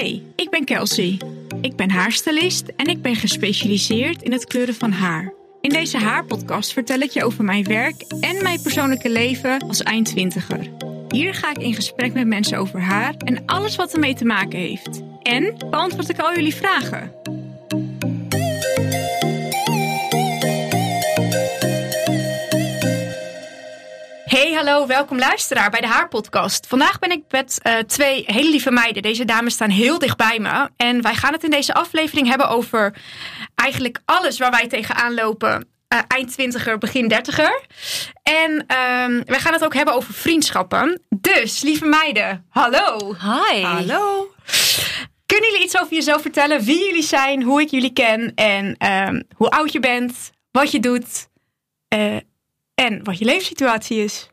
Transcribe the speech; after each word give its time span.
Hey, 0.00 0.22
ik 0.36 0.50
ben 0.50 0.64
Kelsey. 0.64 1.20
Ik 1.60 1.76
ben 1.76 1.90
haarstylist 1.90 2.68
en 2.76 2.86
ik 2.86 3.02
ben 3.02 3.16
gespecialiseerd 3.16 4.22
in 4.22 4.32
het 4.32 4.44
kleuren 4.44 4.74
van 4.74 4.92
haar. 4.92 5.32
In 5.60 5.70
deze 5.70 5.98
haarpodcast 5.98 6.72
vertel 6.72 6.98
ik 6.98 7.10
je 7.10 7.24
over 7.24 7.44
mijn 7.44 7.64
werk 7.64 8.02
en 8.20 8.42
mijn 8.42 8.62
persoonlijke 8.62 9.10
leven 9.10 9.58
als 9.68 9.82
eindtwintiger. 9.82 10.70
Hier 11.08 11.34
ga 11.34 11.50
ik 11.50 11.58
in 11.58 11.74
gesprek 11.74 12.12
met 12.12 12.26
mensen 12.26 12.58
over 12.58 12.80
haar 12.80 13.14
en 13.16 13.46
alles 13.46 13.76
wat 13.76 13.92
ermee 13.92 14.14
te 14.14 14.24
maken 14.24 14.58
heeft. 14.58 15.02
En 15.22 15.54
beantwoord 15.70 16.08
ik 16.08 16.18
al 16.18 16.34
jullie 16.34 16.54
vragen. 16.54 17.12
Hey, 24.40 24.52
hallo, 24.52 24.86
welkom 24.86 25.18
luisteraar 25.18 25.70
bij 25.70 25.80
de 25.80 25.86
Haarpodcast. 25.86 26.66
Vandaag 26.66 26.98
ben 26.98 27.10
ik 27.10 27.22
met 27.30 27.60
uh, 27.62 27.78
twee 27.78 28.24
hele 28.26 28.50
lieve 28.50 28.70
meiden. 28.70 29.02
Deze 29.02 29.24
dames 29.24 29.54
staan 29.54 29.70
heel 29.70 29.98
dicht 29.98 30.16
bij 30.16 30.38
me. 30.38 30.68
En 30.76 31.02
wij 31.02 31.14
gaan 31.14 31.32
het 31.32 31.44
in 31.44 31.50
deze 31.50 31.74
aflevering 31.74 32.28
hebben 32.28 32.48
over 32.48 32.96
eigenlijk 33.54 34.00
alles 34.04 34.38
waar 34.38 34.50
wij 34.50 34.66
tegenaan 34.66 35.14
lopen. 35.14 35.68
Uh, 35.88 35.98
eind 36.08 36.32
twintiger, 36.32 36.78
begin 36.78 37.08
dertiger. 37.08 37.60
En 38.22 38.50
um, 38.52 39.22
wij 39.24 39.40
gaan 39.40 39.52
het 39.52 39.64
ook 39.64 39.74
hebben 39.74 39.94
over 39.94 40.14
vriendschappen. 40.14 41.02
Dus, 41.08 41.62
lieve 41.62 41.86
meiden, 41.86 42.46
hallo. 42.48 43.14
Hi. 43.14 43.62
Hallo. 43.62 44.34
Kunnen 45.26 45.50
jullie 45.50 45.64
iets 45.64 45.80
over 45.80 45.94
jezelf 45.94 46.22
vertellen? 46.22 46.62
Wie 46.62 46.84
jullie 46.84 47.02
zijn, 47.02 47.42
hoe 47.42 47.60
ik 47.60 47.70
jullie 47.70 47.92
ken 47.92 48.34
en 48.34 48.86
um, 49.08 49.22
hoe 49.36 49.50
oud 49.50 49.72
je 49.72 49.80
bent, 49.80 50.30
wat 50.50 50.70
je 50.70 50.80
doet 50.80 51.28
uh, 51.94 52.16
en 52.74 53.04
wat 53.04 53.18
je 53.18 53.24
leefsituatie 53.24 54.04
is? 54.04 54.29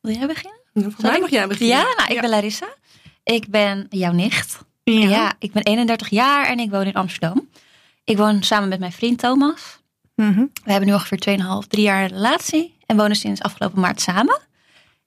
Wil 0.00 0.14
jij 0.14 0.26
beginnen? 0.26 0.60
Nou, 0.72 0.92
voor 0.92 1.04
mij 1.04 1.20
mag 1.20 1.30
jij 1.30 1.46
beginnen. 1.46 1.76
Ja, 1.76 1.82
nou, 1.82 2.08
ik 2.08 2.14
ja. 2.14 2.20
ben 2.20 2.30
Larissa. 2.30 2.68
Ik 3.22 3.48
ben 3.48 3.86
jouw 3.90 4.12
nicht. 4.12 4.58
Ja. 4.82 5.08
ja. 5.08 5.32
ik 5.38 5.52
ben 5.52 5.62
31 5.62 6.08
jaar 6.08 6.46
en 6.46 6.58
ik 6.58 6.70
woon 6.70 6.86
in 6.86 6.94
Amsterdam. 6.94 7.48
Ik 8.04 8.16
woon 8.16 8.42
samen 8.42 8.68
met 8.68 8.78
mijn 8.78 8.92
vriend 8.92 9.18
Thomas. 9.18 9.78
Mm 10.14 10.34
-hmm. 10.34 10.50
We 10.64 10.70
hebben 10.70 10.88
nu 10.88 10.94
ongeveer 10.94 11.38
2,5, 11.62 11.68
3 11.68 11.82
jaar 11.82 12.06
relatie 12.06 12.78
en 12.86 12.96
wonen 12.96 13.16
sinds 13.16 13.42
afgelopen 13.42 13.80
maart 13.80 14.00
samen. 14.00 14.40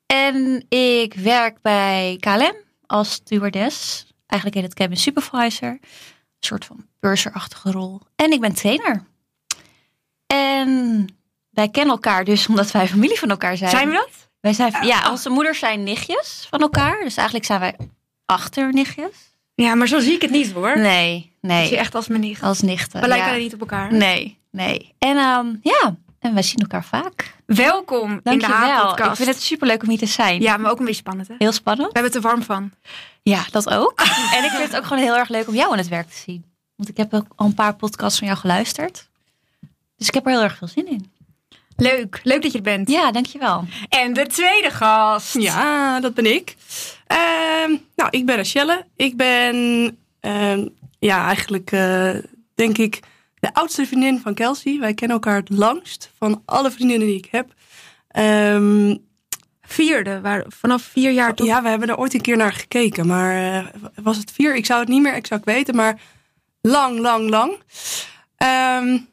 En 0.05 0.65
ik 0.69 1.13
werk 1.13 1.61
bij 1.61 2.17
KLM 2.19 2.55
als 2.85 3.11
stewardess. 3.11 4.05
Eigenlijk 4.27 4.61
heet 4.61 4.69
het 4.69 4.79
cabin 4.79 4.97
supervisor. 4.97 5.69
Een 5.69 5.79
soort 6.39 6.65
van 6.65 6.85
purserachtige 6.99 7.71
rol. 7.71 8.01
En 8.15 8.31
ik 8.31 8.39
ben 8.39 8.53
trainer. 8.53 9.03
En 10.27 11.07
wij 11.49 11.69
kennen 11.69 11.93
elkaar 11.93 12.23
dus 12.23 12.47
omdat 12.47 12.71
wij 12.71 12.87
familie 12.87 13.19
van 13.19 13.29
elkaar 13.29 13.57
zijn. 13.57 13.69
Zijn 13.69 13.89
we 13.89 13.93
dat? 13.93 14.31
Wij 14.43 14.53
zijn, 14.53 14.85
ja, 14.85 15.11
onze 15.11 15.29
moeders 15.29 15.59
zijn 15.59 15.83
nichtjes 15.83 16.47
van 16.49 16.61
elkaar. 16.61 16.99
Dus 17.03 17.15
eigenlijk 17.15 17.47
zijn 17.47 17.59
wij 17.59 17.75
achternichtjes. 18.25 19.11
Ja, 19.55 19.75
maar 19.75 19.87
zo 19.87 19.99
zie 19.99 20.13
ik 20.13 20.21
het 20.21 20.31
niet 20.31 20.51
hoor. 20.51 20.77
Nee, 20.79 21.31
nee. 21.41 21.61
Ik 21.61 21.67
zie 21.67 21.77
echt 21.77 21.95
als 21.95 22.07
mijn 22.07 22.21
nicht. 22.21 22.41
Als 22.41 22.61
nichten. 22.61 23.01
We 23.01 23.07
lijken 23.07 23.27
ja. 23.27 23.33
er 23.33 23.39
niet 23.39 23.53
op 23.53 23.59
elkaar. 23.59 23.93
Nee, 23.93 24.37
nee. 24.51 24.95
En 24.97 25.17
um, 25.17 25.59
ja, 25.61 25.95
en 26.19 26.33
wij 26.33 26.43
zien 26.43 26.59
elkaar 26.59 26.83
vaak. 26.83 27.35
Welkom 27.45 28.19
Dank 28.23 28.41
in 28.41 28.47
de. 28.47 28.53
Haarpodcast. 28.53 29.09
Ik 29.09 29.15
vind 29.15 29.29
het 29.29 29.41
superleuk 29.41 29.83
om 29.83 29.89
hier 29.89 29.97
te 29.97 30.05
zijn. 30.05 30.41
Ja, 30.41 30.57
maar 30.57 30.71
ook 30.71 30.79
een 30.79 30.85
beetje 30.85 31.01
spannend 31.01 31.27
hè? 31.27 31.35
Heel 31.37 31.51
spannend. 31.51 31.91
We 31.91 31.99
hebben 31.99 32.11
het 32.11 32.23
er 32.23 32.29
warm 32.29 32.43
van. 32.43 32.71
Ja, 33.21 33.45
dat 33.51 33.69
ook. 33.69 33.99
en 34.35 34.43
ik 34.43 34.51
vind 34.51 34.71
het 34.71 34.75
ook 34.75 34.85
gewoon 34.85 35.03
heel 35.03 35.17
erg 35.17 35.29
leuk 35.29 35.47
om 35.47 35.55
jou 35.55 35.71
aan 35.71 35.77
het 35.77 35.87
werk 35.87 36.09
te 36.09 36.17
zien. 36.17 36.45
Want 36.75 36.89
ik 36.89 36.97
heb 36.97 37.13
ook 37.13 37.27
al 37.35 37.45
een 37.45 37.53
paar 37.53 37.75
podcasts 37.75 38.17
van 38.17 38.27
jou 38.27 38.39
geluisterd. 38.39 39.09
Dus 39.97 40.07
ik 40.07 40.13
heb 40.13 40.25
er 40.25 40.31
heel 40.31 40.43
erg 40.43 40.57
veel 40.57 40.67
zin 40.67 40.87
in. 40.87 41.11
Leuk, 41.83 42.19
leuk 42.23 42.41
dat 42.41 42.51
je 42.51 42.57
er 42.57 42.63
bent. 42.63 42.89
Ja, 42.89 43.11
dankjewel. 43.11 43.65
En 43.89 44.13
de 44.13 44.27
tweede 44.27 44.69
gast. 44.69 45.37
Ja, 45.39 45.99
dat 45.99 46.13
ben 46.13 46.25
ik. 46.25 46.55
Uh, 47.11 47.77
nou, 47.95 48.09
ik 48.09 48.25
ben 48.25 48.35
Rachelle. 48.35 48.85
Ik 48.95 49.17
ben 49.17 49.55
uh, 50.21 50.65
ja, 50.99 51.25
eigenlijk 51.25 51.71
uh, 51.71 52.11
denk 52.55 52.77
ik 52.77 52.99
de 53.39 53.53
oudste 53.53 53.85
vriendin 53.85 54.19
van 54.19 54.33
Kelsey. 54.33 54.79
Wij 54.79 54.93
kennen 54.93 55.17
elkaar 55.17 55.35
het 55.35 55.49
langst 55.49 56.11
van 56.17 56.41
alle 56.45 56.71
vriendinnen 56.71 57.07
die 57.07 57.17
ik 57.17 57.27
heb. 57.31 57.53
Um, 58.17 59.11
Vierde, 59.61 60.21
waar, 60.21 60.45
vanaf 60.47 60.83
vier 60.83 61.11
jaar 61.11 61.33
toch? 61.33 61.47
Ja, 61.47 61.61
we 61.61 61.69
hebben 61.69 61.89
er 61.89 61.97
ooit 61.97 62.13
een 62.13 62.21
keer 62.21 62.37
naar 62.37 62.53
gekeken. 62.53 63.07
Maar 63.07 63.53
uh, 63.53 63.65
was 63.95 64.17
het 64.17 64.31
vier? 64.31 64.55
Ik 64.55 64.65
zou 64.65 64.79
het 64.79 64.89
niet 64.89 65.01
meer 65.01 65.13
exact 65.13 65.45
weten, 65.45 65.75
maar 65.75 65.99
lang, 66.61 66.99
lang, 66.99 67.29
lang. 67.29 67.51
Um, 68.81 69.07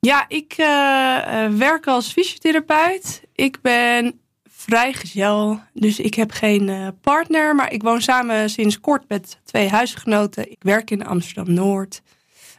ja, 0.00 0.24
ik 0.28 0.54
uh, 0.58 0.66
uh, 0.66 1.58
werk 1.58 1.86
als 1.86 2.12
fysiotherapeut. 2.12 3.22
Ik 3.34 3.60
ben 3.60 4.20
vrijgezel, 4.44 5.60
dus 5.72 6.00
ik 6.00 6.14
heb 6.14 6.30
geen 6.30 6.68
uh, 6.68 6.88
partner. 7.00 7.54
Maar 7.54 7.72
ik 7.72 7.82
woon 7.82 8.00
samen 8.00 8.50
sinds 8.50 8.80
kort 8.80 9.04
met 9.08 9.40
twee 9.44 9.68
huisgenoten. 9.68 10.50
Ik 10.50 10.62
werk 10.62 10.90
in 10.90 11.06
Amsterdam-Noord. 11.06 12.02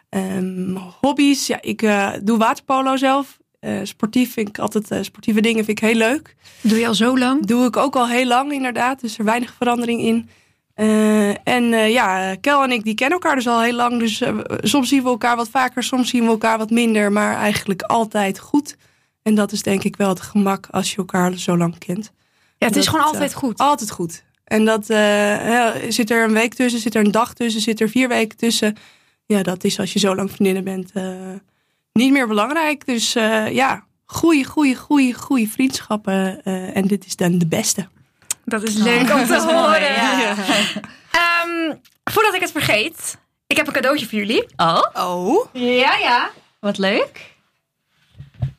Um, 0.10 0.78
hobby's, 1.02 1.48
ja, 1.48 1.62
ik 1.62 1.80
doe 2.24 2.38
waterpolo 2.38 2.98
zelf. 2.98 3.38
sportief 3.84 4.34
vind 4.34 4.50
ik 4.50 4.60
altijd, 4.60 5.06
sportieve 5.06 5.42
dingen 5.42 5.66
vind 5.66 5.82
ik 5.82 5.88
heel 5.88 5.98
leuk. 5.98 6.36
Doe 6.62 6.80
je 6.80 6.88
al 6.88 6.94
zo 6.94 7.18
lang? 7.18 7.46
Doe 7.46 7.66
ik 7.66 7.78
ook 7.78 7.96
al 7.96 8.08
heel 8.08 8.26
lang 8.26 8.52
inderdaad, 8.52 9.02
dus 9.02 9.18
er 9.18 9.26
weinig 9.26 9.54
verandering 9.54 10.02
in. 10.02 10.30
Uh, 10.80 11.30
en 11.44 11.64
uh, 11.64 11.90
ja, 11.90 12.36
Kel 12.36 12.64
en 12.64 12.72
ik 12.72 12.84
die 12.84 12.94
kennen 12.94 13.20
elkaar 13.20 13.36
dus 13.36 13.48
al 13.48 13.62
heel 13.62 13.74
lang. 13.74 14.00
Dus 14.00 14.22
uh, 14.22 14.40
soms 14.62 14.90
zien 14.90 15.04
we 15.04 15.10
elkaar 15.10 15.36
wat 15.36 15.50
vaker, 15.50 15.84
soms 15.84 16.10
zien 16.10 16.24
we 16.24 16.30
elkaar 16.30 16.58
wat 16.58 16.70
minder. 16.70 17.12
Maar 17.12 17.36
eigenlijk 17.36 17.82
altijd 17.82 18.40
goed. 18.40 18.78
En 19.22 19.36
dat 19.36 19.52
is 19.52 19.64
denk 19.64 19.84
ik 19.84 19.96
wel 19.96 20.10
het 20.10 20.22
gemak 20.22 20.68
als 20.72 20.92
je 20.92 20.98
elkaar 20.98 21.38
zo 21.38 21.58
lang 21.58 21.78
kent. 21.78 22.12
Ja, 22.58 22.68
het 22.68 22.76
is 22.76 22.88
gewoon 22.88 23.06
altijd 23.06 23.34
goed. 23.34 23.58
Altijd 23.58 23.92
goed. 23.92 24.24
En 24.44 24.66
dat 24.66 24.86
zit 25.90 26.10
er 26.10 26.24
een 26.24 26.34
week 26.34 26.54
tussen, 26.54 26.80
zit 26.80 26.96
er 26.96 27.06
een 27.06 27.12
dag 27.12 27.34
tussen, 27.34 27.62
zit 27.62 27.82
er 27.82 27.90
vier 27.90 28.08
weken 28.08 28.38
tussen. 28.38 28.76
Ja, 29.26 29.44
dat 29.44 29.64
is 29.64 29.80
als 29.80 29.94
je 29.94 30.00
zo 30.00 30.16
lang 30.16 30.32
vriendinnen 30.32 30.64
bent 30.64 30.92
niet 31.94 32.12
meer 32.12 32.28
belangrijk. 32.28 32.86
Dus 32.86 33.14
ja, 33.52 33.86
goeie, 34.06 34.46
goeie, 34.46 34.76
goeie, 34.76 35.14
goeie 35.14 35.50
vriendschappen. 35.50 36.44
en 36.74 36.88
dit 36.88 37.06
is 37.06 37.16
dan 37.16 37.38
de 37.38 37.48
beste. 37.48 37.88
Dat 38.50 38.64
is 38.64 38.74
leuk 38.76 39.10
oh, 39.10 39.16
om 39.16 39.26
te 39.26 39.40
horen. 39.42 39.94
Ja. 39.94 40.36
Um, 41.46 41.82
voordat 42.04 42.34
ik 42.34 42.42
het 42.42 42.52
vergeet, 42.52 43.18
ik 43.48 43.58
heb 43.58 43.68
een 43.68 43.74
cadeautje 43.74 44.08
voor 44.08 44.18
jullie. 44.20 44.46
Oh? 44.58 44.82
Oh? 44.94 45.46
Ja, 45.54 45.96
ja. 45.98 46.30
Wat 46.60 46.78
leuk. 46.78 47.38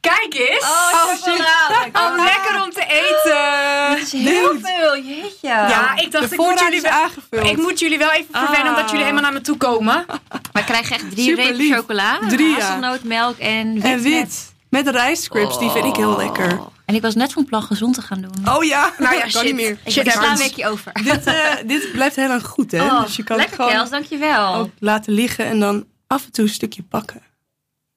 Kijk 0.01 0.35
eens. 0.35 0.63
Oh, 0.65 1.05
chocolade. 1.05 1.91
Oh, 1.93 2.25
lekker 2.25 2.63
om 2.65 2.71
te 2.71 2.85
eten. 2.89 3.91
Dat 3.91 3.99
is 4.07 4.13
heel 4.13 4.53
Dude. 4.53 4.67
veel, 4.67 4.97
jeetje. 4.99 5.49
Ja, 5.49 5.97
ik 5.97 6.13
dacht, 6.13 6.29
de 6.29 6.35
ik 6.35 6.41
moet, 6.41 6.61
jullie 6.61 6.81
wel, 6.81 6.93
aangevuld. 6.93 7.47
ik 7.47 7.57
moet 7.57 7.79
jullie 7.79 7.99
wel 7.99 8.11
even 8.11 8.29
verwennen, 8.35 8.63
Ah. 8.65 8.69
omdat 8.69 8.91
jullie 8.91 9.05
helemaal 9.05 9.23
naar 9.23 9.33
me 9.33 9.41
toe 9.41 9.57
komen. 9.57 10.05
We 10.53 10.65
krijgen 10.65 10.95
echt 10.97 11.11
drie 11.11 11.25
Super 11.29 11.45
repen 11.45 11.57
lief. 11.57 11.75
chocola. 11.77 12.19
Drie, 12.29 12.49
ja. 12.49 12.59
Hazelnoot, 12.61 13.03
melk 13.03 13.39
en 13.39 13.73
wit. 13.75 13.83
En 13.85 14.01
wit. 14.03 14.53
Met 14.71 14.89
rijstcrips, 14.89 15.59
die 15.59 15.71
vind 15.71 15.85
ik 15.85 15.97
heel 15.97 16.17
lekker. 16.17 16.59
En 16.91 16.97
ik 16.97 17.03
was 17.03 17.15
net 17.15 17.33
van 17.33 17.45
plan 17.45 17.63
gezond 17.63 17.95
te 17.95 18.03
gaan 18.03 18.21
doen. 18.21 18.55
Oh 18.57 18.65
ja, 18.65 18.93
Nou 18.99 19.15
ja, 19.17 19.27
kan 19.33 19.45
niet 19.45 19.55
meer. 19.55 19.79
ik 19.85 19.93
shit 19.93 20.07
ik 20.07 20.13
sla 20.13 20.31
een 20.33 20.39
weekje 20.39 20.67
over. 20.69 20.93
Dit, 21.05 21.27
uh, 21.27 21.35
dit 21.67 21.93
blijft 21.93 22.17
heel 22.17 22.29
lang 22.29 22.45
goed, 22.47 22.71
hè? 22.71 22.83
Oh, 22.85 23.03
dus 23.03 23.17
je 23.17 23.23
kan 23.25 23.37
lekker 23.37 23.55
het 23.57 23.65
gewoon 23.65 23.79
Kels, 23.79 23.91
dankjewel. 23.91 24.55
ook 24.55 24.71
laten 24.79 25.13
liggen 25.13 25.45
en 25.45 25.61
dan 25.61 25.87
af 26.07 26.25
en 26.25 26.33
toe 26.33 26.45
een 26.45 26.51
stukje 26.51 26.83
pakken. 26.83 27.23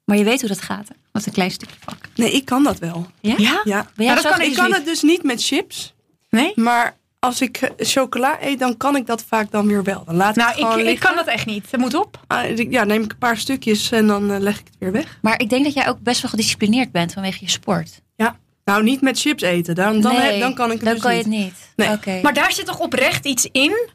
Maar 0.05 0.17
je 0.17 0.23
weet 0.23 0.39
hoe 0.39 0.49
dat 0.49 0.61
gaat, 0.61 0.87
hè? 0.87 0.95
Wat 1.11 1.25
een 1.25 1.31
klein 1.33 1.51
stukje 1.51 1.75
pakken. 1.85 2.09
Nee, 2.15 2.31
ik 2.31 2.45
kan 2.45 2.63
dat 2.63 2.79
wel. 2.79 3.07
Ja? 3.19 3.33
Ja? 3.37 3.61
Ja. 3.63 3.87
Ben 3.95 4.05
jij 4.05 4.05
Maar 4.05 4.15
dat 4.15 4.23
zo 4.23 4.29
kan 4.29 4.41
Ik 4.41 4.47
ik 4.47 4.55
kan 4.55 4.73
het 4.73 4.85
dus 4.85 5.01
niet 5.01 5.23
met 5.23 5.43
chips. 5.43 5.93
Nee? 6.29 6.51
Maar 6.55 6.97
als 7.19 7.41
ik 7.41 7.57
eh, 7.57 7.69
chocola 7.77 8.37
eet, 8.41 8.59
dan 8.59 8.77
kan 8.77 8.95
ik 8.95 9.05
dat 9.05 9.23
vaak 9.27 9.51
dan 9.51 9.67
weer 9.67 9.83
wel. 9.83 10.03
Dan 10.05 10.15
laat 10.15 10.29
ik 10.29 10.35
Nou, 10.35 10.47
het 10.49 10.57
gewoon 10.57 10.73
ik, 10.73 10.79
ik 10.79 10.85
liggen. 10.85 11.07
kan 11.07 11.15
dat 11.15 11.27
echt 11.27 11.45
niet. 11.45 11.71
Het 11.71 11.79
moet 11.79 11.93
op. 11.93 12.19
Ah, 12.27 12.57
Ja, 12.57 12.83
neem 12.83 13.03
ik 13.03 13.11
een 13.11 13.17
paar 13.17 13.37
stukjes 13.37 13.91
en 13.91 14.07
dan 14.07 14.31
eh, 14.31 14.39
leg 14.39 14.59
ik 14.59 14.65
het 14.65 14.75
weer 14.79 14.91
weg. 14.91 15.17
Maar 15.21 15.39
ik 15.41 15.49
denk 15.49 15.63
dat 15.63 15.73
jij 15.73 15.87
ook 15.89 15.99
best 15.99 16.21
wel 16.21 16.29
gedisciplineerd 16.31 16.91
bent 16.91 17.13
vanwege 17.13 17.37
je 17.41 17.49
sport. 17.49 18.01
Ja. 18.15 18.41
Nou, 18.65 18.83
niet 18.83 19.01
met 19.01 19.19
chips 19.19 19.43
eten. 19.43 19.75
Dan, 19.75 20.01
dan, 20.01 20.15
nee, 20.15 20.39
dan 20.39 20.53
kan 20.53 20.65
ik 20.71 20.75
het 20.77 20.83
dan 20.85 20.93
dus 20.93 21.01
kan 21.03 21.11
niet. 21.15 21.25
je 21.25 21.29
het 21.31 21.39
niet. 21.77 22.03
Nee. 22.05 22.21
Maar 22.21 22.33
daar 22.33 22.51
zit 22.51 22.65
toch 22.65 22.79
oprecht 22.79 23.25
iets 23.25 23.47
in? 23.51 23.89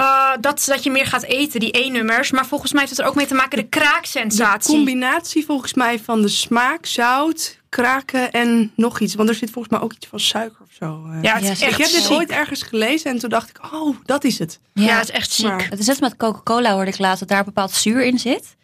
Uh, 0.00 0.30
dat, 0.40 0.62
dat 0.66 0.82
je 0.84 0.90
meer 0.90 1.06
gaat 1.06 1.22
eten, 1.22 1.60
die 1.60 1.70
E-nummers. 1.84 2.30
Maar 2.30 2.46
volgens 2.46 2.72
mij 2.72 2.80
heeft 2.80 2.92
het 2.92 3.00
er 3.04 3.06
ook 3.10 3.14
mee 3.16 3.26
te 3.26 3.34
maken 3.34 3.56
de 3.58 3.62
De 3.62 3.68
kraaksensatie. 3.68 4.74
combinatie 4.74 5.44
volgens 5.44 5.74
mij 5.74 5.98
van 5.98 6.22
de 6.22 6.28
smaak, 6.28 6.86
zout, 6.86 7.58
kraken 7.68 8.32
en 8.32 8.72
nog 8.76 9.00
iets. 9.00 9.14
Want 9.14 9.28
er 9.28 9.34
zit 9.34 9.50
volgens 9.50 9.74
mij 9.74 9.82
ook 9.82 9.92
iets 9.92 10.06
van 10.06 10.20
suiker 10.20 10.60
of 10.62 10.68
zo. 10.78 11.04
eh. 11.06 11.22
Ja, 11.22 11.34
het 11.34 11.44
Ja, 11.44 11.50
is 11.50 11.60
echt 11.60 11.72
ik 11.72 11.78
heb 11.84 11.90
dit 11.90 12.10
ooit 12.10 12.30
ergens 12.30 12.62
gelezen 12.62 13.10
en 13.10 13.18
toen 13.18 13.30
dacht 13.30 13.48
ik, 13.48 13.72
oh, 13.72 13.96
dat 14.04 14.24
is 14.24 14.38
het. 14.38 14.60
Ja, 14.72 14.96
het 14.98 15.08
is 15.08 15.10
echt 15.14 15.32
ziek. 15.32 15.46
Maar- 15.46 15.66
Het 15.70 15.78
is 15.78 15.86
net 15.86 16.00
met 16.00 16.16
Coca-Cola 16.16 16.72
hoorde 16.72 16.90
ik 16.90 16.98
laatst 16.98 17.20
dat 17.20 17.28
daar 17.28 17.44
bepaald 17.44 17.70
zuur 17.72 18.04
in 18.04 18.18
zit. 18.18 18.56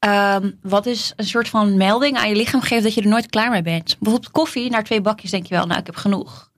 Ehm, 0.00 0.50
wat 0.62 0.84
dus 0.84 1.12
een 1.16 1.24
soort 1.24 1.48
van 1.48 1.76
melding 1.76 2.16
aan 2.18 2.28
je 2.28 2.36
lichaam 2.36 2.60
geeft 2.60 2.82
dat 2.82 2.94
je 2.94 3.00
er 3.00 3.08
nooit 3.08 3.26
klaar 3.30 3.50
mee 3.50 3.62
bent. 3.62 3.96
Bijvoorbeeld 3.98 4.32
koffie, 4.32 4.70
na 4.70 4.82
twee 4.82 5.00
bakjes 5.00 5.30
denk 5.30 5.46
je 5.46 5.54
wel, 5.54 5.66
nou 5.66 5.80
ik 5.80 5.86
heb 5.86 5.96
genoeg. 5.96 6.48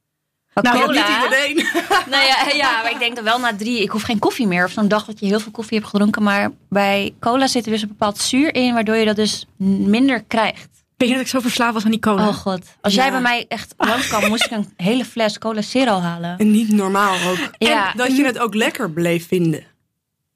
Maar 0.54 0.64
Nou, 0.64 0.80
cola, 0.86 1.08
Niet 1.08 1.22
iedereen. 1.24 1.56
nou 2.12 2.24
ja, 2.26 2.36
ja, 2.54 2.82
maar 2.82 2.90
ik 2.90 2.98
denk 2.98 3.14
dan 3.14 3.24
wel 3.24 3.38
na 3.38 3.56
drie, 3.56 3.82
ik 3.82 3.90
hoef 3.90 4.02
geen 4.02 4.18
koffie 4.18 4.46
meer. 4.46 4.64
Of 4.64 4.70
zo'n 4.70 4.88
dag 4.88 5.04
dat 5.04 5.20
je 5.20 5.26
heel 5.26 5.40
veel 5.40 5.52
koffie 5.52 5.78
hebt 5.78 5.90
gedronken. 5.90 6.22
Maar 6.22 6.50
bij 6.68 7.14
cola 7.20 7.46
zit 7.46 7.64
er 7.66 7.70
dus 7.72 7.82
een 7.82 7.88
bepaald 7.88 8.18
zuur 8.18 8.54
in, 8.54 8.74
waardoor 8.74 8.96
je 8.96 9.04
dat 9.04 9.16
dus 9.16 9.46
minder 9.56 10.22
krijgt. 10.22 10.68
Weet 10.96 11.08
je 11.08 11.14
dat 11.14 11.24
ik 11.24 11.30
zo 11.30 11.40
verslaafd 11.40 11.72
was 11.74 11.84
aan 11.84 11.90
die 11.90 12.00
cola? 12.00 12.28
Oh 12.28 12.34
god. 12.34 12.60
Als 12.80 12.94
Ja. 12.94 13.02
jij 13.02 13.10
bij 13.10 13.20
mij 13.20 13.44
echt 13.48 13.74
lang 13.78 14.02
kwam, 14.06 14.28
moest 14.28 14.44
ik 14.44 14.50
een 14.50 14.72
hele 14.86 15.04
fles 15.04 15.38
cola 15.38 15.62
zero 15.62 15.98
halen. 15.98 16.38
En 16.38 16.50
niet 16.50 16.68
normaal 16.72 17.14
ook. 17.30 17.38
Ja. 17.58 17.90
En 17.92 17.96
dat 17.96 18.16
je 18.16 18.24
het 18.24 18.38
ook 18.38 18.54
lekker 18.54 18.90
bleef 18.90 19.26
vinden. 19.28 19.64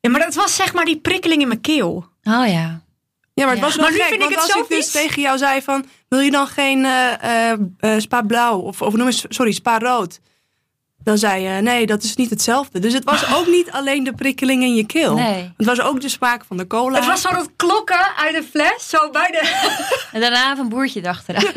Ja, 0.01 0.11
maar 0.11 0.21
dat 0.21 0.35
was 0.35 0.57
zeg 0.57 0.73
maar 0.75 0.85
die 0.85 0.99
prikkeling 0.99 1.43
in 1.43 1.49
mijn 1.49 1.61
keel. 1.61 2.07
Oh 2.23 2.47
ja. 2.47 2.81
Ja, 3.37 3.45
maar 3.45 3.55
het 3.55 3.63
was 3.63 3.77
wel 3.77 3.85
Maar 3.85 3.93
nu 3.93 3.99
gek. 3.99 4.09
vind 4.09 4.23
ik 4.23 4.29
want 4.29 4.35
het 4.35 4.43
als 4.43 4.53
zo 4.53 4.59
ik 4.59 4.69
dus 4.69 4.91
tegen 4.91 5.23
jou 5.23 5.39
zei 5.39 5.63
van... 5.63 5.87
Wil 6.09 6.21
je 6.21 6.31
dan 6.31 6.47
geen 6.47 6.85
eh, 6.85 7.99
spa 7.99 8.23
blauw? 8.23 8.59
Of, 8.59 8.83
of 8.83 8.95
noem 8.95 9.07
eens, 9.07 9.25
sorry, 9.29 9.53
spa 9.53 9.79
rood. 9.79 10.21
Dan 11.03 11.19
zei 11.19 11.43
je, 11.43 11.61
nee, 11.61 11.87
dat 11.87 12.03
is 12.03 12.17
niet 12.17 12.31
hetzelfde. 12.31 12.79
Dus 12.79 12.93
het 12.93 13.05
was 13.05 13.27
ook 13.37 13.47
niet 13.47 13.71
alleen 13.71 14.05
de 14.05 14.13
prikkeling 14.13 14.63
in 14.63 14.75
je 14.75 14.87
keel. 14.87 15.15
Nee. 15.15 15.53
Het 15.57 15.67
was 15.67 15.81
ook 15.81 16.01
de 16.01 16.09
smaak 16.09 16.45
van 16.45 16.57
de 16.57 16.67
cola. 16.67 16.97
Het 16.97 17.07
was 17.07 17.21
zo 17.21 17.31
dat 17.31 17.51
klokken 17.57 18.17
uit 18.17 18.35
de 18.35 18.43
fles, 18.43 18.89
zo 18.89 19.11
bij 19.11 19.31
de... 19.31 19.75
En 20.13 20.21
daarna 20.21 20.59
een 20.59 20.69
boertje 20.69 21.01
erachteraan. 21.01 21.45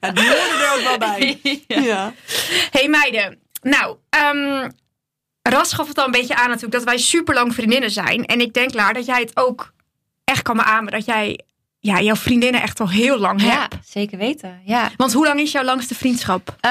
ja, 0.00 0.10
die 0.10 0.28
hoorden 0.28 0.60
er 0.60 0.72
ook 0.74 0.80
wel 0.80 0.98
bij. 0.98 1.40
ja. 1.66 2.12
hey 2.70 2.88
meiden, 2.88 3.38
nou, 3.62 3.96
ehm, 4.10 4.68
Ras 5.42 5.72
gaf 5.72 5.88
het 5.88 5.98
al 5.98 6.04
een 6.04 6.10
beetje 6.10 6.34
aan 6.34 6.48
natuurlijk 6.48 6.72
dat 6.72 6.84
wij 6.84 6.98
super 6.98 7.34
lang 7.34 7.54
vriendinnen 7.54 7.90
zijn. 7.90 8.24
En 8.26 8.40
ik 8.40 8.52
denk, 8.52 8.74
Laar, 8.74 8.94
dat 8.94 9.06
jij 9.06 9.20
het 9.20 9.36
ook 9.36 9.73
echt 10.24 10.42
kan 10.42 10.56
beamen 10.56 10.92
dat 10.92 11.04
jij 11.04 11.40
ja, 11.78 12.00
jouw 12.00 12.16
vriendinnen 12.16 12.62
echt 12.62 12.80
al 12.80 12.90
heel 12.90 13.18
lang 13.18 13.42
Ja, 13.42 13.60
hebt. 13.60 13.76
zeker 13.88 14.18
weten. 14.18 14.60
Ja. 14.64 14.90
Want 14.96 15.12
hoe 15.12 15.26
lang 15.26 15.40
is 15.40 15.52
jouw 15.52 15.64
langste 15.64 15.94
vriendschap? 15.94 16.56
Eh, 16.60 16.70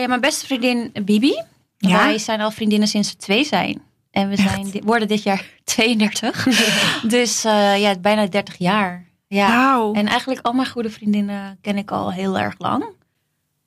ja, 0.00 0.06
mijn 0.06 0.20
beste 0.20 0.46
vriendin 0.46 0.92
Bibi. 1.04 1.42
Ja? 1.78 2.04
Wij 2.04 2.18
zijn 2.18 2.40
al 2.40 2.50
vriendinnen 2.50 2.88
sinds 2.88 3.10
we 3.10 3.16
twee 3.16 3.44
zijn. 3.44 3.82
En 4.10 4.28
we 4.28 4.36
zijn, 4.36 4.70
worden 4.84 5.08
dit 5.08 5.22
jaar 5.22 5.44
32. 5.64 6.44
dus 7.08 7.44
eh, 7.44 7.80
ja, 7.80 7.98
bijna 7.98 8.26
30 8.26 8.58
jaar. 8.58 9.04
Ja. 9.26 9.48
Wauw. 9.48 9.92
En 9.92 10.06
eigenlijk 10.06 10.46
al 10.46 10.52
mijn 10.52 10.68
goede 10.68 10.90
vriendinnen 10.90 11.58
ken 11.60 11.76
ik 11.76 11.90
al 11.90 12.12
heel 12.12 12.38
erg 12.38 12.54
lang. 12.58 12.84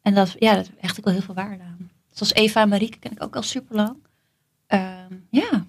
En 0.01 0.13
dat, 0.13 0.35
ja, 0.39 0.53
dat 0.53 0.69
hecht 0.77 0.97
ik 0.97 1.03
wel 1.03 1.13
heel 1.13 1.21
veel 1.24 1.33
waarde 1.35 1.63
aan. 1.63 1.89
Zoals 2.13 2.33
Eva 2.33 2.62
en 2.62 2.69
Marieke 2.69 2.97
ken 2.97 3.12
ik 3.12 3.24
ook 3.24 3.35
al 3.35 3.41
super 3.44 3.75
lang. 3.75 3.95
Ehm, 4.68 5.13
ja, 5.29 5.65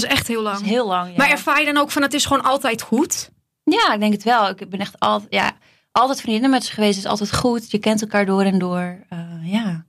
Dat 0.00 0.10
is 0.10 0.16
echt 0.16 0.26
heel 0.28 0.42
dat 0.42 0.52
lang. 0.52 0.64
is 0.64 0.70
heel 0.70 0.86
lang. 0.86 1.10
Ja. 1.10 1.16
Maar 1.16 1.30
ervaar 1.30 1.58
je 1.60 1.64
dan 1.72 1.76
ook 1.76 1.90
van 1.90 2.02
het 2.02 2.14
is 2.14 2.24
gewoon 2.26 2.42
altijd 2.42 2.82
goed? 2.82 3.30
Ja, 3.64 3.92
ik 3.92 4.00
denk 4.00 4.12
het 4.12 4.22
wel. 4.22 4.48
Ik 4.48 4.68
ben 4.70 4.80
echt 4.80 5.00
altijd, 5.00 5.32
ja, 5.32 5.52
altijd 5.92 6.20
vriendinnen 6.20 6.50
met 6.50 6.64
ze 6.64 6.72
geweest. 6.72 6.94
Het 6.96 7.04
is 7.04 7.10
altijd 7.10 7.34
goed. 7.34 7.70
Je 7.70 7.78
kent 7.78 8.00
elkaar 8.02 8.26
door 8.26 8.42
en 8.42 8.58
door. 8.58 9.04
Eh, 9.08 9.18
ja. 9.42 9.84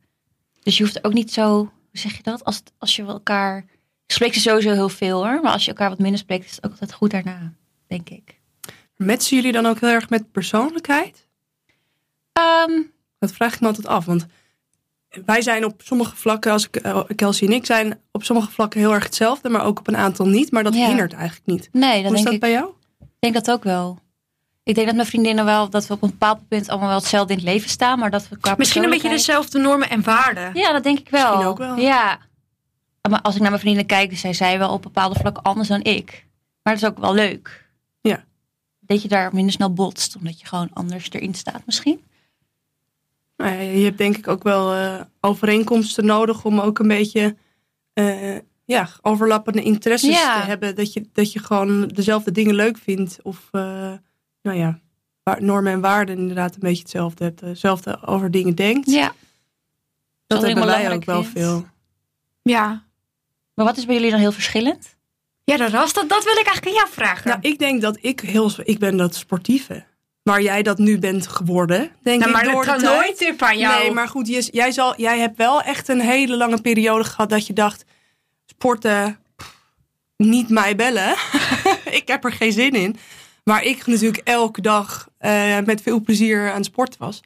Dus 0.64 0.78
je 0.78 0.84
hoeft 0.84 1.04
ook 1.04 1.14
niet 1.14 1.34
zo, 1.34 1.50
hoe 1.58 1.70
zeg 1.92 2.16
je 2.18 2.24
dat? 2.24 2.44
Als, 2.46 2.62
als 2.78 2.96
je 2.96 3.04
elkaar, 3.06 3.66
spreekt 4.08 4.36
je 4.36 4.40
sowieso 4.42 4.72
heel 4.72 4.90
veel 4.90 5.26
hoor. 5.26 5.42
Maar 5.42 5.52
als 5.52 5.64
je 5.66 5.72
elkaar 5.72 5.90
wat 5.90 6.00
minder 6.00 6.20
spreekt, 6.20 6.46
is 6.46 6.56
het 6.56 6.66
ook 6.66 6.72
altijd 6.72 6.94
goed 6.94 7.12
daarna, 7.12 7.54
denk 7.88 8.10
ik. 8.10 8.40
Matchen 8.96 9.36
jullie 9.36 9.52
dan 9.52 9.66
ook 9.66 9.80
heel 9.80 9.90
erg 9.90 10.10
met 10.10 10.32
persoonlijkheid? 10.32 11.28
Ehm, 12.34 12.82
Dat 13.20 13.32
vraag 13.32 13.54
ik 13.54 13.60
me 13.60 13.68
altijd 13.68 13.88
af. 13.88 14.06
Want 14.06 14.26
wij 15.26 15.42
zijn 15.42 15.66
op 15.66 15.82
sommige 15.84 16.16
vlakken, 16.16 16.52
als 16.52 16.68
ik, 16.68 16.76
eh, 16.76 17.02
Kelsey 17.16 17.48
en 17.48 17.54
ik 17.54 17.66
zijn 17.66 18.00
op 18.12 18.24
sommige 18.24 18.52
vlakken 18.52 18.80
heel 18.80 18.94
erg 18.94 19.04
hetzelfde. 19.04 19.50
Maar 19.50 19.66
ook 19.66 19.80
op 19.80 19.88
een 19.88 19.98
aantal 19.98 20.28
niet. 20.28 20.52
Maar 20.52 20.64
dat 20.64 20.76
Ja. 20.76 20.88
hindert 20.88 21.14
eigenlijk 21.14 21.46
niet. 21.48 21.70
nee, 21.72 21.82
dat 21.82 21.92
Hoe 21.92 22.04
is 22.04 22.12
denk 22.12 22.24
dat 22.24 22.34
ik. 22.34 22.40
bij 22.40 22.52
jou? 22.52 22.70
Ik 23.00 23.08
denk 23.20 23.34
dat 23.34 23.52
ook 23.52 23.64
wel. 23.64 24.00
Ik 24.64 24.76
denk 24.76 24.88
dat 24.88 24.96
mijn 24.96 25.08
vriendinnen 25.08 25.46
wel, 25.46 25.70
dat 25.70 25.88
we 25.88 25.94
op 25.94 26.02
een 26.04 26.10
bepaald 26.10 26.48
punt 26.48 26.70
allemaal 26.70 26.88
wel 26.90 26.98
hetzelfde 26.98 27.34
in 27.34 27.40
het 27.40 27.48
leven 27.48 27.70
staan. 27.70 28.00
Maar 28.00 28.12
dat 28.12 28.30
we 28.30 28.38
qua 28.38 28.56
Misschien 28.58 28.84
een 28.84 28.90
beetje 28.90 29.10
dezelfde 29.10 29.60
normen 29.60 29.90
en 29.90 30.04
waarden. 30.04 30.50
Ja, 30.54 30.72
dat 30.72 30.84
denk 30.84 31.00
ik 31.00 31.10
wel. 31.10 31.28
Misschien 31.30 31.48
ook 31.48 31.58
wel. 31.58 31.78
Ja. 31.78 32.18
Maar 33.10 33.22
als 33.22 33.36
ik 33.36 33.42
naar 33.42 33.50
mijn 33.50 33.62
vrienden 33.62 33.86
kijk, 33.86 34.10
dan 34.10 34.18
zijn 34.18 34.36
zij 34.36 34.58
wel 34.60 34.72
op 34.74 34.82
bepaalde 34.82 35.20
vlakken 35.20 35.44
anders 35.44 35.68
dan 35.68 35.84
ik. 35.84 36.26
Maar 36.64 36.74
dat 36.74 36.84
is 36.84 36.90
ook 36.90 36.98
wel 37.00 37.14
leuk. 37.14 37.66
Ja. 38.02 38.24
Dat 38.80 39.02
je 39.02 39.08
daar 39.08 39.34
minder 39.34 39.54
snel 39.54 39.74
botst, 39.74 40.16
omdat 40.16 40.40
je 40.40 40.46
gewoon 40.48 40.70
anders 40.74 41.10
erin 41.12 41.34
staat 41.34 41.62
misschien. 41.66 42.04
Nou 43.38 43.52
ja, 43.54 43.60
je 43.60 43.84
hebt 43.84 43.98
denk 43.98 44.18
ik 44.18 44.28
ook 44.28 44.44
wel 44.44 44.74
eh, 44.74 45.02
overeenkomsten 45.22 46.06
nodig 46.06 46.46
om 46.46 46.60
ook 46.60 46.80
een 46.80 46.88
beetje 46.88 47.36
eh, 47.94 48.36
ja, 48.66 48.90
overlappende 49.02 49.62
interesses 49.62 50.20
Ja. 50.22 50.40
te 50.42 50.48
hebben. 50.48 50.76
Dat 50.76 50.94
je, 50.94 51.10
dat 51.14 51.32
je 51.34 51.40
gewoon 51.40 51.88
dezelfde 51.88 52.32
dingen 52.32 52.56
leuk 52.56 52.78
vindt. 52.78 53.20
Of 53.24 53.48
eh, 53.52 53.62
nou 54.42 54.58
ja, 54.58 54.80
waar- 55.24 55.44
normen 55.44 55.72
en 55.74 55.82
waarden 55.82 56.18
inderdaad 56.18 56.54
een 56.54 56.60
beetje 56.60 56.82
hetzelfde 56.82 57.24
hebt. 57.24 57.42
Hetzelfde 57.42 58.00
over 58.06 58.32
dingen 58.32 58.56
denkt. 58.56 58.92
Ja. 58.92 59.14
dat 60.28 60.40
ik 60.44 60.48
hebben 60.48 60.66
wij 60.66 60.92
ook 60.94 61.06
wel 61.06 61.24
vind. 61.24 61.38
veel. 61.38 61.66
Ja. 62.42 62.84
Maar 63.54 63.66
wat 63.66 63.78
is 63.78 63.86
bij 63.86 63.96
jullie 63.96 64.12
dan 64.12 64.20
heel 64.20 64.32
verschillend? 64.32 64.96
Ja, 65.44 65.58
dat 65.58 65.70
Ras, 65.72 65.94
dat, 65.94 66.10
dat 66.10 66.24
wil 66.24 66.38
ik 66.38 66.46
eigenlijk 66.46 66.68
aan 66.68 66.82
jou 66.84 66.88
vragen. 66.94 67.30
Nou, 67.30 67.40
ik 67.42 67.60
denk 67.60 67.82
dat 67.82 67.98
ik 68.02 68.20
heel... 68.20 68.52
Ik 68.64 68.80
ben 68.80 68.98
dat 68.98 69.16
sportieve. 69.16 69.84
Waar 70.26 70.42
jij 70.42 70.64
dat 70.64 70.78
nu 70.78 71.00
bent 71.00 71.28
geworden, 71.28 71.92
denk 72.04 72.20
Nou, 72.20 72.32
ik, 72.32 72.36
maar 72.36 72.54
door 72.54 72.66
dat 72.66 72.82
kan 72.82 72.84
nooit 72.84 73.36
aan 73.38 73.58
jou. 73.58 73.82
Nee, 73.82 73.92
maar 73.92 74.08
goed, 74.08 74.50
jij, 74.52 74.72
zal, 74.72 74.94
jij 74.98 75.20
hebt 75.20 75.38
wel 75.38 75.62
echt 75.62 75.88
een 75.88 76.00
hele 76.00 76.38
lange 76.38 76.62
periode 76.62 77.04
gehad 77.04 77.30
dat 77.30 77.48
je 77.48 77.54
dacht, 77.54 77.86
sporten, 78.46 79.20
niet 80.18 80.50
mij 80.50 80.76
bellen. 80.76 81.16
ik 82.00 82.04
heb 82.06 82.24
er 82.24 82.32
geen 82.32 82.52
zin 82.52 82.72
in. 82.72 82.98
Maar 83.44 83.64
ik 83.64 83.86
natuurlijk 83.86 84.22
elke 84.24 84.62
dag 84.62 85.08
eh, 85.18 85.60
met 85.66 85.82
veel 85.82 86.02
plezier 86.02 86.50
aan 86.50 86.56
het 86.56 86.66
sporten 86.66 87.00
was. 87.00 87.22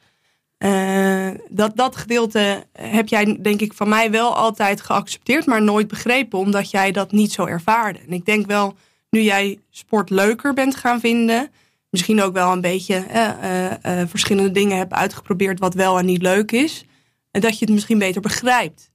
Eh, 0.58 1.28
dat, 1.48 1.76
dat 1.76 1.96
gedeelte 1.96 2.66
heb 2.72 3.08
jij 3.08 3.38
denk 3.40 3.60
ik 3.60 3.72
van 3.72 3.88
mij 3.88 4.10
wel 4.10 4.36
altijd 4.36 4.80
geaccepteerd, 4.80 5.46
maar 5.46 5.62
nooit 5.62 5.88
begrepen, 5.88 6.38
omdat 6.38 6.70
jij 6.70 6.92
dat 6.92 7.12
niet 7.12 7.32
zo 7.32 7.44
ervaarde. 7.44 7.98
En 7.98 8.12
ik 8.12 8.24
denk 8.24 8.46
wel, 8.46 8.74
nu 9.10 9.20
jij 9.20 9.58
sport 9.70 10.10
leuker 10.10 10.54
bent 10.54 10.76
gaan 10.76 11.00
vinden, 11.00 11.50
misschien 11.90 12.22
ook 12.22 12.32
wel 12.32 12.52
een 12.52 12.60
beetje 12.60 12.94
eh, 12.94 13.28
eh, 13.28 14.00
eh, 14.00 14.08
verschillende 14.08 14.50
dingen 14.50 14.76
hebt 14.76 14.92
uitgeprobeerd 14.92 15.58
wat 15.58 15.74
wel 15.74 15.98
en 15.98 16.06
niet 16.06 16.22
leuk 16.22 16.52
is. 16.52 16.84
En 17.30 17.40
dat 17.40 17.58
je 17.58 17.64
het 17.64 17.74
misschien 17.74 17.98
beter 17.98 18.20
begrijpt. 18.20 18.88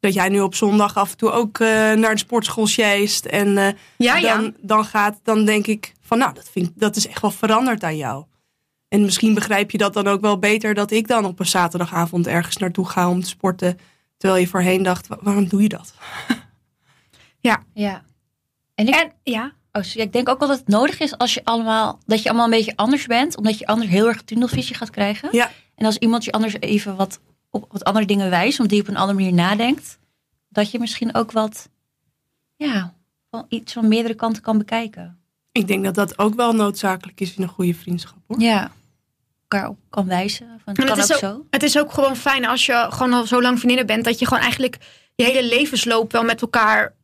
Dat 0.00 0.14
jij 0.14 0.28
nu 0.28 0.40
op 0.40 0.54
zondag 0.54 0.96
af 0.96 1.10
en 1.10 1.16
toe 1.16 1.30
ook 1.30 1.58
eh, 1.58 1.68
naar 1.92 2.12
de 2.12 2.18
sportschool 2.18 2.66
sjeest. 2.66 3.24
En 3.26 3.58
eh, 3.58 3.68
ja, 3.96 4.16
ja. 4.16 4.36
dan, 4.36 4.54
dan 4.60 4.84
gaat, 4.84 5.20
dan 5.22 5.44
denk 5.44 5.66
ik 5.66 5.94
van 6.00 6.18
nou, 6.18 6.34
dat, 6.34 6.48
vind, 6.50 6.70
dat 6.74 6.96
is 6.96 7.06
echt 7.08 7.20
wel 7.22 7.30
veranderd 7.30 7.84
aan 7.84 7.96
jou. 7.96 8.24
En 8.88 9.00
misschien 9.02 9.34
begrijp 9.34 9.70
je 9.70 9.78
dat 9.78 9.92
dan 9.94 10.06
ook 10.06 10.20
wel 10.20 10.38
beter 10.38 10.74
dat 10.74 10.90
ik 10.90 11.08
dan 11.08 11.24
op 11.24 11.40
een 11.40 11.46
zaterdagavond 11.46 12.26
ergens 12.26 12.56
naartoe 12.56 12.88
ga 12.88 13.08
om 13.08 13.20
te 13.22 13.28
sporten. 13.28 13.78
Terwijl 14.16 14.40
je 14.40 14.48
voorheen 14.48 14.82
dacht, 14.82 15.06
"Wa- 15.06 15.18
waarom 15.20 15.48
doe 15.48 15.62
je 15.62 15.68
dat? 15.68 15.94
Ja. 17.40 18.02
En 18.74 18.86
ik, 18.88 18.94
En, 18.94 19.12
ja. 19.22 19.52
Oh, 19.78 19.94
ik 19.94 20.12
denk 20.12 20.28
ook 20.28 20.38
wel 20.38 20.48
dat 20.48 20.58
het 20.58 20.68
nodig 20.68 21.00
is 21.00 21.18
als 21.18 21.34
je 21.34 21.44
allemaal, 21.44 21.98
dat 22.06 22.22
je 22.22 22.28
allemaal 22.28 22.46
een 22.46 22.58
beetje 22.58 22.76
anders 22.76 23.06
bent. 23.06 23.36
Omdat 23.36 23.58
je 23.58 23.66
anders 23.66 23.90
heel 23.90 24.06
erg 24.08 24.22
tunnelvisie 24.22 24.76
gaat 24.76 24.90
krijgen. 24.90 25.28
Ja. 25.32 25.50
En 25.74 25.86
als 25.86 25.96
iemand 25.96 26.24
je 26.24 26.32
anders 26.32 26.56
even 26.60 26.96
wat 26.96 27.20
op 27.50 27.66
wat 27.72 27.84
andere 27.84 28.06
dingen 28.06 28.30
wijst, 28.30 28.58
omdat 28.58 28.72
die 28.72 28.80
op 28.80 28.88
een 28.88 28.96
andere 28.96 29.18
manier 29.18 29.34
nadenkt, 29.34 29.98
dat 30.48 30.70
je 30.70 30.78
misschien 30.78 31.14
ook 31.14 31.32
wat, 31.32 31.68
ja, 32.56 32.94
van 33.30 33.46
iets 33.48 33.72
van 33.72 33.88
meerdere 33.88 34.14
kanten 34.14 34.42
kan 34.42 34.58
bekijken. 34.58 35.18
Ik 35.52 35.66
denk 35.66 35.84
dat 35.84 35.94
dat 35.94 36.18
ook 36.18 36.34
wel 36.34 36.52
noodzakelijk 36.52 37.20
is 37.20 37.34
in 37.34 37.42
een 37.42 37.48
goede 37.48 37.74
vriendschap. 37.74 38.18
Hoor. 38.26 38.40
Ja. 38.40 38.70
Elkaar 39.48 39.68
op 39.68 39.78
kan 39.90 40.06
wijzen. 40.06 40.46
Van, 40.46 40.58
het 40.64 40.78
En 40.78 40.86
kan 40.86 40.98
het 40.98 41.04
ook 41.04 41.16
is 41.16 41.18
zo. 41.18 41.46
Het 41.50 41.62
is 41.62 41.78
ook 41.78 41.92
gewoon 41.92 42.16
fijn 42.16 42.46
als 42.46 42.66
je 42.66 42.86
gewoon 42.90 43.12
al 43.12 43.26
zo 43.26 43.42
lang 43.42 43.56
vriendinnen 43.58 43.86
bent, 43.86 44.04
dat 44.04 44.18
je 44.18 44.26
gewoon 44.26 44.42
eigenlijk 44.42 44.78
je 45.14 45.24
hele 45.24 45.44
levensloop 45.44 46.12
wel 46.12 46.22
met 46.22 46.40
elkaar, 46.40 46.94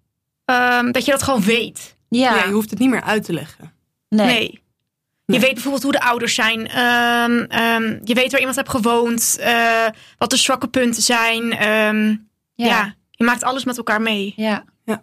ehm, 0.44 0.92
dat 0.92 1.04
je 1.04 1.10
dat 1.10 1.22
gewoon 1.22 1.42
weet. 1.42 1.93
Ja. 2.08 2.34
Ja, 2.36 2.44
je 2.44 2.52
hoeft 2.52 2.70
het 2.70 2.78
niet 2.78 2.90
meer 2.90 3.02
uit 3.02 3.24
te 3.24 3.32
leggen. 3.32 3.72
nee. 4.08 4.26
Nee. 4.26 4.62
Je 5.26 5.32
Nee. 5.32 5.40
weet 5.40 5.52
bijvoorbeeld 5.52 5.82
hoe 5.82 5.92
de 5.92 6.00
ouders 6.00 6.34
zijn. 6.34 6.68
Ehm, 6.68 7.38
ehm, 7.48 7.98
je 8.04 8.14
weet 8.14 8.30
waar 8.30 8.38
iemand 8.40 8.56
hebt 8.56 8.68
gewoond. 8.70 9.36
eh, 9.40 9.86
wat 10.18 10.30
de 10.30 10.36
zwakke 10.36 10.68
punten 10.68 11.02
zijn. 11.02 11.52
Ehm, 11.52 12.06
ja. 12.54 12.66
Ja. 12.66 12.94
je 13.10 13.24
maakt 13.24 13.42
alles 13.42 13.64
met 13.64 13.76
elkaar 13.76 14.00
mee. 14.02 14.32
Ja. 14.36 14.64
Ja. 14.84 15.02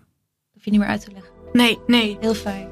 Hoef 0.54 0.66
je 0.66 0.72
niet 0.72 0.80
meer 0.80 0.90
uit 0.90 1.02
te 1.04 1.12
leggen. 1.12 1.32
Nee, 1.54 1.80
nee. 1.88 2.18
Heel 2.20 2.34
fijn. 2.36 2.70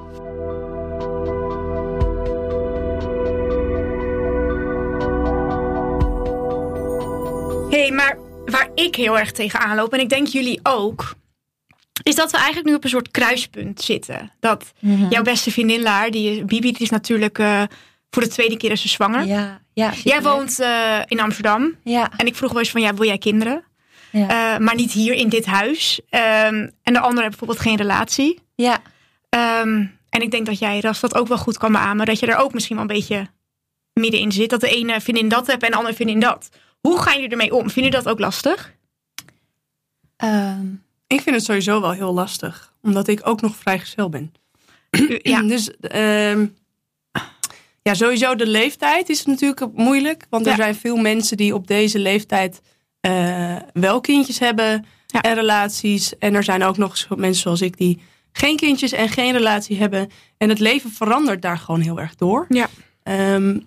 hey, 7.69 7.91
maar 7.91 8.17
waar 8.45 8.69
ik 8.75 8.95
heel 8.95 9.19
erg 9.19 9.31
tegenaan 9.31 9.75
loop, 9.75 9.93
en 9.93 9.99
ik 9.99 10.09
denk 10.09 10.27
jullie 10.27 10.59
ook, 10.63 11.15
is 12.03 12.15
dat 12.15 12.31
we 12.31 12.37
eigenlijk 12.37 12.67
nu 12.67 12.73
op 12.73 12.83
een 12.83 12.89
soort 12.89 13.11
kruispunt 13.11 13.81
zitten. 13.81 14.31
Dat 14.39 14.71
jouw 15.09 15.21
beste 15.21 15.51
vriendin 15.51 15.81
Laar, 15.81 16.11
die 16.11 16.45
Bibi, 16.45 16.71
die 16.71 16.81
is 16.81 16.89
natuurlijk 16.89 17.39
eh, 17.39 17.63
voor 18.09 18.21
de 18.21 18.29
tweede 18.29 18.57
keer 18.57 18.71
is 18.71 18.81
ze 18.81 18.87
zwanger. 18.87 19.25
Ja. 19.25 19.61
ja 19.73 19.93
Jij 20.03 20.21
woont 20.21 20.59
eh, 20.59 20.99
in 21.05 21.19
Amsterdam. 21.19 21.75
Ja. 21.83 22.11
En 22.17 22.25
ik 22.25 22.35
vroeg 22.35 22.51
wel 22.51 22.59
eens 22.59 22.71
van, 22.71 22.81
ja, 22.81 22.93
wil 22.93 23.05
jij 23.05 23.17
kinderen? 23.17 23.63
Ja. 24.11 24.53
Eh, 24.53 24.59
maar 24.59 24.75
niet 24.75 24.91
hier 24.91 25.13
in 25.13 25.29
dit 25.29 25.45
huis. 25.45 26.01
Ehm, 26.09 26.67
en 26.83 26.93
de 26.93 26.99
andere 26.99 27.21
heeft 27.21 27.37
bijvoorbeeld 27.37 27.59
geen 27.59 27.77
relatie. 27.77 28.39
ja. 28.55 28.81
Ehm, 29.29 29.85
en 30.09 30.21
ik 30.21 30.31
denk 30.31 30.45
dat 30.45 30.59
jij 30.59 30.79
Ras, 30.79 30.99
dat 30.99 31.15
ook 31.15 31.27
wel 31.27 31.37
goed 31.37 31.57
kan 31.57 31.71
beamen. 31.71 32.05
Dat 32.05 32.19
je 32.19 32.25
er 32.25 32.37
ook 32.37 32.53
misschien 32.53 32.75
wel 32.75 32.85
een 32.85 32.95
beetje 32.95 33.27
middenin 33.93 34.31
zit. 34.31 34.49
Dat 34.49 34.61
de 34.61 34.69
ene 34.69 35.01
vriendin 35.01 35.29
dat 35.29 35.47
hebt 35.47 35.63
en 35.63 35.71
de 35.71 35.77
andere 35.77 35.95
vriendin 35.95 36.19
dat. 36.19 36.49
Hoe 36.81 37.01
gaan 37.01 37.13
jullie 37.13 37.29
ermee 37.29 37.53
om? 37.53 37.69
Vinden 37.69 37.83
jullie 37.83 38.03
dat 38.03 38.09
ook 38.09 38.19
lastig? 38.19 38.73
Ehm, 40.15 40.65
Ik 41.09 41.21
vind 41.21 41.35
het 41.35 41.45
sowieso 41.45 41.81
wel 41.81 41.91
heel 41.91 42.13
lastig. 42.13 42.73
Omdat 42.81 43.07
ik 43.07 43.19
ook 43.27 43.41
nog 43.41 43.55
vrijgezel 43.55 44.09
ben. 44.09 44.33
ja. 45.21 45.41
Dus 45.53 45.71
ehm, 45.79 46.45
ja, 47.81 47.93
sowieso 47.93 48.35
de 48.35 48.47
leeftijd 48.47 49.09
is 49.09 49.25
natuurlijk 49.25 49.67
moeilijk. 49.73 50.25
Want 50.29 50.45
er 50.45 50.51
Ja. 50.51 50.57
zijn 50.57 50.75
veel 50.75 50.97
mensen 50.97 51.37
die 51.37 51.53
op 51.53 51.67
deze 51.67 51.99
leeftijd 51.99 52.61
eh, 52.99 53.55
wel 53.73 54.01
kindjes 54.01 54.39
hebben 54.39 54.85
Ja. 55.07 55.21
en 55.21 55.33
relaties. 55.35 56.17
En 56.17 56.35
er 56.35 56.43
zijn 56.43 56.63
ook 56.63 56.77
nog 56.77 57.05
mensen 57.15 57.41
zoals 57.41 57.61
ik 57.61 57.77
die 57.77 58.01
geen 58.31 58.55
kindjes 58.55 58.91
en 58.91 59.09
geen 59.09 59.31
relatie 59.31 59.77
hebben. 59.77 60.09
En 60.37 60.49
het 60.49 60.59
leven 60.59 60.91
verandert 60.91 61.41
daar 61.41 61.57
gewoon 61.57 61.81
heel 61.81 61.99
erg 61.99 62.15
door. 62.15 62.45
Ja. 62.49 62.67
Ehm, 63.03 63.59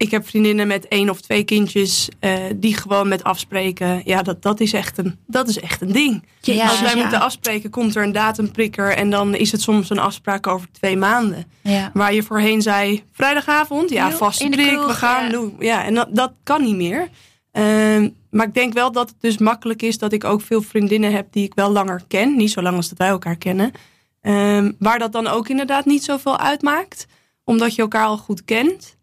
ik 0.00 0.10
heb 0.10 0.28
vriendinnen 0.28 0.66
met 0.66 0.88
één 0.88 1.10
of 1.10 1.20
twee 1.20 1.44
kindjes 1.44 2.08
eh, 2.18 2.34
die 2.56 2.76
gewoon 2.76 3.08
met 3.08 3.24
afspreken. 3.24 4.02
Ja, 4.04 4.22
dat, 4.22 4.42
dat, 4.42 4.60
is 4.60 4.72
echt 4.72 4.98
een, 4.98 5.18
dat 5.26 5.48
is 5.48 5.60
echt 5.60 5.80
een 5.80 5.92
ding. 5.92 6.24
Ja, 6.40 6.68
Als 6.68 6.80
wij 6.80 6.94
ja. 6.94 7.00
moeten 7.02 7.20
afspreken, 7.20 7.70
komt 7.70 7.96
er 7.96 8.02
een 8.02 8.12
datumprikker. 8.12 8.96
En 8.96 9.10
dan 9.10 9.34
is 9.34 9.52
het 9.52 9.60
soms 9.60 9.90
een 9.90 9.98
afspraak 9.98 10.46
over 10.46 10.68
twee 10.72 10.96
maanden. 10.96 11.44
Ja. 11.60 11.90
Waar 11.94 12.14
je 12.14 12.22
voorheen 12.22 12.62
zei, 12.62 13.02
vrijdagavond, 13.12 13.90
ja, 13.90 14.10
vaste 14.10 14.44
in 14.44 14.50
de 14.50 14.56
prik, 14.56 14.86
we 14.86 14.92
gaan 14.92 15.30
doen. 15.30 15.56
Ja, 15.58 15.84
en 15.84 15.94
dat, 15.94 16.08
dat 16.10 16.32
kan 16.42 16.62
niet 16.62 16.76
meer. 16.76 17.08
Ehm, 17.52 18.08
maar 18.30 18.46
ik 18.46 18.54
denk 18.54 18.72
wel 18.72 18.92
dat 18.92 19.08
het 19.08 19.20
dus 19.20 19.38
makkelijk 19.38 19.82
is 19.82 19.98
dat 19.98 20.12
ik 20.12 20.24
ook 20.24 20.40
veel 20.40 20.62
vriendinnen 20.62 21.12
heb 21.12 21.26
die 21.30 21.44
ik 21.44 21.54
wel 21.54 21.70
langer 21.70 22.02
ken. 22.08 22.36
Niet 22.36 22.50
zo 22.50 22.62
lang 22.62 22.76
als 22.76 22.88
dat 22.88 22.98
wij 22.98 23.08
elkaar 23.08 23.36
kennen. 23.36 23.72
Ehm, 24.20 24.72
waar 24.78 24.98
dat 24.98 25.12
dan 25.12 25.26
ook 25.26 25.48
inderdaad 25.48 25.84
niet 25.84 26.04
zoveel 26.04 26.38
uitmaakt. 26.38 27.06
Omdat 27.44 27.74
je 27.74 27.82
elkaar 27.82 28.06
al 28.06 28.18
goed 28.18 28.44
kent. 28.44 28.98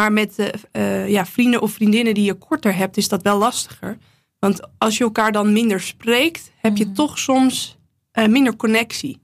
Maar 0.00 0.12
met 0.12 0.38
eh, 0.38 0.48
eh, 0.72 1.08
ja, 1.08 1.26
vrienden 1.26 1.60
of 1.62 1.72
vriendinnen 1.72 2.14
die 2.14 2.24
je 2.24 2.34
korter 2.34 2.74
hebt, 2.76 2.96
is 2.96 3.08
dat 3.08 3.22
wel 3.22 3.38
lastiger. 3.38 3.98
Want 4.38 4.60
als 4.78 4.98
je 4.98 5.04
elkaar 5.04 5.32
dan 5.32 5.52
minder 5.52 5.80
spreekt, 5.80 6.50
heb 6.56 6.76
je 6.76 6.84
Mhm. 6.84 6.94
toch 6.94 7.18
soms 7.18 7.78
eh, 8.12 8.26
minder 8.26 8.56
connectie. 8.56 9.18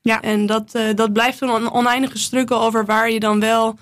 Ja. 0.00 0.20
En 0.22 0.46
dat, 0.46 0.74
eh, 0.74 0.94
dat 0.94 1.12
blijft 1.12 1.40
een 1.40 1.70
oneindige 1.70 2.18
struggle 2.18 2.56
over 2.56 2.84
waar 2.84 3.10
je 3.10 3.20
dan 3.20 3.40
wel 3.40 3.78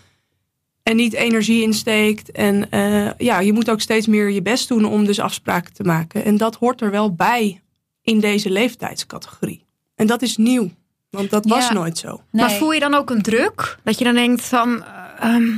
en 0.83 0.97
niet 0.97 1.13
energie 1.13 1.63
in 1.63 1.73
steekt. 1.75 2.31
En 2.31 2.71
eh, 2.71 3.11
ja, 3.19 3.41
je 3.41 3.53
moet 3.53 3.71
ook 3.71 3.81
steeds 3.81 4.07
meer 4.07 4.31
je 4.31 4.43
best 4.43 4.69
doen 4.69 4.85
om 4.85 5.05
dus 5.05 5.21
afspraken 5.21 5.73
te 5.73 5.83
maken. 5.83 6.25
En 6.25 6.37
dat 6.37 6.55
hoort 6.57 6.81
er 6.81 6.91
wel 6.91 7.15
bij 7.15 7.61
in 8.03 8.21
deze 8.21 8.51
leeftijdscategorie. 8.51 9.65
En 9.95 10.07
dat 10.07 10.23
is 10.23 10.37
nieuw, 10.37 10.71
want 11.11 11.31
dat 11.31 11.45
was 11.47 11.69
Ja. 11.69 11.73
nooit 11.73 11.99
zo. 11.99 12.23
Maar 12.31 12.51
voel 12.53 12.73
je 12.73 12.81
dan 12.81 12.95
ook 12.95 13.11
een 13.11 13.23
druk? 13.23 13.79
Dat 13.85 13.99
je 13.99 14.05
dan 14.05 14.15
denkt 14.15 14.43
van... 14.45 14.85
eh, 14.85 15.35
ehm, 15.35 15.49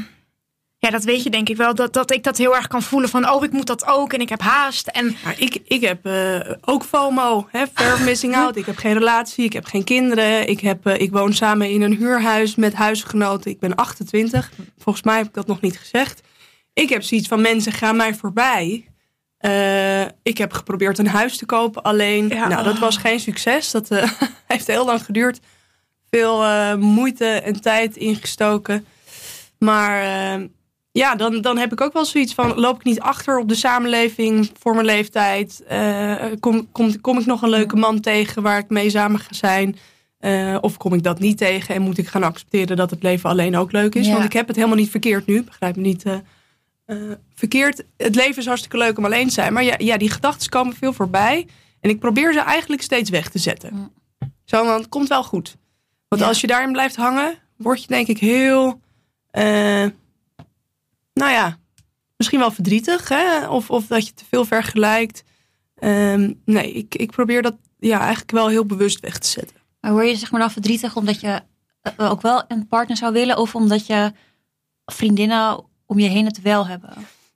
ja, 0.81 0.91
dat 0.91 1.05
weet 1.05 1.23
je 1.23 1.31
denk 1.31 1.49
ik 1.49 1.57
wel. 1.57 1.75
Dat, 1.75 1.93
dat 1.93 2.11
ik 2.11 2.23
dat 2.23 2.37
heel 2.37 2.57
erg 2.57 2.67
kan 2.67 2.83
voelen 2.83 3.09
van... 3.09 3.31
Oh, 3.31 3.45
ik 3.45 3.53
moet 3.53 3.67
dat 3.67 3.87
ook 3.87 4.13
en 4.13 4.21
ik 4.21 4.29
heb 4.29 4.41
haast. 4.41 4.87
En 4.87 5.17
Maar 5.25 5.35
ik, 5.39 5.59
ik 5.65 5.81
heb 5.81 6.07
eh, 6.07 6.41
ook 6.61 6.85
FOMO, 6.85 7.49
hè, 7.51 7.63
of 7.63 8.05
missing 8.05 8.37
out. 8.37 8.57
Ik 8.57 8.67
heb 8.67 8.77
geen 8.77 8.93
relatie, 8.93 9.45
ik 9.45 9.53
heb 9.53 9.65
geen 9.65 9.85
kinderen. 9.85 10.49
Ik, 10.49 10.61
heb, 10.61 10.87
eh, 10.87 11.01
ik 11.01 11.11
woon 11.13 11.33
samen 11.33 11.71
in 11.71 11.83
een 11.83 11.97
huurhuis 11.97 12.55
met 12.55 12.75
huisgenoten. 12.75 13.51
Ik 13.51 13.59
ben 13.59 13.75
28. 13.75 14.51
Volgens 14.79 15.05
mij 15.05 15.17
heb 15.17 15.27
ik 15.27 15.35
dat 15.35 15.47
nog 15.47 15.61
niet 15.61 15.79
gezegd. 15.79 16.21
Ik 16.73 16.89
heb 16.89 17.03
zoiets 17.03 17.29
van 17.29 17.41
mensen 17.41 17.73
gaan 17.73 17.97
mij 17.97 18.15
voorbij. 18.15 18.89
Eh, 19.39 20.03
ik 20.23 20.39
heb 20.39 20.53
geprobeerd 20.53 20.99
een 20.99 21.07
huis 21.07 21.37
te 21.37 21.47
kopen 21.47 21.83
alleen. 21.83 22.29
Ja. 22.29 22.49
Nou, 22.49 22.65
dat 22.65 22.79
was 22.79 22.97
geen 22.97 23.21
succes. 23.21 23.71
Dat 23.71 23.89
heeft 24.47 24.67
heel 24.67 24.85
lang 24.85 25.05
geduurd. 25.05 25.41
Veel 26.11 26.45
moeite 26.77 27.27
en 27.27 27.61
tijd 27.61 27.97
ingestoken. 27.97 28.87
Maar 29.59 30.03
ja, 30.93 31.15
dan, 31.15 31.41
dan 31.41 31.59
heb 31.59 31.73
ik 31.73 31.81
ook 31.81 31.93
wel 31.93 32.05
zoiets 32.05 32.35
van: 32.35 32.55
loop 32.55 32.77
ik 32.77 32.85
niet 32.85 33.01
achter 33.01 33.39
op 33.39 33.49
de 33.49 33.55
samenleving 33.55 34.51
voor 34.59 34.75
mijn 34.75 34.87
leeftijd? 34.87 35.63
Eh, 35.69 36.15
kom, 36.41 36.73
kom, 36.73 37.01
kom 37.01 37.19
ik 37.19 37.27
nog 37.27 37.43
een 37.43 37.49
leuke 37.49 37.77
man 37.77 38.01
tegen 38.01 38.43
waar 38.43 38.59
ik 38.59 38.69
mee 38.69 38.91
samen 38.91 39.21
ga 39.21 39.35
zijn? 39.35 39.77
Eh, 40.19 40.57
of 40.61 40.77
kom 40.77 40.95
ik 40.95 41.03
dat 41.03 41.19
niet 41.19 41.39
tegen 41.39 41.75
en 41.75 41.83
moet 41.83 41.99
ik 41.99 42.09
gaan 42.09 42.23
accepteren 42.23 42.77
dat 42.77 42.91
het 42.91 43.03
leven 43.03 43.31
alleen 43.31 43.57
ook 43.57 43.73
leuk 43.73 43.95
is? 43.95 44.07
Ja. 44.07 44.13
Want 44.13 44.25
ik 44.25 44.33
heb 44.33 44.47
het 44.47 44.57
helemaal 44.57 44.77
niet 44.77 44.91
verkeerd 44.91 45.27
nu, 45.27 45.43
begrijp 45.43 45.77
me 45.77 45.83
niet. 45.83 46.05
eh, 46.05 46.97
verkeerd. 47.35 47.85
Het 47.97 48.15
leven 48.15 48.39
is 48.39 48.47
hartstikke 48.47 48.77
leuk 48.77 48.99
om 48.99 49.05
alleen 49.05 49.27
te 49.27 49.33
zijn. 49.33 49.53
Maar 49.53 49.65
ja, 49.65 49.75
ja 49.79 49.97
die 49.97 50.11
gedachten 50.11 50.51
komen 50.51 50.77
veel 50.77 50.93
voorbij. 50.93 51.47
En 51.81 51.91
ik 51.91 51.99
probeer 51.99 52.33
ze 52.33 52.41
eigenlijk 52.41 52.83
steeds 52.83 53.11
weg 53.11 53.29
te 53.29 53.39
zetten. 53.39 53.93
Zo, 54.45 54.65
want 54.65 54.79
het 54.81 54.89
komt 54.89 55.09
wel 55.09 55.25
goed. 55.25 55.57
Want 56.09 56.23
als 56.23 56.41
je 56.41 56.47
daarin 56.47 56.73
blijft 56.73 56.97
hangen, 56.97 57.35
word 57.57 57.81
je 57.81 57.87
denk 57.87 58.07
ik 58.07 58.19
heel... 58.19 58.81
nou 61.21 61.33
ja, 61.33 61.59
misschien 62.17 62.39
wel 62.41 62.51
verdrietig. 62.51 63.09
Hè? 63.09 63.49
Of, 63.49 63.71
of 63.71 63.87
dat 63.87 64.07
je 64.07 64.15
te 64.15 64.25
veel 64.29 64.45
vergelijkt. 64.45 65.23
Ehm, 65.75 66.33
nee, 66.45 66.73
ik, 66.73 66.95
ik 66.95 67.11
probeer 67.11 67.43
dat 67.43 67.57
ja, 67.79 67.99
eigenlijk 68.01 68.31
wel 68.31 68.49
heel 68.49 68.65
bewust 68.67 69.01
weg 69.01 69.19
te 69.19 69.29
zetten. 69.29 69.57
Maar 69.81 69.93
word 69.93 70.09
je 70.09 70.17
zeg 70.17 70.31
maar 70.31 70.41
dan 70.41 70.51
verdrietig 70.51 70.97
omdat 70.97 71.21
je 71.21 71.41
eh, 71.83 72.11
ook 72.11 72.21
wel 72.23 72.45
een 72.49 72.67
partner 72.67 72.97
zou 72.97 73.13
willen? 73.13 73.37
Of 73.39 73.55
omdat 73.55 73.87
je 73.87 74.13
vriendinnen 74.87 75.65
om 75.87 75.99
je 75.99 76.09
heen 76.09 76.25
het 76.25 76.43
wel 76.43 76.67
hebben? 76.67 76.91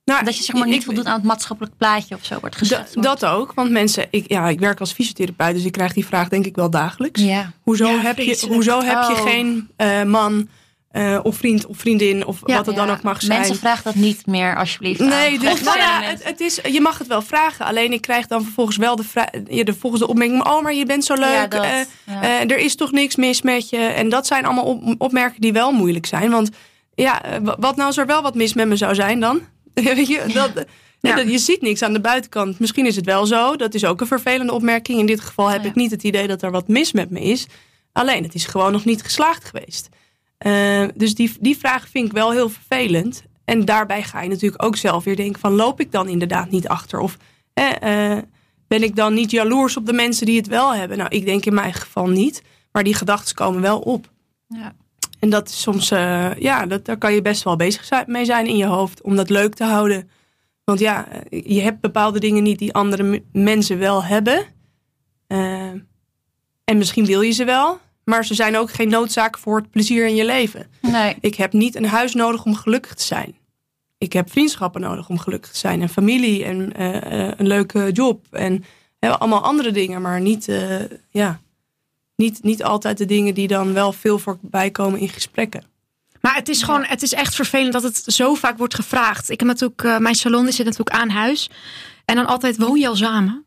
Nou, 0.05 0.23
Dat 0.25 0.37
je 0.37 0.43
zeg 0.43 0.55
maar 0.55 0.67
niet 0.67 0.75
ik- 0.79 0.83
voldoet 0.85 1.05
aan 1.05 1.13
het 1.13 1.23
maatschappelijk 1.23 1.77
plaatje 1.77 2.15
of 2.15 2.25
zo 2.25 2.39
wordt 2.39 2.55
geschetst. 2.55 3.01
dat 3.01 3.25
ook, 3.25 3.53
want 3.53 3.71
mensen, 3.71 4.07
ik, 4.09 4.29
ja, 4.29 4.47
ik 4.49 4.59
werk 4.59 4.79
als 4.79 4.91
fysiotherapeut, 4.91 5.53
dus 5.55 5.65
ik 5.65 5.71
krijg 5.71 5.93
die 5.93 6.05
vraag 6.05 6.29
denk 6.29 6.45
ik 6.45 6.55
wel 6.55 6.69
dagelijks. 6.69 7.21
Ja. 7.21 7.51
Hoezo 7.61 7.85
Ja, 7.87 7.97
heb 7.99 8.17
je, 8.17 8.45
hoezo 8.47 8.81
heb 8.81 9.01
je 9.01 9.13
Oh. 9.13 9.21
geen 9.21 9.69
eh, 9.75 10.03
man 10.03 10.47
eh, 10.95 11.19
of 11.23 11.35
vriend 11.37 11.65
of 11.65 11.77
vriendin 11.77 12.25
of 12.25 12.39
Ja. 12.45 12.55
wat 12.55 12.65
het 12.65 12.75
dan 12.75 12.89
ook 12.89 13.01
mag 13.01 13.21
zijn? 13.21 13.39
Mensen 13.39 13.57
vragen 13.57 13.83
dat 13.83 13.95
niet 13.95 14.25
meer 14.25 14.55
alsjeblieft 14.57 14.99
Nee, 14.99 15.33
aan. 15.39 15.45
dus, 15.45 15.61
nou 15.61 15.77
ja, 15.77 16.01
het, 16.01 16.23
het 16.23 16.39
is, 16.39 16.59
je 16.71 16.81
mag 16.81 16.97
het 16.97 17.07
wel 17.07 17.21
vragen. 17.21 17.65
Alleen 17.65 17.93
ik 17.93 18.01
krijg 18.01 18.27
dan 18.27 18.43
vervolgens 18.43 18.77
wel 18.77 18.95
de, 18.95 19.03
vra- 19.03 19.29
ja, 19.49 19.63
de 19.63 20.07
opmerking. 20.07 20.45
Oh, 20.47 20.61
maar 20.63 20.73
je 20.73 20.85
bent 20.85 21.05
zo 21.05 21.13
leuk. 21.13 21.33
Ja, 21.33 21.47
dat. 21.47 21.63
eh, 21.63 21.71
Ja. 22.05 22.21
eh, 22.21 22.51
er 22.51 22.57
is 22.57 22.75
toch 22.75 22.91
niks 22.91 23.15
mis 23.15 23.41
met 23.41 23.69
je. 23.69 23.77
En 23.77 24.09
dat 24.09 24.27
zijn 24.27 24.45
allemaal 24.45 24.63
op, 24.65 24.95
opmerkingen 24.97 25.41
die 25.41 25.53
wel 25.53 25.71
moeilijk 25.71 26.05
zijn. 26.05 26.31
Want 26.31 26.49
ja, 26.93 27.21
wa- 27.41 27.55
wat 27.59 27.75
nou 27.75 27.87
als 27.87 27.97
er 27.97 28.05
wel 28.05 28.21
wat 28.21 28.35
mis 28.35 28.53
met 28.53 28.67
me 28.67 28.75
zou 28.75 28.95
zijn 28.95 29.19
dan? 29.19 29.39
Weet 29.73 30.07
je, 30.07 30.21
dat, 30.33 30.51
Ja. 31.01 31.15
dat- 31.15 31.31
je 31.31 31.37
ziet 31.37 31.61
niks 31.61 31.81
aan 31.81 31.93
de 31.93 32.01
buitenkant. 32.01 32.59
Misschien 32.59 32.85
is 32.85 32.95
het 32.95 33.05
wel 33.05 33.25
zo. 33.25 33.55
Dat 33.55 33.73
is 33.73 33.85
ook 33.85 34.01
een 34.01 34.07
vervelende 34.07 34.53
opmerking. 34.53 34.99
In 34.99 35.05
dit 35.05 35.21
geval 35.21 35.47
heb 35.49 35.63
Ja. 35.63 35.69
ik 35.69 35.75
niet 35.75 35.91
het 35.91 36.03
idee 36.03 36.27
dat 36.27 36.41
er 36.41 36.51
wat 36.51 36.67
mis 36.67 36.91
met 36.91 37.09
me 37.09 37.21
is. 37.21 37.45
Alleen, 37.91 38.23
het 38.23 38.33
is 38.35 38.45
gewoon 38.45 38.71
nog 38.71 38.85
niet 38.85 39.03
geslaagd 39.03 39.45
geweest. 39.45 39.89
Eh, 40.37 40.83
dus 40.95 41.15
die, 41.15 41.31
die 41.39 41.57
vraag 41.57 41.89
vind 41.89 42.05
ik 42.05 42.13
wel 42.13 42.31
heel 42.31 42.49
vervelend. 42.49 43.23
En 43.45 43.65
daarbij 43.65 44.03
ga 44.03 44.21
je 44.21 44.29
natuurlijk 44.29 44.63
ook 44.63 44.75
zelf 44.75 45.03
weer 45.03 45.15
denken 45.15 45.39
van... 45.39 45.53
loop 45.53 45.79
ik 45.79 45.91
dan 45.91 46.07
inderdaad 46.07 46.49
niet 46.49 46.67
achter? 46.67 46.99
Of 46.99 47.17
eh, 47.53 48.17
ben 48.67 48.83
ik 48.83 48.95
dan 48.95 49.13
niet 49.13 49.31
jaloers 49.31 49.77
op 49.77 49.85
de 49.85 49.93
mensen 49.93 50.25
die 50.25 50.37
het 50.37 50.47
wel 50.47 50.75
hebben? 50.75 50.97
Nou, 50.97 51.09
ik 51.09 51.25
denk 51.25 51.45
in 51.45 51.53
mijn 51.53 51.73
geval 51.73 52.07
niet. 52.07 52.43
Maar 52.71 52.83
die 52.83 52.95
gedachten 52.95 53.35
komen 53.35 53.61
wel 53.61 53.79
op. 53.79 54.09
Ja. 54.47 54.75
En 55.19 55.29
dat 55.29 55.49
is 55.49 55.61
soms, 55.61 55.91
eh, 55.91 56.35
ja, 56.37 56.65
dat, 56.65 56.85
daar 56.85 56.97
kan 56.97 57.13
je 57.13 57.21
best 57.21 57.43
wel 57.43 57.55
bezig 57.55 57.83
zijn, 57.83 58.03
mee 58.07 58.25
zijn 58.25 58.47
in 58.47 58.57
je 58.57 58.65
hoofd. 58.65 59.01
Om 59.01 59.15
dat 59.15 59.29
leuk 59.29 59.55
te 59.55 59.63
houden. 59.63 60.09
Want 60.63 60.79
ja, 60.79 61.07
eh, 61.07 61.41
je 61.45 61.61
hebt 61.61 61.81
bepaalde 61.81 62.19
dingen 62.19 62.43
niet 62.43 62.59
die 62.59 62.73
andere 62.73 63.23
mensen 63.31 63.77
wel 63.77 64.03
hebben. 64.03 64.45
Eh, 65.27 65.69
en 66.63 66.77
misschien 66.77 67.05
wil 67.05 67.21
je 67.21 67.31
ze 67.31 67.43
wel. 67.43 67.79
Maar 68.05 68.25
ze 68.25 68.33
zijn 68.33 68.57
ook 68.57 68.71
geen 68.71 68.89
noodzaak 68.89 69.37
voor 69.37 69.57
het 69.57 69.69
plezier 69.69 70.07
in 70.07 70.15
je 70.15 70.25
leven. 70.25 70.67
Nee. 70.81 71.15
Ik 71.19 71.35
heb 71.35 71.53
niet 71.53 71.75
een 71.75 71.85
huis 71.85 72.13
nodig 72.13 72.45
om 72.45 72.55
gelukkig 72.55 72.93
te 72.93 73.03
zijn. 73.03 73.35
Ik 73.97 74.13
heb 74.13 74.31
vriendschappen 74.31 74.81
nodig 74.81 75.09
om 75.09 75.19
gelukkig 75.19 75.51
te 75.51 75.57
zijn. 75.57 75.81
En 75.81 75.89
familie 75.89 76.43
en 76.43 76.73
eh, 76.73 76.95
eh, 76.95 77.33
een 77.37 77.47
leuke 77.47 77.91
job. 77.91 78.25
En 78.31 78.63
allemaal 78.99 79.41
andere 79.41 79.71
dingen. 79.71 80.01
Maar 80.01 80.21
niet, 80.21 80.47
eh, 80.47 80.79
ja, 81.09 81.39
niet, 82.15 82.43
niet 82.43 82.63
altijd 82.63 82.97
de 82.97 83.05
dingen 83.05 83.33
die 83.33 83.47
dan 83.47 83.73
wel 83.73 83.93
veel 83.93 84.19
voorbij 84.19 84.71
komen 84.71 84.99
in 84.99 85.09
gesprekken. 85.09 85.63
Maar 86.21 86.35
het 86.35 86.49
is 86.49 86.63
gewoon, 86.63 86.83
het 86.83 87.01
is 87.01 87.13
echt 87.13 87.35
vervelend 87.35 87.73
dat 87.73 87.83
het 87.83 88.03
zo 88.05 88.33
vaak 88.33 88.57
wordt 88.57 88.75
gevraagd. 88.75 89.29
Ik 89.29 89.39
heb 89.39 89.49
natuurlijk, 89.49 89.99
mijn 89.99 90.15
salon 90.15 90.43
die 90.43 90.53
zit 90.53 90.65
natuurlijk 90.65 90.95
aan 90.95 91.09
huis. 91.09 91.49
En 92.05 92.15
dan 92.15 92.25
altijd 92.25 92.57
woon 92.57 92.79
je 92.79 92.87
al 92.87 92.95
samen. 92.95 93.44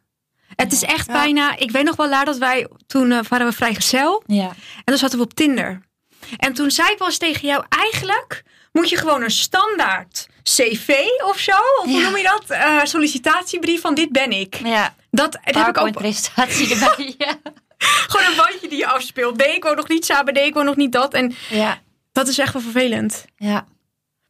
Het 0.62 0.72
is 0.72 0.82
echt 0.82 1.06
Ja. 1.06 1.12
bijna, 1.12 1.56
ik 1.56 1.70
weet 1.70 1.84
nog 1.84 1.96
wel 1.96 2.08
laat 2.08 2.26
dat 2.26 2.38
wij, 2.38 2.68
toen 2.86 3.12
eh, 3.12 3.18
waren 3.28 3.46
we 3.46 3.52
vrijgezel. 3.52 4.22
Ja. 4.26 4.48
En 4.48 4.82
dan 4.84 4.98
zaten 4.98 5.18
we 5.18 5.24
op 5.24 5.34
Tinder. 5.34 5.80
En 6.36 6.52
toen 6.52 6.70
zei 6.70 6.90
ik 6.90 6.98
wel 6.98 7.06
eens 7.08 7.18
tegen 7.18 7.48
jou, 7.48 7.64
eigenlijk 7.68 8.42
moet 8.72 8.88
je 8.88 8.96
gewoon 8.96 9.22
een 9.22 9.30
standaard 9.30 10.26
cv 10.42 10.88
of 11.24 11.38
zo. 11.38 11.52
Of 11.52 11.84
hoe 11.84 11.92
Ja. 11.92 12.02
noem 12.08 12.16
je 12.16 12.22
dat? 12.22 12.44
Eh, 12.50 12.84
sollicitatiebrief 12.84 13.80
van 13.80 13.94
dit 13.94 14.12
ben 14.12 14.30
ik. 14.30 14.54
Ja. 14.64 14.94
Dat, 15.10 15.32
dat 15.44 15.54
heb 15.54 15.68
ik 15.68 15.78
ook 15.78 15.92
presentatie 15.92 16.70
erbij. 16.74 17.14
Ja. 17.18 17.34
gewoon 17.78 18.26
een 18.30 18.36
bandje 18.36 18.68
die 18.68 18.78
je 18.78 18.86
afspeelt. 18.86 19.36
Nee, 19.36 19.54
ik 19.54 19.62
woon 19.64 19.76
nog 19.76 19.88
niet 19.88 20.04
samen. 20.04 20.34
Nee, 20.34 20.46
ik 20.46 20.54
woon 20.54 20.64
nog 20.64 20.76
niet 20.76 20.92
dat. 20.92 21.14
En 21.14 21.34
Ja. 21.50 21.78
dat 22.12 22.28
is 22.28 22.38
echt 22.38 22.52
wel 22.52 22.62
vervelend. 22.62 23.24
Ja. 23.36 23.66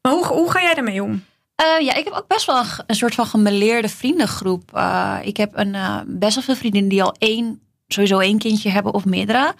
Maar 0.02 0.12
hoe, 0.12 0.26
hoe 0.26 0.50
ga 0.50 0.62
jij 0.62 0.74
daarmee 0.74 1.02
om? 1.02 1.24
Eh, 1.58 1.84
ja, 1.86 1.94
ik 1.94 2.04
heb 2.04 2.12
ook 2.12 2.26
best 2.26 2.46
wel 2.46 2.64
een, 2.86 2.94
soort 2.94 3.14
van 3.14 3.26
gemeleerde 3.26 3.88
vriendengroep. 3.88 4.74
Eh, 4.74 5.18
ik 5.22 5.36
heb 5.36 5.50
een, 5.56 5.74
eh, 5.74 6.00
best 6.06 6.34
wel 6.34 6.44
veel 6.44 6.56
vriendinnen 6.56 6.90
die 6.90 7.02
al 7.02 7.14
één, 7.18 7.60
sowieso 7.88 8.18
één 8.18 8.38
kindje 8.38 8.70
hebben 8.70 8.94
of 8.94 9.04
meerdere. 9.04 9.54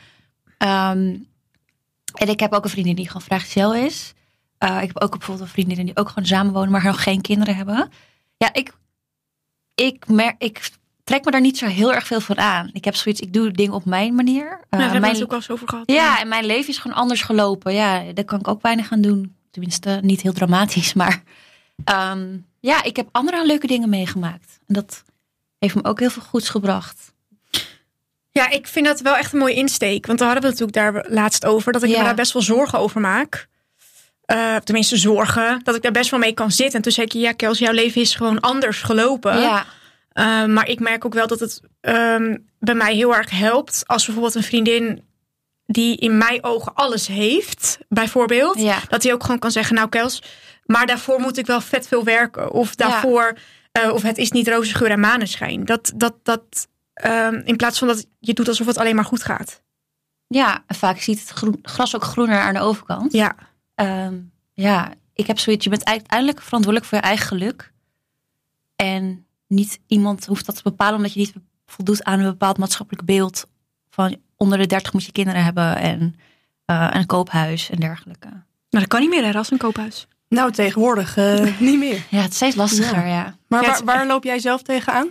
Ehm, 0.59 1.17
en 2.15 2.29
ik 2.29 2.41
heb 2.41 2.53
ook 2.53 2.65
een 2.65 2.71
vriendin 2.71 2.95
die 2.95 3.07
gewoon 3.07 3.23
vrijgezel 3.23 3.75
is. 3.75 4.15
Ik 4.59 4.87
heb 4.87 5.01
ook 5.03 5.11
bijvoorbeeld 5.11 5.47
een 5.47 5.53
vriendin 5.53 5.85
die 5.85 5.97
ook 5.97 6.09
gewoon 6.09 6.27
samenwonen, 6.27 6.71
maar 6.71 6.85
nog 6.85 7.03
geen 7.03 7.21
kinderen 7.21 7.57
hebben. 7.57 7.91
Ja, 8.37 8.53
ik, 8.53 8.73
ik, 9.75 10.09
mer 10.09 10.35
ik 10.39 10.71
trek 11.05 11.25
me 11.25 11.31
daar 11.31 11.41
niet 11.41 11.59
zo 11.59 11.67
heel 11.67 11.95
erg 11.95 12.07
veel 12.07 12.21
van 12.21 12.39
aan. 12.39 12.71
Ik 12.73 12.85
heb 12.85 12.95
zoiets, 12.95 13.21
ik 13.21 13.33
doe 13.33 13.51
dingen 13.51 13.75
op 13.75 13.85
mijn 13.85 14.15
manier. 14.15 14.45
Nou, 14.45 14.59
daar 14.69 14.81
hebben 14.81 15.01
we 15.01 15.01
mijn, 15.01 15.13
het 15.13 15.23
ook 15.23 15.31
wel 15.31 15.39
eens 15.39 15.51
over 15.51 15.69
gehad. 15.69 15.91
ja, 15.91 16.21
en 16.21 16.29
mijn 16.29 16.47
leven 16.47 16.69
is 16.69 16.79
gewoon 16.79 16.97
anders 16.97 17.23
gelopen. 17.23 17.75
Ja, 17.75 18.13
daar 18.13 18.25
kan 18.25 18.39
ik 18.39 18.49
ook 18.49 18.63
weinig 18.63 18.93
aan 18.93 19.01
doen. 19.01 19.37
Tenminste, 19.51 19.99
niet 20.03 20.23
heel 20.23 20.33
dramatisch, 20.33 20.95
maar 21.01 21.23
ehm, 21.85 22.37
ja, 22.61 22.83
ik 22.83 22.97
heb 22.97 23.09
andere 23.13 23.47
leuke 23.47 23.67
dingen 23.67 23.89
meegemaakt. 23.89 24.59
En 24.67 24.75
dat 24.75 25.03
heeft 25.59 25.75
me 25.75 25.85
ook 25.85 26.01
heel 26.01 26.11
veel 26.11 26.23
goeds 26.23 26.49
gebracht. 26.49 27.13
Ja, 28.31 28.51
ik 28.51 28.67
vind 28.67 28.87
dat 28.87 29.01
wel 29.01 29.17
echt 29.17 29.33
een 29.33 29.39
mooie 29.39 29.55
insteek. 29.55 30.07
Want 30.07 30.19
daar 30.19 30.29
hadden 30.33 30.51
we 30.51 30.57
het 30.57 30.67
natuurlijk 30.69 31.05
daar 31.05 31.13
laatst 31.15 31.45
over. 31.45 31.73
Dat 31.73 31.83
ik 31.83 31.91
Ja. 31.91 31.99
me 31.99 32.05
daar 32.05 32.15
best 32.15 32.33
wel 32.33 32.43
zorgen 32.43 32.79
over 32.79 33.01
maak. 33.01 33.49
Eh, 34.25 34.57
tenminste, 34.57 34.97
zorgen. 34.97 35.61
Dat 35.63 35.75
ik 35.75 35.83
daar 35.83 35.93
best 35.93 36.11
wel 36.11 36.21
mee 36.21 36.33
kan 36.33 36.51
zitten. 36.51 36.77
En 36.77 36.83
toen 36.83 36.93
zei 36.93 37.07
ik, 37.07 37.13
ja, 37.13 37.33
Kels, 37.33 37.59
jouw 37.59 37.73
leven 37.73 38.01
is 38.01 38.15
gewoon 38.15 38.41
anders 38.41 38.83
gelopen. 38.83 39.41
ja, 39.41 39.65
Eh, 40.09 40.45
maar 40.45 40.69
ik 40.69 40.81
merk 40.81 41.05
ook 41.05 41.15
wel 41.15 41.27
dat 41.27 41.41
het 41.41 41.61
ehm, 41.81 42.37
bij 42.59 42.75
mij 42.75 42.95
heel 42.95 43.15
erg 43.17 43.31
helpt. 43.31 43.83
Als 43.87 44.05
bijvoorbeeld 44.05 44.35
een 44.35 44.43
vriendin 44.43 45.03
die 45.67 45.97
in 45.97 46.19
mijn 46.19 46.45
ogen 46.45 46.75
alles 46.75 47.07
heeft, 47.07 47.79
bijvoorbeeld. 47.89 48.59
ja. 48.61 48.79
Dat 48.89 49.03
hij 49.03 49.13
ook 49.13 49.23
gewoon 49.23 49.39
kan 49.39 49.51
zeggen, 49.51 49.75
nou 49.75 49.89
Kels, 49.89 50.23
maar 50.69 50.87
daarvoor 50.87 51.21
moet 51.21 51.39
ik 51.39 51.47
wel 51.47 51.61
vet 51.61 51.89
veel 51.89 52.05
werken. 52.05 52.53
Of 52.53 52.75
daarvoor, 52.75 53.39
eh, 53.73 53.93
of 53.93 54.03
het 54.03 54.19
is 54.19 54.31
niet 54.31 54.49
roze 54.49 54.75
geur 54.75 54.91
en 54.91 55.01
maneschijn. 55.01 55.65
Dat, 55.65 55.93
dat, 55.97 56.15
dat, 56.23 56.69
ehm, 56.95 57.41
in 57.45 57.57
plaats 57.57 57.79
van 57.79 57.89
dat 57.89 58.07
je 58.19 58.33
doet 58.35 58.49
alsof 58.49 58.67
het 58.67 58.79
alleen 58.79 58.95
maar 58.95 59.05
goed 59.05 59.23
gaat. 59.23 59.63
ja, 60.27 60.63
en 60.67 60.75
vaak 60.77 60.99
ziet 61.01 61.21
het 61.21 61.29
groen- 61.29 61.59
gras 61.63 61.95
ook 61.97 62.05
groener 62.05 62.41
aan 62.41 62.55
de 62.55 62.61
overkant. 62.61 63.13
Ja, 63.13 63.35
Ehm, 63.75 64.19
ja, 64.53 64.93
ik 65.15 65.27
heb 65.27 65.39
zoiets. 65.39 65.65
Je 65.65 65.71
bent 65.71 65.85
uiteindelijk 65.85 66.43
verantwoordelijk 66.43 66.91
voor 66.91 66.99
je 66.99 67.05
eigen 67.05 67.27
geluk. 67.27 67.73
En 68.77 69.27
niet 69.47 69.81
iemand 69.87 70.27
hoeft 70.27 70.47
dat 70.47 70.57
te 70.57 70.63
bepalen 70.63 70.97
omdat 70.97 71.13
je 71.13 71.19
niet 71.19 71.33
voldoet 71.67 72.05
aan 72.05 72.19
een 72.19 72.25
bepaald 72.31 72.59
maatschappelijk 72.59 73.07
beeld. 73.07 73.47
Van 73.91 74.17
onder 74.37 74.59
de 74.59 74.67
30 74.67 74.93
moet 74.93 75.05
je 75.05 75.13
kinderen 75.13 75.45
hebben 75.45 75.77
en 75.77 76.15
eh, 76.65 76.89
een 76.93 77.07
koophuis 77.07 77.71
en 77.71 77.81
dergelijke. 77.81 78.29
nou 78.29 78.45
dat 78.71 78.87
kan 78.87 79.01
niet 79.01 79.11
meer 79.11 79.25
hè, 79.25 79.33
als 79.33 79.51
een 79.51 79.59
koophuis. 79.59 80.07
Nou, 80.29 80.53
tegenwoordig 80.53 81.17
eh, 81.17 81.61
niet 81.61 81.79
meer. 81.79 82.07
Ja, 82.11 82.21
het 82.21 82.31
is 82.31 82.37
steeds 82.37 82.57
lastiger, 82.57 83.07
ja. 83.07 83.37
Maar 83.49 83.63
waar, 83.63 83.85
waar 83.85 84.07
loop 84.07 84.25
jij 84.25 84.39
zelf 84.39 84.63
tegenaan? 84.63 85.09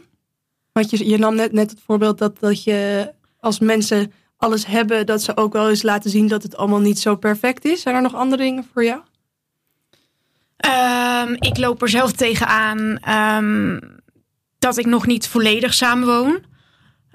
Want 0.72 0.90
je, 0.90 1.08
je 1.10 1.18
nam 1.18 1.36
net, 1.36 1.52
net 1.52 1.70
het 1.70 1.80
voorbeeld 1.86 2.18
dat, 2.18 2.40
dat 2.40 2.64
je 2.64 3.12
als 3.40 3.60
mensen 3.60 4.12
alles 4.38 4.66
hebben, 4.66 5.06
dat 5.06 5.22
ze 5.22 5.38
ook 5.38 5.54
wel 5.54 5.70
eens 5.70 5.84
laten 5.84 6.10
zien 6.10 6.28
dat 6.28 6.44
het 6.44 6.58
allemaal 6.58 6.80
niet 6.80 7.00
zo 7.00 7.16
perfect 7.16 7.66
is. 7.66 7.82
Zijn 7.82 7.96
er 7.96 8.02
nog 8.02 8.16
andere 8.16 8.44
dingen 8.44 8.66
voor 8.74 8.84
jou? 8.84 9.02
Ehm, 10.58 11.36
ik 11.40 11.58
loop 11.58 11.82
er 11.82 11.90
zelf 11.90 12.12
tegenaan 12.12 12.98
ehm 12.98 13.80
dat 14.60 14.78
ik 14.78 14.86
nog 14.86 15.06
niet 15.06 15.28
volledig 15.28 15.74
samenwoon. 15.74 16.44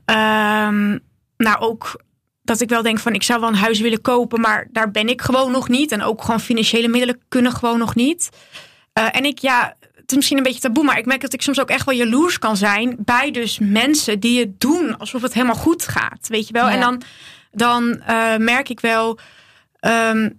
Ehm, 0.05 0.99
nou, 1.37 1.59
ook 1.59 2.03
dat 2.43 2.61
ik 2.61 2.69
wel 2.69 2.83
denk 2.83 2.99
van 2.99 3.15
ik 3.15 3.23
zou 3.23 3.41
wel 3.41 3.49
een 3.49 3.55
huis 3.55 3.81
willen 3.81 4.01
kopen, 4.01 4.41
maar 4.41 4.69
daar 4.71 4.91
ben 4.91 5.09
ik 5.09 5.23
gewoon 5.23 5.53
nog 5.53 5.69
niet. 5.69 5.93
En 5.93 6.03
ook 6.03 6.23
gewoon 6.23 6.41
financiële 6.41 6.89
middelen 6.89 7.21
kunnen 7.29 7.53
gewoon 7.53 7.79
nog 7.79 7.95
niet. 7.95 8.29
Eh, 8.93 9.17
en 9.17 9.25
ik, 9.25 9.39
ja, 9.39 9.77
het 9.95 10.11
is 10.11 10.17
misschien 10.17 10.37
een 10.37 10.43
beetje 10.43 10.61
taboe, 10.61 10.85
maar 10.85 10.99
ik 10.99 11.07
merk 11.07 11.21
dat 11.21 11.33
ik 11.33 11.43
soms 11.43 11.61
ook 11.61 11.71
echt 11.71 11.85
wel 11.85 11.95
jaloers 11.95 12.39
kan 12.39 12.57
zijn 12.57 12.97
bij 12.99 13.31
dus 13.31 13.59
mensen 13.59 14.21
die 14.21 14.41
het 14.41 14.61
doen 14.61 14.99
alsof 14.99 15.23
het 15.23 15.35
helemaal 15.35 15.55
goed 15.55 15.89
gaat. 15.89 16.29
Weet 16.29 16.47
je 16.47 16.53
wel? 16.53 16.69
Ja. 16.69 16.75
En 16.75 16.81
dan, 16.81 17.03
dan 17.51 18.01
eh, 18.01 18.37
merk 18.37 18.69
ik 18.69 18.81
wel. 18.81 19.19
ehm, 19.81 20.31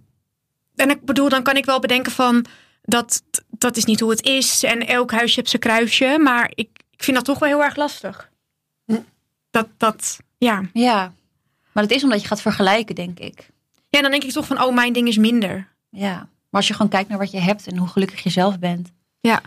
en 0.75 0.89
ik 0.89 1.05
bedoel, 1.05 1.29
dan 1.29 1.43
kan 1.43 1.55
ik 1.55 1.65
wel 1.65 1.79
bedenken 1.79 2.12
van 2.12 2.45
dat, 2.81 3.24
dat 3.50 3.77
is 3.77 3.86
niet 3.86 4.00
hoe 4.00 4.10
het 4.10 4.24
is. 4.24 4.63
En 4.63 4.88
elk 4.88 5.12
huisje 5.12 5.36
heeft 5.36 5.50
zijn 5.50 5.62
kruisje. 5.62 6.17
Maar 6.19 6.51
ik, 6.55 6.69
ik 6.91 7.03
vind 7.03 7.17
dat 7.17 7.25
toch 7.25 7.39
wel 7.39 7.50
heel 7.50 7.63
erg 7.63 7.75
lastig. 7.75 8.29
Hm. 8.86 9.00
Dat, 9.51 9.67
dat, 9.77 10.19
ja. 10.38 10.62
Ja, 10.74 11.13
maar 11.73 11.83
dat 11.83 11.91
is 11.91 12.03
omdat 12.03 12.21
je 12.21 12.27
gaat 12.27 12.41
vergelijken, 12.41 12.95
denk 12.95 13.19
ik. 13.19 13.49
Ja, 13.89 14.01
dan 14.01 14.11
denk 14.11 14.23
ik 14.23 14.31
toch 14.31 14.45
van, 14.45 14.61
oh, 14.61 14.73
mijn 14.73 14.93
ding 14.93 15.07
is 15.07 15.17
minder. 15.17 15.67
Ja, 15.89 16.15
maar 16.15 16.27
als 16.61 16.67
je 16.67 16.73
gewoon 16.73 16.91
kijkt 16.91 17.09
naar 17.09 17.17
wat 17.17 17.31
je 17.31 17.39
hebt 17.39 17.67
en 17.67 17.77
hoe 17.77 17.87
gelukkig 17.87 18.23
je 18.23 18.29
zelf 18.29 18.59
bent. 18.59 18.91
Ja. 19.19 19.41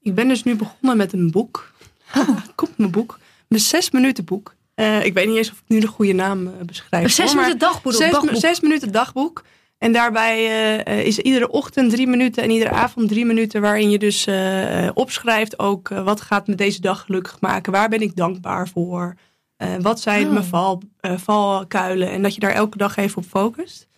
Ik 0.00 0.14
ben 0.14 0.28
dus 0.28 0.42
nu 0.42 0.56
begonnen 0.56 0.96
met 0.96 1.12
een 1.12 1.30
boek. 1.30 1.72
Komt 2.54 2.78
mijn 2.78 2.90
boek. 2.90 3.18
Een 3.48 3.60
zes 3.60 3.90
minuten 3.90 4.24
boek. 4.24 4.54
Eh, 4.74 5.04
ik 5.04 5.14
weet 5.14 5.26
niet 5.26 5.36
eens 5.36 5.50
of 5.50 5.56
ik 5.56 5.68
nu 5.68 5.80
de 5.80 5.86
goede 5.86 6.12
naam 6.12 6.46
eh, 6.46 6.52
beschrijf. 6.66 7.04
Een 7.04 7.10
zes 7.10 7.34
minuten 7.34 7.58
dagboek. 7.58 7.92
zes, 7.92 8.10
dagboek. 8.10 8.36
zes 8.36 8.60
minuten 8.60 8.92
dagboek. 8.92 9.44
En 9.78 9.92
daarbij 9.92 10.36
eh, 10.84 11.06
is 11.06 11.18
iedere 11.18 11.50
ochtend 11.50 11.90
drie 11.90 12.06
minuten 12.06 12.42
en 12.42 12.50
iedere 12.50 12.70
avond 12.70 13.08
drie 13.08 13.24
minuten 13.24 13.60
waarin 13.60 13.90
je 13.90 13.98
dus 13.98 14.26
opschrijft 14.94 15.58
ook 15.58 15.88
wat 15.88 16.20
gaat 16.20 16.46
me 16.46 16.54
deze 16.54 16.80
dag 16.80 17.00
gelukkig 17.00 17.40
maken. 17.40 17.72
Waar 17.72 17.88
ben 17.88 18.00
ik 18.00 18.16
dankbaar 18.16 18.68
voor? 18.68 19.14
Eh, 19.58 19.68
wat 19.80 20.00
zijn 20.00 20.26
Oh. 20.26 20.32
mijn 20.32 20.44
val, 20.44 20.82
eh, 21.00 21.18
valkuilen? 21.18 22.10
En 22.10 22.22
dat 22.22 22.34
je 22.34 22.40
daar 22.40 22.52
elke 22.52 22.78
dag 22.78 22.96
even 22.96 23.18
op 23.22 23.24
focust. 23.28 23.88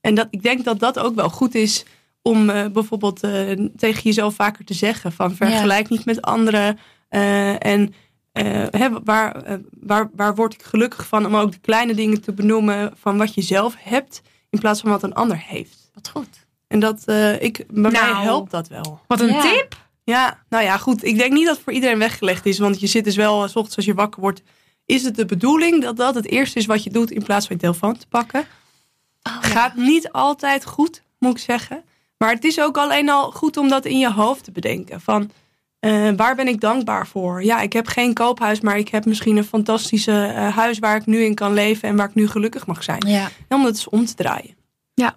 En 0.00 0.14
dat, 0.14 0.26
ik 0.30 0.42
denk 0.42 0.64
dat 0.64 0.78
dat 0.80 0.98
ook 0.98 1.14
wel 1.14 1.28
goed 1.30 1.54
is 1.54 1.84
om 2.22 2.50
eh, 2.50 2.66
bijvoorbeeld 2.66 3.22
eh, 3.22 3.50
tegen 3.76 4.02
jezelf 4.02 4.34
vaker 4.34 4.64
te 4.64 4.74
zeggen. 4.74 5.12
Van 5.12 5.34
vergelijk 5.34 5.88
niet 5.88 6.04
met 6.04 6.22
anderen. 6.22 6.78
eh, 7.08 7.64
en 7.66 7.94
eh, 8.32 8.64
hè, 8.70 8.88
waar, 9.04 9.42
waar, 9.80 10.10
waar 10.14 10.34
word 10.34 10.54
ik 10.54 10.62
gelukkig 10.62 11.06
van 11.06 11.26
om 11.26 11.36
ook 11.36 11.52
de 11.52 11.58
kleine 11.58 11.94
dingen 11.94 12.20
te 12.20 12.32
benoemen 12.32 12.92
van 13.00 13.16
wat 13.18 13.34
je 13.34 13.42
zelf 13.42 13.74
hebt. 13.78 14.22
In 14.50 14.58
plaats 14.58 14.80
van 14.80 14.90
wat 14.90 15.02
een 15.02 15.14
ander 15.14 15.42
heeft. 15.46 15.90
Wat 15.94 16.08
goed. 16.08 16.46
En 16.66 16.80
dat, 16.80 17.02
eh, 17.04 17.42
ik, 17.42 17.64
bij 17.68 17.90
mij 17.90 18.00
Nou. 18.00 18.22
helpt 18.22 18.50
dat 18.50 18.68
wel. 18.68 19.00
Wat 19.06 19.20
een 19.20 19.28
Ja. 19.32 19.40
tip. 19.40 19.86
Ja, 20.04 20.42
nou 20.48 20.64
ja, 20.64 20.76
goed. 20.76 21.04
Ik 21.04 21.18
denk 21.18 21.32
niet 21.32 21.46
dat 21.46 21.54
het 21.54 21.64
voor 21.64 21.72
iedereen 21.72 21.98
weggelegd 21.98 22.46
is. 22.46 22.58
Want 22.58 22.80
je 22.80 22.86
zit 22.86 23.04
dus 23.04 23.16
wel, 23.16 23.48
s 23.48 23.56
ochtends 23.56 23.76
als 23.76 23.84
je 23.84 23.94
wakker 23.94 24.20
wordt. 24.20 24.42
Is 24.88 25.04
het 25.04 25.16
de 25.16 25.24
bedoeling 25.24 25.82
dat 25.82 25.96
dat 25.96 26.14
het 26.14 26.26
eerste 26.26 26.58
is 26.58 26.66
wat 26.66 26.84
je 26.84 26.90
doet 26.90 27.10
in 27.10 27.22
plaats 27.22 27.46
van 27.46 27.56
je 27.56 27.62
telefoon 27.62 27.96
te 27.96 28.06
pakken? 28.06 28.40
Oh, 28.40 29.38
ja. 29.42 29.48
Gaat 29.48 29.76
niet 29.76 30.12
altijd 30.12 30.64
goed, 30.64 31.02
moet 31.18 31.30
ik 31.32 31.38
zeggen. 31.38 31.84
Maar 32.18 32.30
het 32.30 32.44
is 32.44 32.60
ook 32.60 32.78
alleen 32.78 33.08
al 33.10 33.30
goed 33.30 33.56
om 33.56 33.68
dat 33.68 33.84
in 33.84 33.98
je 33.98 34.12
hoofd 34.12 34.44
te 34.44 34.50
bedenken. 34.50 35.00
Van 35.00 35.30
eh, 35.78 36.10
waar 36.16 36.34
ben 36.36 36.48
ik 36.48 36.60
dankbaar 36.60 37.06
voor? 37.06 37.44
Ja, 37.44 37.60
ik 37.60 37.72
heb 37.72 37.86
geen 37.86 38.14
koophuis, 38.14 38.60
maar 38.60 38.78
ik 38.78 38.88
heb 38.88 39.04
misschien 39.04 39.36
een 39.36 39.44
fantastische 39.44 40.24
eh, 40.24 40.56
huis 40.56 40.78
waar 40.78 40.96
ik 40.96 41.06
nu 41.06 41.22
in 41.24 41.34
kan 41.34 41.52
leven 41.52 41.88
en 41.88 41.96
waar 41.96 42.08
ik 42.08 42.14
nu 42.14 42.28
gelukkig 42.28 42.66
mag 42.66 42.82
zijn. 42.82 43.06
Ja, 43.06 43.28
En 43.48 43.56
om 43.56 43.62
dat 43.62 43.72
eens 43.72 43.88
om 43.88 44.04
te 44.04 44.14
draaien. 44.14 44.56
ja. 44.94 45.16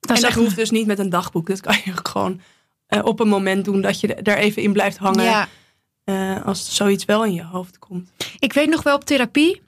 Dat 0.00 0.16
en 0.16 0.22
dat 0.22 0.30
echt 0.30 0.38
hoeft 0.40 0.56
dus 0.56 0.70
niet 0.70 0.86
met 0.86 0.98
een 0.98 1.10
dagboek. 1.10 1.46
Dat 1.46 1.60
kan 1.60 1.80
je 1.84 1.92
gewoon 2.02 2.40
eh, 2.86 3.04
op 3.04 3.20
een 3.20 3.28
moment 3.28 3.64
doen 3.64 3.80
dat 3.80 4.00
je 4.00 4.14
er 4.14 4.36
even 4.36 4.62
in 4.62 4.72
blijft 4.72 4.96
hangen. 4.96 5.24
ja. 5.24 5.48
Eh, 6.06 6.44
als 6.46 6.74
zoiets 6.74 7.04
wel 7.04 7.24
in 7.24 7.32
je 7.34 7.44
hoofd 7.44 7.78
komt. 7.78 8.10
Ik 8.38 8.52
weet 8.52 8.68
nog 8.68 8.82
wel 8.82 8.94
op 8.94 9.04
therapie. 9.04 9.62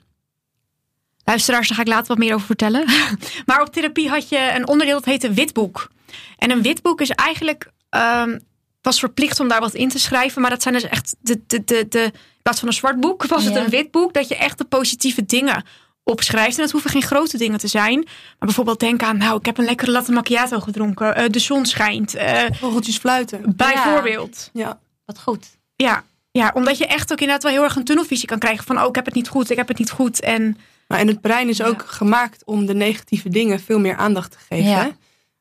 Luisteraars, 1.23 1.67
daar 1.67 1.75
ga 1.75 1.83
ik 1.83 1.87
later 1.89 2.07
wat 2.07 2.17
meer 2.17 2.33
over 2.33 2.45
vertellen. 2.45 2.85
maar 3.45 3.61
op 3.61 3.73
therapie 3.73 4.09
had 4.09 4.29
je 4.29 4.51
een 4.55 4.67
onderdeel 4.67 4.95
dat 4.95 5.05
heette 5.05 5.31
witboek. 5.33 5.89
En 6.37 6.51
een 6.51 6.61
witboek 6.61 7.01
is 7.01 7.09
eigenlijk. 7.09 7.71
ehm 7.89 8.37
was 8.81 8.99
verplicht 8.99 9.39
om 9.39 9.47
daar 9.47 9.59
wat 9.59 9.73
in 9.73 9.89
te 9.89 9.99
schrijven. 9.99 10.41
Maar 10.41 10.49
dat 10.49 10.61
zijn 10.61 10.73
dus 10.73 10.83
echt. 10.83 11.15
De, 11.19 11.41
de, 11.47 11.63
de, 11.63 11.85
de, 11.89 12.01
in 12.03 12.41
plaats 12.41 12.59
van 12.59 12.67
een 12.67 12.73
zwart 12.73 12.99
boek 12.99 13.25
was 13.25 13.43
het 13.43 13.53
Ja. 13.53 13.63
een 13.63 13.69
wit 13.69 13.91
boek. 13.91 14.13
Dat 14.13 14.27
je 14.27 14.35
echt 14.35 14.57
de 14.57 14.63
positieve 14.65 15.25
dingen 15.25 15.63
opschrijft. 16.03 16.55
En 16.57 16.63
dat 16.63 16.71
hoeven 16.71 16.89
geen 16.89 17.01
grote 17.01 17.37
dingen 17.37 17.59
te 17.59 17.67
zijn. 17.67 17.95
Maar 18.03 18.35
bijvoorbeeld 18.39 18.79
denk 18.79 19.03
aan. 19.03 19.17
Nou, 19.17 19.39
ik 19.39 19.45
heb 19.45 19.57
een 19.57 19.65
lekkere 19.65 19.91
latte 19.91 20.11
macchiato 20.11 20.59
gedronken. 20.59 21.15
eh, 21.15 21.29
de 21.29 21.39
zon 21.39 21.65
schijnt. 21.65 22.13
eh, 22.15 22.43
Vogeltjes 22.51 22.97
fluiten. 22.97 23.55
bijvoorbeeld. 23.55 24.49
Ja. 24.53 24.79
Wat 25.05 25.21
goed. 25.21 25.47
Ja. 25.75 26.03
Ja, 26.31 26.51
omdat 26.53 26.77
je 26.77 26.85
echt 26.85 27.11
ook 27.11 27.19
inderdaad 27.19 27.43
wel 27.43 27.51
heel 27.51 27.63
erg 27.63 27.75
een 27.75 27.83
tunnelvisie 27.83 28.27
kan 28.27 28.39
krijgen. 28.39 28.65
Van, 28.65 28.79
oh, 28.81 28.87
ik 28.87 28.95
heb 28.95 29.05
het 29.05 29.13
niet 29.15 29.27
goed. 29.27 29.49
Ik 29.49 29.57
heb 29.57 29.67
het 29.67 29.77
niet 29.77 29.91
goed. 29.91 30.21
En 30.21 30.57
Maar 30.87 30.99
en 30.99 31.07
het 31.07 31.21
brein 31.21 31.49
is 31.49 31.61
ook 31.61 31.81
gemaakt 31.85 32.45
om 32.45 32.65
de 32.65 32.73
negatieve 32.73 33.29
dingen 33.29 33.59
veel 33.59 33.79
meer 33.79 33.95
aandacht 33.95 34.31
te 34.31 34.37
geven. 34.49 34.69
Ja. 34.69 34.91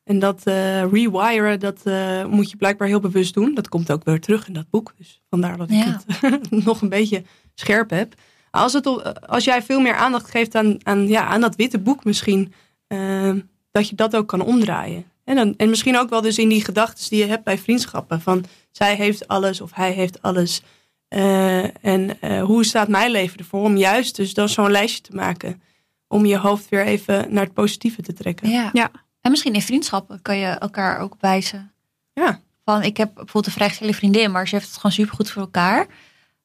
En 0.05 0.19
dat 0.19 0.41
eh 0.45 0.81
rewiren, 0.93 1.61
dat 1.61 1.81
eh, 1.85 2.25
moet 2.25 2.51
je 2.51 2.57
blijkbaar 2.57 2.89
heel 2.89 3.01
bewust 3.01 3.35
doen. 3.35 3.55
Dat 3.55 3.69
komt 3.69 3.93
ook 3.93 4.05
weer 4.05 4.21
terug 4.21 4.47
in 4.47 4.53
dat 4.53 4.71
boek. 4.71 4.93
Dus 4.97 5.21
vandaar 5.31 5.57
dat 5.57 5.71
ik 5.71 5.77
Ja. 5.77 6.01
het 6.21 6.51
nog 6.65 6.81
een 6.83 6.89
beetje 6.89 7.23
scherp 7.55 7.91
heb. 7.91 8.15
Als, 8.51 8.73
het 8.73 8.87
op, 8.87 9.19
als 9.27 9.45
jij 9.45 9.63
veel 9.63 9.81
meer 9.81 9.95
aandacht 9.95 10.31
geeft 10.31 10.55
aan, 10.55 10.77
aan, 10.83 11.09
ja, 11.09 11.25
aan 11.27 11.41
dat 11.41 11.57
witte 11.57 11.79
boek 11.79 12.05
misschien, 12.05 12.53
eh, 12.87 13.33
dat 13.71 13.89
je 13.89 13.95
dat 13.95 14.17
ook 14.17 14.29
kan 14.29 14.41
omdraaien. 14.41 15.05
En, 15.25 15.37
dan, 15.37 15.55
en 15.57 15.69
misschien 15.69 15.99
ook 15.99 16.11
wel 16.11 16.21
dus 16.21 16.39
in 16.39 16.49
die 16.49 16.65
gedachten 16.65 17.09
die 17.09 17.19
je 17.19 17.27
hebt 17.27 17.45
bij 17.45 17.59
vriendschappen. 17.59 18.21
Van 18.21 18.45
zij 18.71 18.95
heeft 18.95 19.29
alles 19.29 19.61
of 19.61 19.75
hij 19.75 19.91
heeft 19.93 20.23
alles. 20.23 20.63
Eh, 21.09 21.85
en 21.85 22.21
eh, 22.21 22.43
hoe 22.43 22.65
staat 22.65 22.89
mijn 22.89 23.11
leven 23.11 23.39
ervoor? 23.39 23.63
Om 23.65 23.77
juist 23.77 24.17
dus 24.17 24.35
dan 24.35 24.49
zo'n 24.49 24.71
lijstje 24.71 25.01
te 25.03 25.15
maken. 25.15 25.63
Om 26.09 26.27
je 26.27 26.37
hoofd 26.39 26.69
weer 26.69 26.85
even 26.87 27.33
naar 27.33 27.45
het 27.45 27.53
positieve 27.55 28.03
te 28.03 28.13
trekken. 28.13 28.49
Ja. 28.51 28.71
Ja. 28.73 28.91
En 29.21 29.31
misschien 29.31 29.55
in 29.55 29.63
vriendschappen 29.63 30.23
kan 30.23 30.37
je 30.37 30.47
elkaar 30.47 30.99
ook 31.01 31.15
wijzen. 31.21 31.73
Ja. 32.13 32.41
Van, 32.65 32.83
ik 32.83 32.97
heb 32.97 33.09
bijvoorbeeld 33.15 33.47
een 33.47 33.53
vrijgestelde 33.53 33.93
vriendin, 33.95 34.31
maar 34.31 34.49
ze 34.49 34.55
heeft 34.55 34.67
het 34.67 34.77
gewoon 34.77 34.93
super 34.93 35.15
goed 35.15 35.31
voor 35.31 35.43
elkaar. 35.43 35.87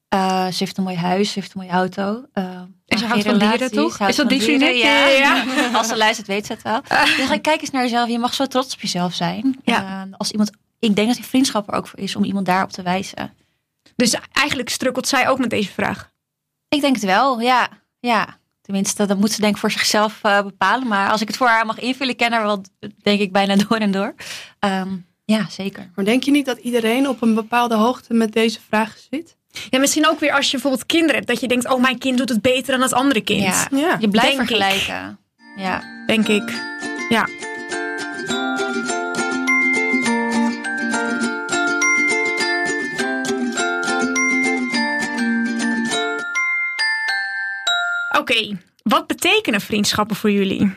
Eh, 0.08 0.46
ze 0.46 0.54
heeft 0.58 0.76
een 0.78 0.84
mooi 0.84 0.96
huis, 0.96 1.32
ze 1.32 1.38
heeft 1.40 1.54
een 1.54 1.60
mooie 1.60 1.72
auto. 1.72 2.24
eh, 2.32 2.44
En 2.86 2.98
ze 2.98 3.06
houdt 3.06 3.22
van 3.22 3.32
relatie. 3.32 3.58
dieren, 3.58 3.76
toch? 3.76 4.08
Is 4.08 4.16
dat 4.16 4.28
die 4.28 4.42
vriendin? 4.42 4.76
Ja. 4.76 5.06
Ja, 5.08 5.44
Als 5.78 5.88
ze 5.88 5.96
luistert, 5.96 6.26
weet 6.26 6.46
ze 6.46 6.52
het 6.52 6.62
wel. 6.62 6.80
Dus 6.82 7.26
ga- 7.26 7.38
kijk 7.38 7.60
eens 7.60 7.70
naar 7.70 7.82
jezelf. 7.82 8.08
Je 8.08 8.18
mag 8.18 8.34
zo 8.34 8.46
trots 8.46 8.74
op 8.74 8.80
jezelf 8.80 9.14
zijn. 9.14 9.58
Ja. 9.64 10.04
Eh, 10.06 10.12
als 10.18 10.30
iemand, 10.30 10.50
ik 10.78 10.96
denk 10.96 11.06
dat 11.08 11.16
die 11.16 11.24
vriendschap 11.26 11.68
er 11.68 11.74
ook 11.74 11.86
voor 11.86 11.98
is 11.98 12.16
om 12.16 12.24
iemand 12.24 12.46
daarop 12.46 12.70
te 12.70 12.82
wijzen. 12.82 13.32
Dus 13.96 14.14
eigenlijk 14.32 14.68
strukkelt 14.68 15.08
zij 15.08 15.28
ook 15.28 15.38
met 15.38 15.50
deze 15.50 15.72
vraag. 15.72 16.12
Ik 16.68 16.80
denk 16.80 16.94
het 16.94 17.04
wel, 17.04 17.40
ja. 17.40 17.68
ja. 18.00 18.38
Tenminste, 18.60 19.06
dat 19.06 19.18
moet 19.18 19.30
ze 19.32 19.40
denk 19.40 19.54
ik 19.54 19.60
voor 19.60 19.70
zichzelf 19.70 20.18
eh, 20.22 20.42
bepalen. 20.42 20.88
Maar 20.88 21.10
als 21.10 21.20
ik 21.20 21.26
het 21.28 21.36
voor 21.36 21.46
haar 21.46 21.66
mag 21.66 21.78
invullen, 21.78 22.12
ik 22.12 22.16
ken 22.18 22.32
haar 22.32 22.42
wel, 22.42 22.62
denk 23.02 23.20
ik, 23.20 23.32
bijna 23.32 23.56
door 23.56 23.76
en 23.76 23.90
door. 23.90 24.14
Ehm, 24.58 24.96
ja, 25.24 25.46
zeker. 25.50 25.90
Maar 25.94 26.04
denk 26.04 26.22
je 26.22 26.30
niet 26.30 26.46
dat 26.46 26.58
iedereen 26.58 27.08
op 27.08 27.22
een 27.22 27.34
bepaalde 27.34 27.74
hoogte 27.74 28.14
met 28.14 28.32
deze 28.32 28.58
vraag 28.68 28.98
zit? 29.10 29.36
Ja, 29.70 29.78
misschien 29.78 30.08
ook 30.08 30.20
weer 30.20 30.32
als 30.32 30.46
je 30.46 30.50
bijvoorbeeld 30.52 30.86
kinderen 30.86 31.14
hebt. 31.14 31.26
Dat 31.26 31.40
je 31.40 31.48
denkt, 31.48 31.72
oh 31.72 31.80
mijn 31.80 31.98
kind 31.98 32.18
doet 32.18 32.28
het 32.28 32.42
beter 32.42 32.72
dan 32.72 32.82
het 32.82 32.92
andere 32.92 33.20
kind. 33.20 33.42
Ja. 33.42 33.68
Ja. 33.70 33.96
Je 34.00 34.08
blijft 34.08 34.36
Denk 34.36 34.50
ik. 34.50 34.56
vergelijken. 34.56 35.18
Ja. 35.56 35.82
Denk 36.06 36.28
ik. 36.28 36.52
Ja. 37.08 37.28
Oké, 48.24 48.58
wat 48.82 49.06
betekenen 49.06 49.60
vriendschappen 49.60 50.16
voor 50.16 50.30
jullie? 50.30 50.74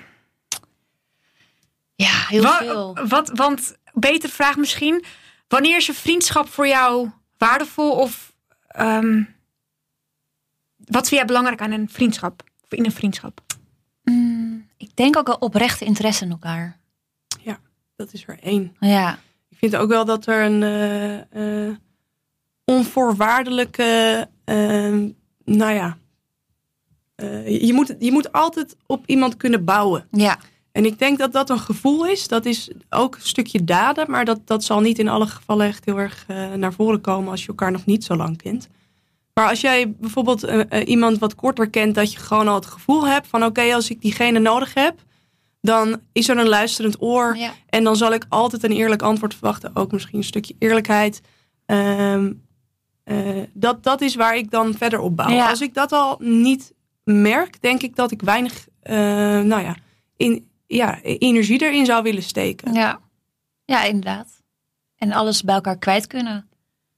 Ja, 1.95 2.25
heel 2.27 2.43
veel. 2.43 2.97
Wat, 3.07 3.29
want, 3.33 3.77
betere 3.93 4.33
vraag 4.33 4.55
misschien. 4.55 5.03
Wanneer 5.47 5.77
is 5.77 5.87
een 5.87 5.93
vriendschap 5.93 6.49
voor 6.49 6.67
jou 6.67 7.09
waardevol? 7.37 7.91
Of 7.91 8.33
ehm, 8.67 9.23
wat 10.77 11.07
vind 11.07 11.09
jij 11.09 11.25
belangrijk 11.25 11.61
aan 11.61 11.71
een 11.71 11.89
vriendschap? 11.89 12.43
Of 12.63 12.77
in 12.77 12.85
een 12.85 12.91
vriendschap? 12.91 13.41
Mm, 14.03 14.67
ik 14.77 14.95
denk 14.95 15.17
ook 15.17 15.27
wel 15.27 15.35
oprechte 15.35 15.85
interesse 15.85 16.23
in 16.23 16.31
elkaar. 16.31 16.79
Dat 17.97 18.13
is 18.13 18.23
er 18.27 18.39
één. 18.39 18.75
Ja. 18.79 19.19
Ik 19.49 19.57
vind 19.57 19.75
ook 19.75 19.89
wel 19.89 20.05
dat 20.05 20.25
er 20.25 20.43
een 20.43 20.63
eh, 20.63 21.67
eh, 21.67 21.75
onvoorwaardelijke, 22.63 24.29
eh, 24.43 24.95
nou 25.43 25.73
ja, 25.73 25.97
eh, 27.17 27.61
je, 27.61 27.73
moet, 27.73 27.95
je 27.99 28.11
moet 28.11 28.31
altijd 28.31 28.75
op 28.85 29.03
iemand 29.05 29.37
kunnen 29.37 29.65
bouwen. 29.65 30.07
Ja. 30.11 30.39
En 30.71 30.85
ik 30.85 30.99
denk 30.99 31.17
dat 31.17 31.31
dat 31.31 31.49
een 31.49 31.59
gevoel 31.59 32.05
is. 32.05 32.27
Dat 32.27 32.45
is 32.45 32.69
ook 32.89 33.15
een 33.15 33.21
stukje 33.21 33.63
daden, 33.63 34.11
maar 34.11 34.25
dat, 34.25 34.39
dat 34.45 34.63
zal 34.63 34.79
niet 34.79 34.99
in 34.99 35.07
alle 35.07 35.27
gevallen 35.27 35.67
echt 35.67 35.85
heel 35.85 35.99
erg 35.99 36.23
eh, 36.27 36.53
naar 36.53 36.73
voren 36.73 37.01
komen 37.01 37.31
als 37.31 37.41
je 37.41 37.47
elkaar 37.47 37.71
nog 37.71 37.85
niet 37.85 38.03
zo 38.03 38.15
lang 38.15 38.37
kent. 38.37 38.67
Maar 39.33 39.49
als 39.49 39.61
jij 39.61 39.91
bijvoorbeeld 39.91 40.43
eh, 40.43 40.87
iemand 40.87 41.17
wat 41.17 41.35
korter 41.35 41.69
kent, 41.69 41.95
dat 41.95 42.11
je 42.11 42.19
gewoon 42.19 42.47
al 42.47 42.55
het 42.55 42.65
gevoel 42.65 43.07
hebt 43.07 43.27
van 43.27 43.45
oké, 43.45 43.73
als 43.73 43.89
ik 43.89 44.01
diegene 44.01 44.39
nodig 44.39 44.73
heb, 44.73 45.03
dan 45.61 45.99
is 46.11 46.29
er 46.29 46.37
een 46.37 46.47
luisterend 46.47 47.01
oor. 47.01 47.35
ja. 47.37 47.51
En 47.69 47.83
dan 47.83 47.95
zal 47.95 48.13
ik 48.13 48.25
altijd 48.29 48.63
een 48.63 48.71
eerlijk 48.71 49.01
antwoord 49.01 49.33
verwachten. 49.33 49.71
Ook 49.75 49.91
misschien 49.91 50.17
een 50.17 50.23
stukje 50.23 50.55
eerlijkheid. 50.59 51.21
Ehm, 51.65 52.31
eh, 53.03 53.17
dat, 53.53 53.83
dat 53.83 54.01
is 54.01 54.15
waar 54.15 54.37
ik 54.37 54.51
dan 54.51 54.73
verder 54.73 54.99
op 54.99 55.15
bouw. 55.15 55.29
Ja. 55.29 55.49
Als 55.49 55.61
ik 55.61 55.73
dat 55.73 55.91
al 55.91 56.15
niet 56.19 56.73
merk, 57.07 57.61
denk 57.61 57.81
ik 57.81 57.95
dat 57.95 58.11
ik 58.11 58.21
weinig 58.21 58.67
eh, 58.81 58.95
nou 59.39 59.61
ja, 59.61 59.75
in, 60.17 60.49
ja, 60.67 61.01
energie 61.01 61.61
erin 61.63 61.85
zou 61.85 62.03
willen 62.03 62.23
steken. 62.23 62.73
Ja. 62.73 62.99
ja, 63.65 63.83
inderdaad. 63.83 64.27
En 64.97 65.11
alles 65.11 65.43
bij 65.43 65.55
elkaar 65.55 65.77
kwijt 65.77 66.07
kunnen. 66.07 66.49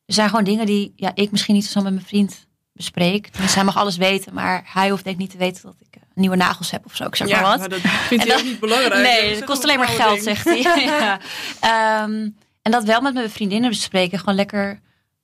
Er 0.06 0.14
zijn 0.14 0.30
gewoon 0.30 0.44
dingen 0.44 0.66
die 0.66 0.94
ja, 0.96 1.12
ik 1.14 1.32
misschien 1.32 1.56
niet 1.56 1.66
zo 1.66 1.82
met 1.82 1.94
mijn 1.94 2.06
vriend 2.06 2.48
bespreek. 2.74 3.28
Tenminste, 3.28 3.58
hij 3.58 3.66
mag 3.66 3.78
alles 3.78 3.98
weten, 3.98 4.34
maar 4.34 4.70
hij 4.74 4.90
hoeft 4.90 5.04
denk 5.04 5.16
ik 5.16 5.22
niet 5.22 5.32
te 5.32 5.38
weten 5.38 5.62
dat 5.64 5.76
ik 5.80 5.96
eh, 5.96 6.02
nieuwe 6.14 6.36
nagels 6.36 6.72
heb 6.72 6.86
of 6.86 6.96
zo. 6.96 7.06
Ik 7.06 7.16
zeg 7.16 7.30
maar 7.30 7.42
wat. 7.42 7.60
maar 7.60 7.70
dat 7.70 7.80
vindt 7.80 8.24
hij 8.24 8.34
dat- 8.34 8.42
ook 8.42 8.48
niet 8.48 8.60
belangrijk. 8.60 8.94
Nee, 9.02 9.36
het 9.36 9.44
kost 9.44 9.64
alleen 9.64 9.78
maar 9.78 9.88
geld, 9.88 10.12
ding. 10.24 10.24
zegt 10.24 10.44
hij. 10.44 10.84
ja. 10.86 11.20
Ehm, 11.60 12.30
en 12.62 12.72
dat 12.72 12.84
wel 12.84 13.02
met 13.02 13.14
mijn 13.14 13.30
vriendinnen 13.30 13.70
bespreken. 13.70 14.20
Gewoon 14.20 14.36
lekker 14.36 14.80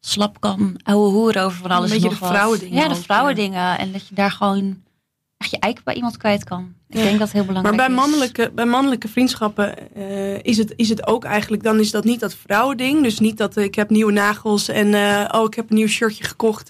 slap 0.08 0.40
kan 0.42 0.80
ouwe 0.84 1.10
hoeren 1.12 1.44
over 1.44 1.58
van 1.62 1.72
alles. 1.72 1.92
en 1.92 1.94
beetje 1.96 2.10
nog 2.10 2.20
de 2.20 2.26
vrouwendingen 2.26 2.82
Ja, 2.82 2.88
de 2.88 2.96
vrouwendingen. 2.96 3.78
En 3.78 3.92
dat 3.92 4.08
je 4.08 4.16
daar 4.16 4.32
gewoon 4.32 4.84
echt 5.38 5.52
je 5.52 5.60
eiken 5.60 5.84
bij 5.84 5.94
iemand 5.96 6.18
kwijt 6.18 6.44
kan. 6.44 6.74
Ik 6.90 6.98
Ja. 6.98 7.04
denk 7.04 7.20
dat 7.20 7.32
het 7.32 7.32
heel 7.32 7.46
Maar 7.46 7.54
belangrijk 7.62 7.88
bij 7.88 7.96
is. 7.98 8.02
mannelijke, 8.02 8.52
bij 8.56 8.66
mannelijke 8.66 9.08
vriendschappen 9.08 9.96
eh, 9.96 10.40
is, 10.44 10.58
het, 10.58 10.74
is 10.76 10.90
het 10.90 11.08
ook 11.08 11.24
eigenlijk, 11.24 11.64
dan 11.64 11.80
is 11.80 11.92
dat 11.92 12.04
niet 12.04 12.20
dat 12.20 12.36
vrouwending. 12.46 13.04
Dus 13.04 13.20
niet 13.20 13.38
dat 13.38 13.58
eh, 13.58 13.64
ik 13.64 13.76
heb 13.76 13.90
nieuwe 13.90 14.12
nagels 14.12 14.68
en 14.68 14.94
eh, 14.94 15.40
oh, 15.40 15.44
ik 15.46 15.54
heb 15.54 15.70
een 15.70 15.76
nieuw 15.76 15.88
shirtje 15.88 16.24
gekocht. 16.24 16.70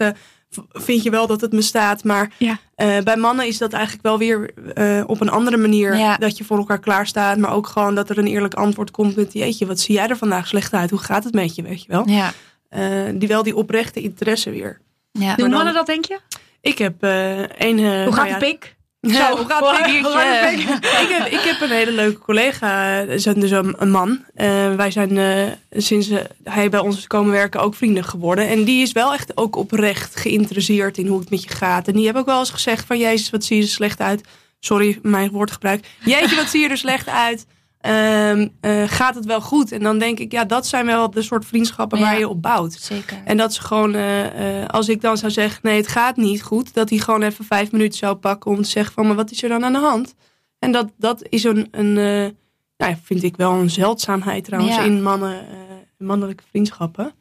vind 0.72 1.04
je 1.04 1.10
wel 1.10 1.28
dat 1.28 1.42
het 1.42 1.52
me 1.52 1.62
staat? 1.62 2.04
Maar 2.04 2.32
Ja. 2.38 2.58
eh, 2.76 2.98
bij 3.04 3.18
mannen 3.18 3.48
is 3.48 3.58
dat 3.58 3.74
eigenlijk 3.74 4.04
wel 4.04 4.18
weer 4.18 4.54
eh, 4.74 5.04
op 5.08 5.22
een 5.22 5.30
andere 5.30 5.58
manier. 5.58 5.98
Ja. 5.98 6.18
Dat 6.18 6.38
je 6.38 6.44
voor 6.44 6.58
elkaar 6.58 6.80
klaar 6.80 7.08
staat. 7.08 7.38
Maar 7.38 7.52
ook 7.54 7.68
gewoon 7.68 7.96
dat 7.96 8.10
er 8.10 8.18
een 8.18 8.28
eerlijk 8.28 8.54
antwoord 8.54 8.92
komt 8.92 9.16
met, 9.16 9.34
jeetje, 9.34 9.66
wat 9.66 9.80
zie 9.80 9.96
jij 9.96 10.08
er 10.08 10.18
vandaag 10.18 10.48
slecht 10.48 10.74
uit? 10.74 10.90
Hoe 10.90 11.00
gaat 11.00 11.24
het 11.24 11.34
met 11.34 11.56
je, 11.56 11.62
weet 11.62 11.82
je 11.82 11.88
wel? 11.88 12.08
Ja, 12.10 12.32
Eh, 12.76 13.14
die 13.14 13.28
wel 13.28 13.44
die 13.44 13.56
oprechte 13.56 14.02
interesse 14.02 14.50
weer. 14.50 14.80
ja. 15.12 15.36
Doen 15.36 15.50
dan- 15.50 15.56
mannen 15.58 15.74
dat, 15.74 15.86
denk 15.86 16.06
je? 16.06 16.20
Ik 16.62 16.78
heb 16.78 17.04
eh 17.04 17.40
een... 17.40 17.80
eh, 17.80 18.04
Hoe 18.04 18.14
gaat 18.14 18.28
nou 18.30 18.40
de 18.40 18.46
pik? 18.46 18.74
Zo, 19.02 19.38
hoe 19.38 19.46
gaat 19.48 19.78
het? 19.78 20.60
ik, 21.04 21.16
heb, 21.18 21.26
ik 21.28 21.40
heb 21.40 21.62
een 21.62 21.70
hele 21.76 21.92
leuke 21.92 22.20
collega, 22.20 23.00
eh, 23.02 23.10
is 23.14 23.24
dus 23.24 23.52
een, 23.52 23.76
een 23.78 23.92
man. 23.92 24.24
Eh, 24.34 24.76
wij 24.76 24.92
zijn 24.92 25.18
eh, 25.18 25.82
sinds 25.82 26.10
eh, 26.10 26.20
hij 26.44 26.70
bij 26.70 26.80
ons 26.80 26.98
is 26.98 27.08
komen 27.08 27.32
werken 27.32 27.62
ook 27.62 27.76
vrienden 27.76 28.04
geworden. 28.04 28.48
En 28.48 28.64
die 28.64 28.82
is 28.82 28.92
wel 28.92 29.14
echt 29.14 29.38
ook 29.38 29.56
oprecht 29.56 30.16
geïnteresseerd 30.16 30.98
in 30.98 31.08
hoe 31.08 31.20
het 31.20 31.30
met 31.30 31.44
je 31.44 31.50
gaat. 31.50 31.88
En 31.88 31.94
die 31.94 32.04
hebben 32.04 32.22
ook 32.22 32.28
wel 32.28 32.40
eens 32.40 32.50
gezegd 32.50 32.86
van... 32.86 32.98
Jezus, 32.98 33.30
wat 33.30 33.44
zie 33.44 33.58
je 33.58 33.64
er 33.64 33.70
slecht 33.70 34.00
uit. 34.02 34.22
Sorry, 34.60 35.00
mijn 35.02 35.30
woordgebruik. 35.32 35.86
Jeetje, 36.06 36.36
wat 36.36 36.50
zie 36.50 36.62
je 36.62 36.70
er 36.70 36.78
slecht 36.78 37.08
uit. 37.10 37.46
Ehm, 37.86 38.48
eh, 38.62 38.84
gaat 38.88 39.16
het 39.16 39.26
wel 39.26 39.42
goed? 39.42 39.72
En 39.72 39.84
dan 39.84 39.98
denk 39.98 40.20
ik, 40.20 40.32
ja, 40.32 40.46
dat 40.46 40.68
zijn 40.68 40.86
wel 40.86 41.10
de 41.10 41.22
soort 41.22 41.46
vriendschappen 41.46 42.00
waar 42.00 42.20
je 42.20 42.28
op 42.30 42.42
bouwt. 42.42 42.74
Zeker. 42.74 43.18
En 43.26 43.38
dat 43.38 43.54
ze 43.54 43.62
gewoon, 43.62 43.96
eh, 43.96 44.62
eh, 44.62 44.68
als 44.70 44.90
ik 44.90 45.02
dan 45.02 45.18
zou 45.18 45.32
zeggen, 45.32 45.60
nee, 45.64 45.78
het 45.78 45.88
gaat 45.88 46.16
niet 46.16 46.44
goed, 46.44 46.74
dat 46.74 46.90
hij 46.90 47.00
gewoon 47.00 47.22
even 47.22 47.46
vijf 47.46 47.72
minuten 47.72 47.98
zou 47.98 48.16
pakken 48.16 48.52
om 48.52 48.62
te 48.62 48.70
zeggen 48.70 48.94
van, 48.94 49.08
maar 49.08 49.16
wat 49.16 49.32
is 49.32 49.44
er 49.44 49.50
dan 49.50 49.66
aan 49.66 49.74
de 49.74 49.80
hand? 49.80 50.16
En 50.60 50.72
dat, 50.72 50.92
dat 50.98 51.26
is 51.30 51.44
een, 51.44 51.68
een 51.72 51.98
eh, 51.98 52.32
nou 52.78 52.92
ja, 52.92 52.98
vind 53.04 53.24
ik 53.24 53.36
wel 53.38 53.52
een 53.52 53.70
zeldzaamheid 53.70 54.44
trouwens 54.44 54.76
Ja. 54.76 54.82
in 54.82 55.04
mannen, 55.04 55.40
eh, 55.40 55.56
mannelijke 55.98 56.44
vriendschappen. 56.50 57.14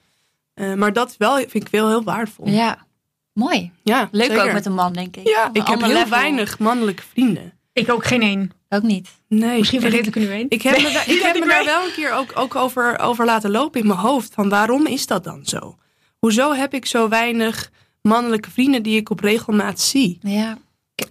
Eh, 0.55 0.74
maar 0.74 0.92
dat 0.92 1.14
wel, 1.18 1.37
vind 1.37 1.55
ik 1.55 1.68
wel 1.68 1.88
heel 1.88 2.03
waardevol. 2.03 2.48
Ja, 2.48 2.87
mooi. 3.33 3.72
Ja, 3.83 4.09
Leuk 4.11 4.27
zeker. 4.27 4.44
ook 4.46 4.53
met 4.53 4.66
een 4.66 4.74
man, 4.74 4.92
denk 4.92 5.16
ik. 5.16 5.29
Ja, 5.29 5.50
ik 5.53 5.66
heb 5.66 5.81
heel 5.81 5.88
level. 5.92 6.09
weinig 6.09 6.59
mannelijke 6.59 7.03
vrienden. 7.03 7.53
Ik 7.72 7.90
ook 7.92 8.05
geen 8.05 8.22
één. 8.22 8.50
Ook 8.75 8.83
niet. 8.83 9.09
Nee, 9.29 9.59
Misschien 9.59 9.83
En 9.83 9.91
vergeet 9.91 10.07
ik, 10.07 10.15
er 10.15 10.21
nu 10.21 10.31
één. 10.31 10.47
ik 10.49 10.63
heb 10.63 10.77
me, 10.83 10.91
daar, 10.93 11.09
ik 11.11 11.23
heb 11.27 11.39
me 11.39 11.47
daar 11.47 11.65
wel 11.65 11.85
een 11.85 11.93
keer 11.93 12.13
ook, 12.13 12.31
ook 12.35 12.55
over, 12.55 12.99
over 12.99 13.25
laten 13.25 13.51
lopen 13.51 13.81
in 13.81 13.87
mijn 13.87 13.99
hoofd. 13.99 14.35
Van 14.35 14.49
waarom 14.49 14.87
is 14.87 15.07
dat 15.07 15.25
dan 15.25 15.45
zo? 15.45 15.79
Hoezo 16.19 16.53
heb 16.53 16.75
ik 16.75 16.87
zo 16.87 17.09
weinig 17.09 17.71
mannelijke 18.03 18.51
vrienden 18.51 18.83
die 18.83 18.97
ik 18.97 19.11
op 19.11 19.21
regelmaat 19.21 19.81
zie? 19.81 20.19
Ja. 20.23 20.59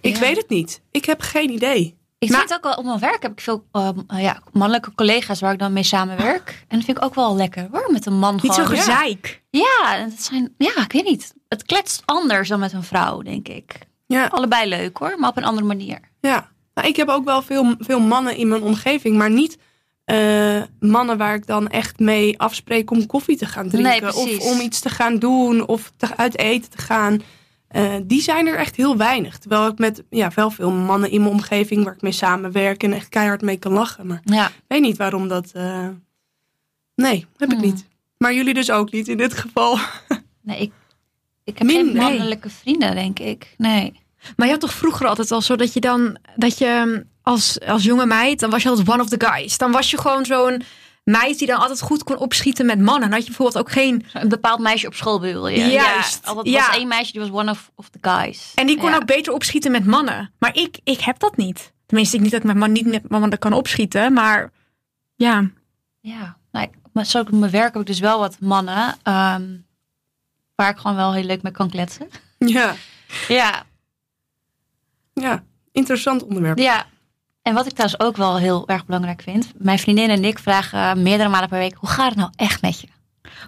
Ik 0.00 0.14
Ja. 0.14 0.20
weet 0.20 0.36
het 0.36 0.48
niet. 0.48 0.80
Ik 0.90 1.04
heb 1.04 1.20
geen 1.20 1.50
idee. 1.50 1.96
Ik 2.18 2.30
Maar- 2.30 2.38
vind 2.38 2.52
ook 2.54 2.62
wel 2.62 2.74
op 2.74 2.84
mijn 2.84 2.98
werk 2.98 3.22
heb 3.22 3.32
ik 3.32 3.40
veel 3.40 3.64
ehm, 3.72 3.98
uh, 4.14 4.22
ja, 4.22 4.42
mannelijke 4.52 4.94
collega's 4.94 5.40
waar 5.40 5.52
ik 5.52 5.58
dan 5.58 5.72
mee 5.72 5.82
samenwerk. 5.82 6.64
En 6.68 6.76
dat 6.76 6.84
vind 6.84 6.96
ik 6.98 7.04
ook 7.04 7.14
wel 7.14 7.36
lekker 7.36 7.68
hoor, 7.72 7.88
met 7.92 8.06
een 8.06 8.18
man 8.18 8.38
Niet 8.42 8.54
zo 8.54 8.64
gezeik. 8.64 9.42
Ja, 9.50 10.04
dat 10.08 10.22
zijn, 10.22 10.54
ja, 10.58 10.76
ik 10.84 10.92
weet 10.92 11.04
niet. 11.04 11.34
Het 11.48 11.62
kletst 11.62 12.02
anders 12.04 12.48
dan 12.48 12.60
met 12.60 12.72
een 12.72 12.82
vrouw, 12.82 13.22
denk 13.22 13.48
ik. 13.48 13.78
Ja, 14.06 14.26
Allebei 14.26 14.68
leuk 14.68 14.96
hoor, 14.96 15.14
maar 15.18 15.28
op 15.30 15.36
een 15.36 15.44
andere 15.44 15.66
manier. 15.66 15.98
ja. 16.20 16.52
Nou, 16.74 16.88
ik 16.88 16.96
heb 16.96 17.08
ook 17.08 17.24
wel 17.24 17.42
veel, 17.42 17.74
veel 17.78 18.00
mannen 18.00 18.36
in 18.36 18.48
mijn 18.48 18.62
omgeving, 18.62 19.16
maar 19.16 19.30
niet 19.30 19.58
eh, 20.04 20.62
mannen 20.80 21.16
waar 21.18 21.34
ik 21.34 21.46
dan 21.46 21.68
echt 21.68 21.98
mee 21.98 22.38
afspreek 22.38 22.90
om 22.90 23.06
koffie 23.06 23.36
te 23.36 23.46
gaan 23.46 23.68
drinken. 23.68 24.02
Nee, 24.02 24.16
of 24.16 24.52
om 24.52 24.60
iets 24.60 24.80
te 24.80 24.88
gaan 24.90 25.18
doen 25.18 25.66
of 25.66 25.92
te, 25.96 26.16
uit 26.16 26.38
eten 26.38 26.70
te 26.70 26.78
gaan. 26.78 27.22
Eh, 27.68 27.94
die 28.04 28.20
zijn 28.22 28.46
er 28.46 28.56
echt 28.56 28.76
heel 28.76 28.96
weinig. 28.96 29.38
Terwijl 29.38 29.66
ik 29.66 29.78
met 29.78 30.02
ja, 30.10 30.30
wel 30.34 30.50
veel 30.50 30.70
mannen 30.70 31.10
in 31.10 31.20
mijn 31.20 31.32
omgeving 31.32 31.84
waar 31.84 31.94
ik 31.94 32.02
mee 32.02 32.12
samenwerk 32.12 32.82
en 32.82 32.92
echt 32.92 33.08
keihard 33.08 33.42
mee 33.42 33.56
kan 33.56 33.72
lachen. 33.72 34.06
Maar 34.06 34.20
Ja, 34.24 34.46
ik 34.46 34.52
weet 34.68 34.80
niet 34.80 34.96
waarom 34.96 35.28
dat. 35.28 35.50
eh, 35.52 35.88
Nee, 36.94 37.26
heb 37.36 37.50
ik 37.52 37.58
Hmm. 37.58 37.66
niet. 37.66 37.86
Maar 38.18 38.34
jullie 38.34 38.54
dus 38.54 38.70
ook 38.70 38.92
niet 38.92 39.08
in 39.08 39.16
dit 39.16 39.34
geval. 39.34 39.78
nee, 40.42 40.58
ik, 40.60 40.72
ik 41.44 41.58
heb 41.58 41.66
Min- 41.66 41.76
geen 41.76 41.86
nee. 41.86 42.02
mannelijke 42.02 42.50
vrienden, 42.50 42.94
denk 42.94 43.18
ik. 43.18 43.54
Nee. 43.58 43.92
Maar 44.36 44.46
je 44.46 44.52
had 44.52 44.60
toch 44.60 44.72
vroeger 44.72 45.06
altijd 45.06 45.30
al 45.30 45.42
zo 45.42 45.56
dat 45.56 45.72
je 45.72 45.80
dan, 45.80 46.16
dat 46.36 46.58
je 46.58 47.04
als, 47.22 47.60
als 47.60 47.82
jonge 47.84 48.06
meid, 48.06 48.40
dan 48.40 48.50
was 48.50 48.62
je 48.62 48.68
altijd 48.68 48.88
one 48.88 49.02
of 49.02 49.08
the 49.08 49.26
guys. 49.26 49.58
Dan 49.58 49.72
was 49.72 49.90
je 49.90 49.98
gewoon 49.98 50.24
zo'n 50.24 50.62
meid 51.04 51.38
die 51.38 51.46
dan 51.46 51.60
altijd 51.60 51.80
goed 51.80 52.04
kon 52.04 52.16
opschieten 52.18 52.66
met 52.66 52.80
mannen. 52.80 53.00
Dan 53.02 53.10
had 53.12 53.20
je 53.20 53.26
bijvoorbeeld 53.26 53.58
ook 53.58 53.70
geen, 53.72 54.06
Een 54.12 54.28
bepaald 54.28 54.58
meisje 54.60 54.86
op 54.86 54.94
school 54.94 55.20
bedoel 55.20 55.48
je? 55.48 55.58
Juist, 55.58 56.18
Ja, 56.22 56.28
altijd 56.28 56.46
ja. 56.54 56.66
was 56.66 56.76
één 56.76 56.88
meisje 56.88 57.12
die 57.12 57.20
was 57.20 57.30
one 57.30 57.50
of, 57.50 57.70
of 57.74 57.88
the 57.88 57.98
guys. 58.00 58.52
en 58.54 58.66
die 58.66 58.78
kon 58.78 58.90
Ja. 58.90 58.96
ook 58.96 59.06
beter 59.06 59.32
opschieten 59.32 59.70
met 59.70 59.86
mannen. 59.86 60.32
Maar 60.38 60.56
ik, 60.56 60.78
ik 60.84 61.00
heb 61.00 61.18
dat 61.18 61.36
niet. 61.36 61.72
Tenminste, 61.86 62.16
ik 62.16 62.22
niet 62.22 62.30
dat 62.30 62.40
ik 62.40 62.46
met 62.46 62.56
man, 62.56 62.72
niet 62.72 62.86
met 62.86 63.08
mannen 63.08 63.38
kan 63.38 63.52
opschieten, 63.52 64.12
maar 64.12 64.50
ja. 65.16 65.50
Ja, 66.00 66.36
nou, 66.52 66.68
maar 66.92 67.04
zo 67.06 67.18
op 67.20 67.30
mijn 67.30 67.50
werk 67.52 67.72
heb 67.72 67.80
ik 67.82 67.86
dus 67.88 68.00
wel 68.00 68.18
wat 68.18 68.36
mannen. 68.40 68.94
ehm, 69.02 69.42
waar 70.54 70.70
ik 70.70 70.76
gewoon 70.76 70.96
wel 70.96 71.12
heel 71.12 71.24
leuk 71.24 71.42
mee 71.42 71.52
kan 71.52 71.70
kletsen. 71.70 72.08
ja, 72.38 72.74
Ja, 73.28 73.62
ja. 75.14 75.42
Interessant 75.72 76.24
onderwerp. 76.24 76.58
ja. 76.58 76.86
En 77.42 77.54
wat 77.54 77.66
ik 77.66 77.72
trouwens 77.72 78.00
ook 78.00 78.16
wel 78.16 78.36
heel 78.38 78.68
erg 78.68 78.86
belangrijk 78.86 79.22
vind. 79.22 79.52
Mijn 79.56 79.78
vriendin 79.78 80.10
en 80.10 80.24
ik 80.24 80.38
vragen 80.38 81.02
meerdere 81.02 81.28
malen 81.28 81.48
per 81.48 81.58
week. 81.58 81.74
Hoe 81.78 81.88
gaat 81.88 82.08
het 82.08 82.16
nou 82.18 82.30
echt 82.36 82.62
met 82.62 82.80
je? 82.80 82.86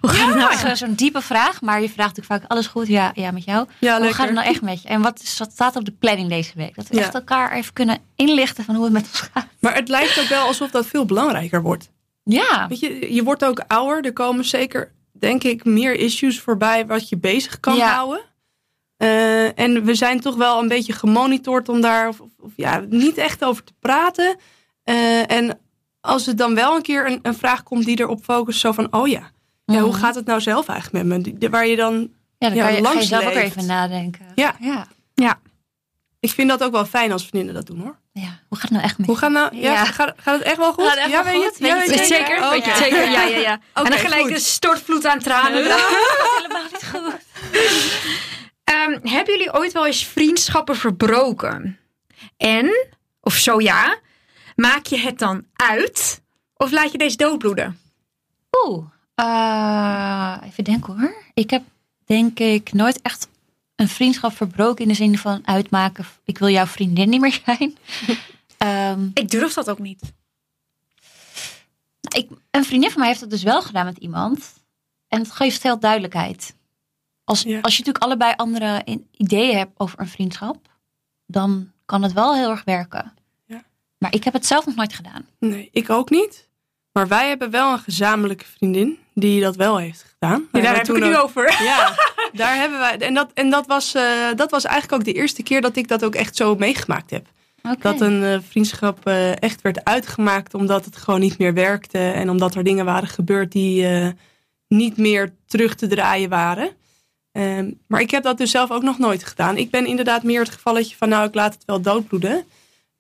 Hoe 0.01 0.11
gaat 0.11 0.29
het 0.29 0.37
nou? 0.37 0.57
Zo- 0.57 0.75
Zo'n 0.87 0.95
diepe 0.95 1.21
vraag. 1.23 1.61
Maar 1.61 1.81
je 1.81 1.89
vraagt 1.91 2.17
natuurlijk 2.17 2.41
vaak 2.43 2.51
alles 2.51 2.67
goed? 2.67 2.87
Ja, 2.87 3.11
ja 3.15 3.31
met 3.31 3.45
jou. 3.45 3.67
Ja, 3.79 3.91
Hoe 3.91 3.99
lekker. 4.01 4.17
gaat 4.17 4.27
het 4.27 4.35
nou 4.35 4.47
echt 4.49 4.63
met 4.63 4.83
je? 4.83 4.89
En 4.89 5.03
wat, 5.03 5.21
is, 5.23 5.39
wat 5.39 5.51
staat 5.53 5.77
op 5.77 5.85
de 5.85 5.93
planning 5.93 6.29
deze 6.29 6.53
week? 6.55 6.75
Dat 6.75 6.89
we 6.89 6.97
Ja. 6.97 7.03
echt 7.03 7.15
elkaar 7.15 7.53
even 7.53 7.73
kunnen 7.73 7.99
inlichten 8.17 8.65
van 8.65 8.75
hoe 8.75 8.85
het 8.85 8.93
met 8.93 9.03
ons 9.03 9.21
gaat. 9.33 9.47
Maar 9.61 9.75
het 9.75 9.89
lijkt 9.89 10.21
ook 10.21 10.27
wel 10.29 10.47
alsof 10.47 10.71
dat 10.71 10.87
veel 10.87 11.05
belangrijker 11.05 11.63
wordt. 11.63 11.91
Ja, 12.23 12.67
Weet 12.69 12.81
je, 12.81 13.15
je 13.15 13.23
wordt 13.23 13.45
ook 13.45 13.65
ouder. 13.67 14.05
Er 14.05 14.13
komen 14.13 14.45
zeker 14.45 14.93
denk 15.13 15.43
ik, 15.45 15.65
meer 15.65 15.95
issues 15.95 16.41
voorbij 16.41 16.87
wat 16.87 17.09
je 17.09 17.17
bezig 17.17 17.61
kan 17.61 17.77
Ja. 17.77 17.93
houden. 17.95 18.21
Eh, 18.97 19.59
en 19.59 19.85
we 19.85 19.95
zijn 19.95 20.21
toch 20.21 20.37
wel 20.37 20.59
een 20.63 20.69
beetje 20.69 20.93
gemonitord 20.93 21.69
om 21.69 21.81
daar 21.81 22.09
of, 22.09 22.21
of- 22.21 22.53
ja, 22.57 22.85
niet 22.89 23.17
echt 23.19 23.45
over 23.45 23.65
te 23.65 23.73
praten. 23.81 24.37
Eh, 24.85 25.31
en 25.31 25.59
als 26.01 26.27
er 26.27 26.37
dan 26.37 26.55
wel 26.55 26.77
een 26.77 26.83
keer 26.83 27.07
een, 27.07 27.19
een 27.23 27.35
vraag 27.35 27.63
komt 27.63 27.85
die 27.85 28.01
erop 28.01 28.25
focust, 28.25 28.61
zo 28.61 28.73
van, 28.73 28.93
oh 28.93 29.09
ja, 29.09 29.31
ja 29.65 29.81
hoe 29.81 29.91
Mhm. 29.91 29.99
gaat 30.01 30.15
het 30.15 30.27
nou 30.27 30.41
zelf 30.41 30.69
eigenlijk 30.69 31.05
met 31.09 31.25
me? 31.41 31.49
Waar 31.49 31.67
je 31.67 31.77
dan, 31.77 31.95
Ja, 32.39 32.49
dan 32.49 32.57
ja, 32.57 32.65
kan 32.67 32.75
je, 32.75 32.81
langs 32.81 33.09
zelf 33.09 33.25
ook 33.27 33.33
even 33.33 33.67
nadenken. 33.67 34.27
Ja. 34.35 34.57
ja. 35.15 35.41
ik 36.21 36.31
vind 36.31 36.49
dat 36.49 36.63
ook 36.65 36.73
wel 36.73 36.85
fijn 36.87 37.13
als 37.13 37.23
vriendinnen 37.27 37.55
dat 37.55 37.67
doen 37.67 37.81
hoor. 37.81 37.99
Ja. 38.13 38.41
Hoe 38.49 38.59
gaat 38.59 38.63
het 38.63 38.71
nou 38.71 38.85
echt 38.85 38.99
met 38.99 39.07
Hoe 39.07 39.17
gaat, 39.17 39.31
nou, 39.31 39.57
ja, 39.57 39.73
Ja. 39.73 39.85
Gaat, 39.85 40.13
gaat 40.17 40.39
het 40.39 40.43
echt 40.47 40.57
wel 40.57 40.73
goed? 40.73 40.85
Het 40.91 40.97
echt 40.99 41.11
ja, 41.11 41.25
wel 41.25 41.33
weet 41.33 41.43
je 41.43 41.49
goed? 41.49 41.59
het? 41.59 41.59
Weet 41.59 41.69
Ja, 41.71 41.75
je 41.83 41.89
weet 41.89 41.99
het 41.99 42.09
je 42.09 42.15
Zeker, 42.15 42.41
het? 42.41 42.51
weet 42.51 42.65
je 42.65 42.71
het 42.71 42.81
Oké. 42.81 42.89
zeker. 42.97 43.11
Ja, 43.11 43.23
ja, 43.23 43.37
ja. 43.39 43.53
en 43.75 43.85
dan 43.85 43.93
gelijk 43.99 44.23
goed. 44.23 44.31
een 44.31 44.41
stortvloed 44.41 45.07
aan 45.07 45.19
tranen. 45.19 45.53
Helemaal 45.63 46.63
niet 46.73 46.85
goed. 46.93 47.15
Ehm, 48.87 49.07
hebben 49.07 49.35
jullie 49.35 49.55
ooit 49.55 49.72
wel 49.72 49.87
eens 49.87 50.05
vriendschappen 50.05 50.77
verbroken? 50.77 51.79
En, 52.37 52.87
of 53.20 53.35
zo 53.35 53.61
ja, 53.61 53.99
maak 54.57 54.87
je 54.87 54.99
het 54.99 55.18
dan 55.18 55.44
uit? 55.53 56.22
Of 56.57 56.70
laat 56.70 56.92
je 56.92 56.99
deze 56.99 57.16
doodbloeden? 57.16 57.79
Oeh, 58.64 58.85
eh, 59.14 60.37
even 60.44 60.64
denken 60.64 61.01
hoor. 61.01 61.14
Ik 61.35 61.51
heb 61.51 61.62
denk 62.05 62.38
ik 62.38 62.72
nooit 62.72 63.03
echt 63.03 63.29
een 63.77 63.88
vriendschap 63.88 64.37
verbroken 64.37 64.83
in 64.83 64.88
de 64.88 64.94
zin 64.94 65.18
van 65.18 65.46
uitmaken. 65.46 66.05
Ik 66.25 66.38
wil 66.38 66.49
jouw 66.49 66.66
vriendin 66.66 67.09
niet 67.09 67.20
meer 67.20 67.40
zijn. 67.44 67.77
Ehm, 68.57 69.09
Ik 69.14 69.31
durf 69.31 69.53
dat 69.53 69.70
ook 69.70 69.79
niet. 69.79 70.12
ik, 72.14 72.29
een 72.51 72.64
vriendin 72.64 72.90
van 72.90 72.99
mij 72.99 73.09
heeft 73.09 73.20
dat 73.20 73.31
dus 73.31 73.42
wel 73.42 73.62
gedaan 73.62 73.85
met 73.85 73.99
iemand. 73.99 74.53
En 75.09 75.18
het 75.18 75.31
geeft 75.31 75.61
veel 75.61 75.79
duidelijkheid. 75.79 76.56
Als, 77.27 77.43
Ja. 77.43 77.61
als 77.61 77.73
je 77.77 77.79
natuurlijk 77.79 78.05
allebei 78.05 78.33
andere 78.37 78.81
in- 78.85 79.07
ideeën 79.12 79.57
hebt 79.57 79.73
over 79.77 80.01
een 80.01 80.09
vriendschap, 80.09 80.57
dan 81.27 81.71
kan 81.85 82.03
het 82.03 82.12
wel 82.12 82.35
heel 82.35 82.51
erg 82.51 82.65
werken. 82.65 83.12
Ja. 83.47 83.62
Maar 83.99 84.15
ik 84.15 84.25
heb 84.25 84.33
het 84.33 84.47
zelf 84.47 84.67
nog 84.67 84.75
nooit 84.75 84.95
gedaan. 84.95 85.27
Nee, 85.39 85.69
ik 85.73 85.91
ook 85.91 86.11
niet. 86.11 86.49
Maar 86.93 87.09
wij 87.09 87.29
hebben 87.29 87.51
wel 87.51 87.73
een 87.73 87.79
gezamenlijke 87.79 88.45
vriendin 88.45 88.99
die 89.15 89.41
dat 89.41 89.57
wel 89.57 89.77
heeft 89.77 90.03
gedaan. 90.12 90.41
Ja, 90.41 90.47
daar 90.61 90.62
hebben 90.62 90.87
heb 90.87 90.97
ik 90.97 91.03
het 91.03 91.12
nu 91.12 91.17
over. 91.17 91.57
Ja, 91.62 91.95
daar 92.33 92.57
hebben 92.57 92.79
wij. 92.79 92.99
En, 92.99 93.15
dat, 93.15 93.31
en 93.35 93.51
dat, 93.51 93.67
was, 93.67 93.95
eh, 93.95 94.03
dat 94.37 94.51
was 94.51 94.65
eigenlijk 94.65 95.01
ook 95.01 95.05
de 95.15 95.21
eerste 95.21 95.43
keer 95.43 95.61
dat 95.61 95.77
ik 95.77 95.89
dat 95.89 96.05
ook 96.05 96.15
echt 96.15 96.37
zo 96.37 96.55
meegemaakt 96.55 97.11
heb. 97.11 97.27
Oké. 97.62 97.77
Dat 97.81 98.01
een 98.01 98.23
eh, 98.23 98.39
vriendschap 98.49 99.07
eh, 99.07 99.43
echt 99.43 99.62
werd 99.62 99.85
uitgemaakt 99.85 100.55
omdat 100.55 100.85
het 100.85 100.97
gewoon 100.97 101.21
niet 101.21 101.39
meer 101.39 101.55
werkte. 101.55 101.99
En 101.99 102.31
omdat 102.31 102.55
er 102.55 102.65
dingen 102.65 102.85
waren 102.85 103.09
gebeurd 103.09 103.53
die 103.53 103.87
eh, 103.89 104.09
niet 104.69 104.97
meer 104.97 105.35
terug 105.47 105.75
te 105.75 105.87
draaien 105.87 106.29
waren. 106.29 106.71
Ehm, 107.37 107.70
maar 107.87 108.01
ik 108.01 108.11
heb 108.11 108.22
dat 108.22 108.38
dus 108.38 108.51
zelf 108.51 108.70
ook 108.70 108.83
nog 108.83 108.99
nooit 108.99 109.25
gedaan. 109.25 109.57
Ik 109.57 109.70
ben 109.70 109.87
inderdaad 109.87 110.22
meer 110.22 110.40
het 110.40 110.51
gevalletje 110.51 110.96
van 110.96 111.09
nou, 111.09 111.27
ik 111.29 111.35
laat 111.35 111.55
het 111.55 111.62
wel 111.66 111.81
doodbloeden. 111.81 112.44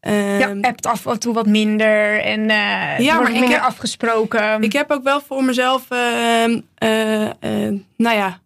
Ehm, 0.00 0.38
Ja, 0.38 0.54
hebt 0.60 0.86
af 0.86 1.06
en 1.06 1.18
toe 1.18 1.34
wat 1.34 1.46
minder 1.46 2.20
en 2.20 2.50
eh 2.50 2.98
ja, 2.98 3.14
wordt 3.16 3.28
ik 3.30 3.38
minder 3.38 3.58
heb- 3.58 3.66
afgesproken. 3.68 4.62
Ik 4.62 4.72
heb 4.72 4.90
ook 4.90 5.02
wel 5.02 5.20
voor 5.20 5.44
mezelf, 5.44 5.90
ehm, 5.90 6.60
eh, 6.74 7.24
eh, 7.26 7.32
nou 7.96 8.16
ja, 8.16 8.40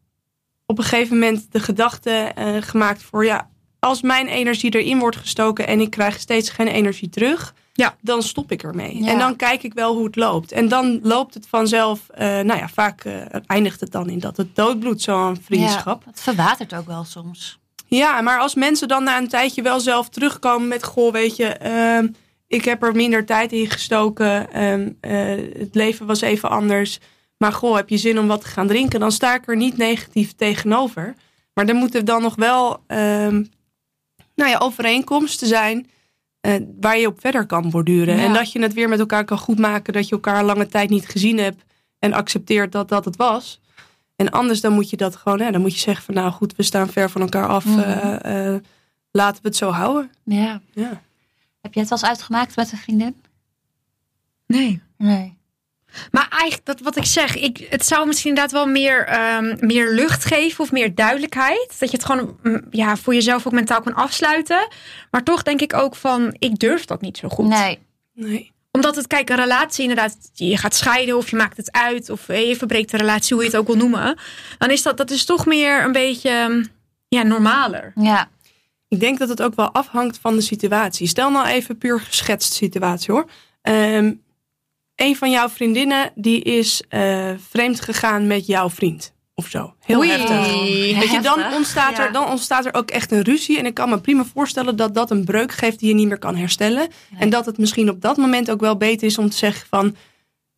op 0.67 0.79
een 0.79 0.85
gegeven 0.85 1.19
moment 1.19 1.47
de 1.53 1.61
gedachte 1.61 2.33
gemaakt 2.61 3.03
voor 3.03 3.25
ja, 3.25 3.49
als 3.79 4.03
mijn 4.03 4.27
energie 4.27 4.75
erin 4.75 4.99
wordt 4.99 5.17
gestoken 5.17 5.67
en 5.67 5.81
ik 5.81 5.91
krijg 5.91 6.21
steeds 6.21 6.51
geen 6.51 6.69
energie 6.69 7.09
terug, 7.09 7.55
Ja. 7.81 7.97
dan 8.01 8.23
stop 8.23 8.53
ik 8.53 8.63
ermee. 8.63 9.03
Ja. 9.03 9.11
En 9.11 9.19
dan 9.19 9.37
kijk 9.37 9.63
ik 9.63 9.75
wel 9.75 9.95
hoe 9.95 10.05
het 10.05 10.17
loopt. 10.17 10.53
En 10.53 10.69
dan 10.69 11.01
loopt 11.03 11.35
het 11.35 11.47
vanzelf, 11.49 12.09
eh, 12.09 12.27
nou 12.27 12.59
ja, 12.59 12.69
vaak 12.69 13.05
eh, 13.05 13.15
eindigt 13.47 13.81
het 13.81 13.93
dan 13.93 14.09
in 14.09 14.19
dat 14.19 14.37
het 14.37 14.57
doodbloedt, 14.57 15.03
zo'n 15.03 15.37
vriendschap. 15.43 16.03
Ja, 16.05 16.11
het 16.11 16.21
verwatert 16.21 16.75
ook 16.75 16.87
wel 16.87 17.05
soms. 17.05 17.59
Ja, 17.87 18.21
maar 18.21 18.39
als 18.39 18.55
mensen 18.55 18.89
dan 18.89 19.05
na 19.05 19.19
een 19.19 19.29
tijdje 19.29 19.63
wel 19.63 19.81
zelf 19.81 20.09
terugkomen 20.09 20.69
met... 20.69 20.85
Goh, 20.85 21.13
weet 21.13 21.37
je, 21.37 21.47
ehm, 21.47 22.09
ik 22.47 22.65
heb 22.65 22.83
er 22.83 22.95
minder 22.95 23.27
tijd 23.27 23.53
in 23.53 23.71
gestoken. 23.71 24.53
ehm, 24.53 24.91
eh, 25.01 25.59
het 25.59 25.75
leven 25.75 26.07
was 26.07 26.21
even 26.21 26.51
anders. 26.51 26.99
Maar 27.37 27.53
goh, 27.53 27.77
heb 27.77 27.89
je 27.89 27.97
zin 27.97 28.19
om 28.19 28.27
wat 28.27 28.41
te 28.41 28.47
gaan 28.47 28.67
drinken? 28.67 29.01
Dan 29.01 29.13
sta 29.13 29.35
ik 29.35 29.49
er 29.49 29.57
niet 29.57 29.77
negatief 29.77 30.33
tegenover. 30.35 31.15
Maar 31.55 31.67
er 31.67 31.75
moeten 31.75 32.05
dan 32.05 32.23
nog 32.23 32.35
wel 32.35 32.83
ehm, 32.87 33.45
nou 34.35 34.51
ja, 34.51 34.59
overeenkomsten 34.59 35.47
zijn... 35.47 35.91
eh, 36.41 36.55
waar 36.81 36.99
je 36.99 37.07
op 37.07 37.21
verder 37.21 37.47
kan 37.47 37.71
borduren. 37.71 38.17
Ja. 38.17 38.25
En 38.25 38.33
dat 38.33 38.53
je 38.53 38.63
het 38.63 38.75
weer 38.75 38.89
met 38.89 38.99
elkaar 38.99 39.25
kan 39.25 39.39
goedmaken. 39.39 39.93
Dat 39.93 40.09
je 40.09 40.15
elkaar 40.15 40.45
lange 40.45 40.67
tijd 40.67 40.91
niet 40.91 41.09
gezien 41.09 41.39
hebt. 41.39 41.65
En 41.99 42.13
accepteert 42.13 42.73
dat 42.73 42.89
dat 42.89 43.05
het 43.05 43.17
was. 43.17 43.61
En 44.17 44.31
anders 44.31 44.61
dan 44.61 44.73
moet 44.73 44.91
je 44.91 44.97
dat 44.97 45.17
gewoon, 45.17 45.41
hè, 45.41 45.51
dan 45.51 45.61
moet 45.61 45.75
je 45.75 45.81
zeggen 45.81 46.05
van 46.05 46.15
nou 46.15 46.31
goed, 46.33 46.57
we 46.57 46.63
staan 46.63 46.89
ver 46.89 47.11
van 47.11 47.21
elkaar 47.21 47.49
af. 47.49 47.65
Mhm. 47.65 47.79
eh, 47.79 48.55
eh, 48.55 48.61
laten 49.11 49.43
we 49.43 49.49
het 49.49 49.57
zo 49.57 49.71
houden. 49.71 50.11
Ja. 50.25 50.61
Ja. 50.73 51.03
Heb 51.61 51.75
je 51.75 51.81
het 51.81 51.89
wel 51.89 51.99
eens 51.99 52.09
uitgemaakt 52.09 52.57
met 52.57 52.73
een 52.73 52.79
vriendin? 52.79 53.17
Nee. 54.47 54.83
Nee. 54.97 55.39
Maar 56.11 56.29
eigenlijk, 56.31 56.67
dat 56.67 56.81
wat 56.81 56.97
ik 56.97 57.05
zeg, 57.05 57.37
ik, 57.37 57.67
het 57.71 57.87
zou 57.87 58.07
misschien 58.07 58.29
inderdaad 58.29 58.53
wel 58.53 58.67
meer, 58.67 59.07
ehm, 59.07 59.57
meer 59.61 59.91
lucht 59.93 60.25
geven 60.25 60.65
of 60.65 60.73
meer 60.73 60.95
duidelijkheid. 60.95 61.77
Dat 61.79 61.91
je 61.91 61.97
het 61.97 62.07
gewoon 62.07 62.39
mm, 62.43 62.65
ja, 62.71 62.97
voor 62.97 63.15
jezelf 63.15 63.47
ook 63.47 63.53
mentaal 63.53 63.81
kan 63.81 63.95
afsluiten. 63.95 64.69
Maar 65.11 65.23
toch 65.23 65.43
denk 65.43 65.61
ik 65.61 65.75
ook 65.75 65.97
van, 65.97 66.35
ik 66.39 66.59
durf 66.59 66.85
dat 66.85 67.01
niet 67.01 67.19
zo 67.19 67.29
goed. 67.29 67.47
Nee. 67.47 67.79
Nee. 68.15 68.53
Omdat 68.73 68.97
het, 68.97 69.07
kijk, 69.07 69.31
een 69.31 69.37
relatie 69.37 69.83
inderdaad, 69.83 70.17
je 70.33 70.57
gaat 70.57 70.75
scheiden 70.75 71.17
of 71.17 71.31
je 71.31 71.37
maakt 71.37 71.57
het 71.57 71.73
uit. 71.73 72.11
Of 72.11 72.29
eh, 72.29 72.49
je 72.49 72.57
verbreekt 72.57 72.91
de 72.91 72.97
relatie, 72.97 73.35
hoe 73.35 73.45
je 73.45 73.51
het 73.51 73.59
ook 73.59 73.67
wil 73.67 73.77
noemen. 73.77 74.19
Dan 74.59 74.71
is 74.71 74.83
dat, 74.83 74.97
dat 74.97 75.11
is 75.11 75.25
toch 75.25 75.47
meer 75.47 75.85
een 75.85 75.93
beetje, 75.93 76.47
mm, 76.49 76.67
ja, 77.09 77.23
normaler. 77.23 77.93
Ja. 77.95 78.29
Ik 78.89 79.01
denk 79.01 79.19
dat 79.19 79.29
het 79.29 79.43
ook 79.43 79.55
wel 79.55 79.73
afhangt 79.73 80.19
van 80.19 80.35
de 80.35 80.41
situatie. 80.41 81.07
Stel 81.07 81.31
nou 81.31 81.47
even 81.47 81.79
puur 81.79 82.01
geschetst 82.01 82.53
situatie 82.53 83.13
hoor. 83.13 83.31
Ehm 83.63 84.13
een 85.01 85.17
van 85.17 85.31
jouw 85.31 85.49
vriendinnen 85.49 86.11
die 86.15 86.41
is 86.43 86.83
eh, 86.89 87.31
vreemd 87.51 87.81
gegaan 87.81 88.27
met 88.27 88.47
jouw 88.47 88.71
vriend. 88.71 89.13
Of 89.35 89.47
zo. 89.49 89.75
Heel 89.81 89.99
Oei. 89.99 90.11
heftig. 90.11 90.53
Weet 90.99 91.11
je, 91.11 91.21
dan 91.21 91.53
ontstaat, 91.55 91.97
Ja. 91.97 92.07
er, 92.07 92.13
dan 92.13 92.29
ontstaat 92.29 92.65
er 92.67 92.75
ook 92.75 92.91
echt 92.91 93.13
een 93.13 93.23
ruzie. 93.23 93.59
En 93.59 93.67
ik 93.67 93.75
kan 93.75 93.89
me 93.89 94.01
prima 94.01 94.25
voorstellen 94.35 94.77
dat 94.77 94.95
dat 94.95 95.11
een 95.11 95.25
breuk 95.25 95.53
geeft 95.53 95.79
die 95.79 95.89
je 95.89 95.95
niet 95.95 96.09
meer 96.09 96.19
kan 96.19 96.37
herstellen. 96.37 96.89
En 97.19 97.31
dat 97.31 97.47
het 97.47 97.59
misschien 97.59 97.91
op 97.91 98.01
dat 98.01 98.17
moment 98.17 98.51
ook 98.51 98.61
wel 98.61 98.77
beter 98.77 99.07
is 99.07 99.19
om 99.19 99.31
te 99.31 99.37
zeggen 99.37 99.67
van... 99.69 99.97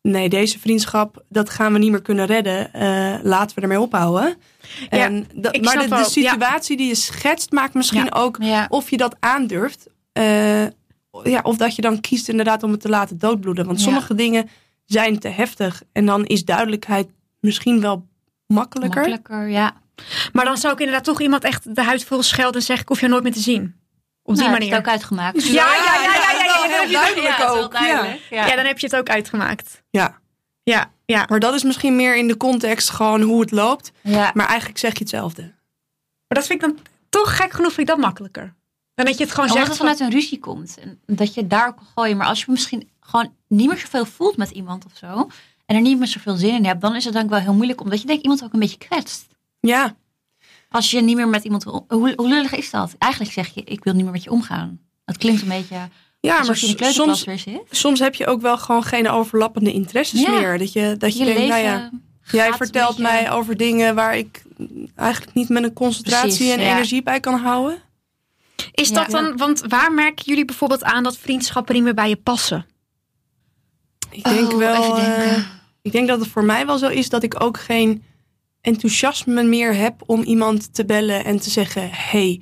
Nee, 0.02 0.28
deze 0.28 0.58
vriendschap, 0.58 1.22
dat 1.28 1.50
gaan 1.50 1.72
we 1.72 1.78
niet 1.78 1.90
meer 1.90 2.02
kunnen 2.02 2.26
redden. 2.26 2.72
Eh, 2.72 3.14
laten 3.22 3.56
we 3.56 3.62
ermee 3.62 3.80
ophouden. 3.80 4.36
Ja, 4.90 4.98
en 5.04 5.26
dat, 5.34 5.60
maar 5.62 5.76
de, 5.76 5.82
de 5.82 5.88
wel, 5.88 5.98
ja. 5.98 6.04
situatie 6.04 6.76
die 6.76 6.88
je 6.88 6.94
schetst 6.94 7.52
maakt 7.52 7.74
misschien 7.74 8.12
ook 8.14 8.38
of 8.68 8.90
je 8.90 8.96
dat 8.96 9.16
aandurft. 9.20 9.86
eh, 10.12 10.62
ja, 11.22 11.40
of 11.42 11.56
dat 11.56 11.76
je 11.76 11.82
dan 11.82 12.00
kiest 12.00 12.28
inderdaad 12.28 12.62
om 12.62 12.70
het 12.70 12.80
te 12.80 12.88
laten 12.88 13.18
doodbloeden. 13.18 13.66
Want 13.66 13.78
Ja. 13.78 13.84
sommige 13.84 14.14
dingen 14.14 14.48
zijn 14.84 15.18
te 15.18 15.28
heftig. 15.28 15.82
En 15.92 16.06
dan 16.06 16.24
is 16.24 16.44
duidelijkheid 16.44 17.08
misschien 17.40 17.80
wel 17.80 18.06
makkelijker. 18.46 19.08
Makkelijker, 19.08 19.48
ja. 19.48 19.72
Maar 20.32 20.44
dan 20.44 20.56
zou 20.56 20.72
ik 20.72 20.78
inderdaad 20.78 21.04
toch 21.04 21.20
iemand 21.20 21.44
echt 21.44 21.74
de 21.74 21.82
huid 21.82 22.04
vol 22.04 22.22
schelden 22.22 22.54
en 22.54 22.62
zeggen, 22.66 22.82
ik 22.84 22.88
hoef 22.88 23.00
je 23.00 23.08
nooit 23.08 23.22
meer 23.22 23.32
te 23.32 23.40
zien. 23.40 23.62
Op 24.24 24.34
die 24.34 24.42
Nou, 24.42 24.54
heb 24.54 24.62
je 24.62 24.68
manier. 24.68 24.74
het 24.78 24.86
ook 24.86 24.92
uitgemaakt. 24.92 25.44
Ja, 25.44 25.52
ja, 25.52 25.74
ja, 25.74 25.94
ja, 25.94 26.02
ja, 26.02 26.12
ja, 26.12 26.44
ja, 26.44 26.68
heel 26.68 26.90
ja, 26.90 27.00
duidelijk 27.00 27.38
Ja, 27.38 27.44
is 27.54 27.60
ook. 27.64 27.72
duidelijk. 27.72 28.20
Ja. 28.30 28.46
Ja, 28.46 28.56
dan 28.56 28.64
heb 28.64 28.78
je 28.78 28.86
het 28.86 28.96
ook 28.96 29.08
uitgemaakt. 29.08 29.82
Ja. 29.90 30.18
Ja, 30.62 30.90
ja. 31.04 31.24
Maar 31.28 31.40
dat 31.40 31.54
is 31.54 31.62
misschien 31.62 31.96
meer 31.96 32.16
in 32.16 32.28
de 32.28 32.36
context 32.36 32.90
gewoon 32.90 33.20
hoe 33.22 33.40
het 33.40 33.50
loopt. 33.50 33.92
Ja. 34.00 34.30
Maar 34.34 34.46
eigenlijk 34.46 34.78
zeg 34.78 34.92
je 34.92 34.98
hetzelfde. 34.98 35.42
Maar 35.42 36.40
dat 36.40 36.46
vind 36.46 36.62
ik 36.62 36.68
dan 36.68 36.78
toch 37.08 37.36
gek 37.36 37.52
genoeg, 37.52 37.72
vind 37.72 37.88
ik 37.88 37.94
dat 37.94 38.04
makkelijker. 38.04 38.54
Dan 38.94 39.04
dat 39.06 39.18
je 39.18 39.24
het 39.24 39.32
gewoon 39.32 39.50
Omdat 39.50 39.66
zegt 39.66 39.78
het 39.78 39.86
van, 39.86 39.96
vanuit 39.96 40.12
een 40.12 40.20
ruzie 40.20 40.38
komt. 40.38 40.78
En 40.80 41.00
dat 41.06 41.34
je 41.34 41.46
daar 41.46 41.74
kan 41.74 41.84
gooien. 41.94 42.16
Maar 42.16 42.26
als 42.26 42.40
je 42.40 42.44
misschien 42.48 42.88
gewoon 43.00 43.32
niet 43.48 43.68
meer 43.68 43.78
zoveel 43.78 44.04
voelt 44.04 44.36
met 44.36 44.50
iemand 44.50 44.84
of 44.84 44.92
zo. 44.96 45.28
En 45.66 45.76
er 45.76 45.80
niet 45.82 45.98
meer 45.98 46.06
zoveel 46.06 46.36
zin 46.36 46.54
in 46.54 46.64
hebt. 46.64 46.80
Dan 46.80 46.96
is 46.96 47.04
het 47.04 47.12
dan 47.14 47.22
ook 47.22 47.30
wel 47.30 47.38
heel 47.38 47.54
moeilijk. 47.54 47.80
Omdat 47.80 48.00
je 48.00 48.06
denkt 48.06 48.22
iemand 48.22 48.44
ook 48.44 48.52
een 48.52 48.60
beetje 48.60 48.78
kwetst. 48.78 49.26
Ja, 49.60 49.94
Als 50.68 50.90
je 50.90 51.00
niet 51.00 51.16
meer 51.16 51.28
met 51.28 51.44
iemand 51.44 51.64
wil. 51.64 51.84
Hoe, 51.88 52.12
hoe 52.16 52.28
lullig 52.28 52.54
is 52.54 52.70
dat? 52.70 52.94
Eigenlijk 52.98 53.32
zeg 53.32 53.54
je 53.54 53.60
ik 53.64 53.84
wil 53.84 53.92
niet 53.94 54.02
meer 54.02 54.12
met 54.12 54.22
je 54.24 54.30
omgaan. 54.30 54.80
Dat 55.04 55.16
klinkt 55.16 55.42
een 55.42 55.48
beetje 55.48 55.88
ja 56.20 56.42
maar 56.44 56.58
je 56.60 56.76
in 56.76 56.92
soms, 56.92 57.24
weer 57.24 57.38
zit. 57.38 57.60
soms 57.70 57.98
heb 57.98 58.14
je 58.14 58.26
ook 58.26 58.40
wel 58.40 58.58
gewoon 58.58 58.82
geen 58.84 59.08
overlappende 59.08 59.72
interesses 59.72 60.20
Ja. 60.20 60.30
meer. 60.30 60.58
Dat 60.58 60.72
je, 60.72 60.94
dat 60.98 61.16
je, 61.16 61.24
Je 61.24 61.34
denkt, 61.34 61.48
nou 61.48 61.62
ja, 61.62 61.90
jij 62.30 62.52
vertelt 62.52 62.96
beetje- 62.96 63.02
mij 63.12 63.30
over 63.30 63.56
dingen 63.56 63.94
waar 63.94 64.16
ik 64.16 64.42
eigenlijk 64.96 65.34
niet 65.34 65.48
met 65.48 65.62
een 65.62 65.72
concentratie 65.72 66.28
Precies, 66.28 66.50
en 66.54 66.60
ja. 66.60 66.72
energie 66.72 67.02
bij 67.02 67.20
kan 67.20 67.38
houden. 67.40 67.82
Is 68.72 68.92
dat 68.92 69.10
Ja. 69.10 69.20
dan, 69.20 69.36
want 69.36 69.60
waar 69.68 69.92
merken 69.92 70.24
jullie 70.24 70.44
bijvoorbeeld 70.44 70.82
aan 70.84 71.02
dat 71.02 71.16
vriendschappen 71.16 71.74
niet 71.74 71.82
meer 71.84 71.94
bij 71.94 72.08
je 72.08 72.16
passen? 72.16 72.66
Ik 74.10 74.24
denk 74.24 74.52
Oh, 74.52 74.58
wel. 74.58 74.96
eh, 74.98 75.44
ik 75.82 75.92
denk 75.92 76.08
dat 76.08 76.20
het 76.20 76.28
voor 76.28 76.44
mij 76.44 76.66
wel 76.66 76.78
zo 76.78 76.88
is 76.88 77.08
dat 77.08 77.22
ik 77.22 77.42
ook 77.42 77.58
geen 77.60 78.02
enthousiasme 78.60 79.42
meer 79.42 79.74
heb 79.74 80.02
om 80.06 80.22
iemand 80.22 80.74
te 80.74 80.84
bellen 80.84 81.24
en 81.24 81.40
te 81.40 81.50
zeggen: 81.50 81.88
hey, 81.92 82.40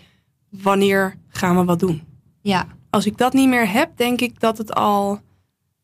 wanneer 0.48 1.16
gaan 1.28 1.56
we 1.56 1.64
wat 1.64 1.78
doen? 1.78 2.02
Ja, 2.42 2.66
Als 2.90 3.06
ik 3.06 3.16
dat 3.18 3.32
niet 3.32 3.48
meer 3.48 3.70
heb, 3.70 3.96
denk 3.96 4.20
ik 4.20 4.40
dat 4.40 4.58
het 4.58 4.74
al 4.74 5.20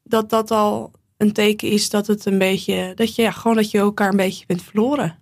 dat 0.03 0.31
dat 0.31 0.51
al 0.51 0.91
een 1.17 1.33
teken 1.33 1.71
is 1.71 1.91
dat 1.91 2.07
het 2.07 2.27
een 2.27 2.39
beetje, 2.39 2.93
dat 2.95 3.15
je 3.15 3.23
ja, 3.23 3.31
gewoon 3.31 3.57
dat 3.57 3.71
je 3.71 3.79
elkaar 3.79 4.11
een 4.11 4.17
beetje 4.17 4.47
bent 4.47 4.63
verloren. 4.63 5.19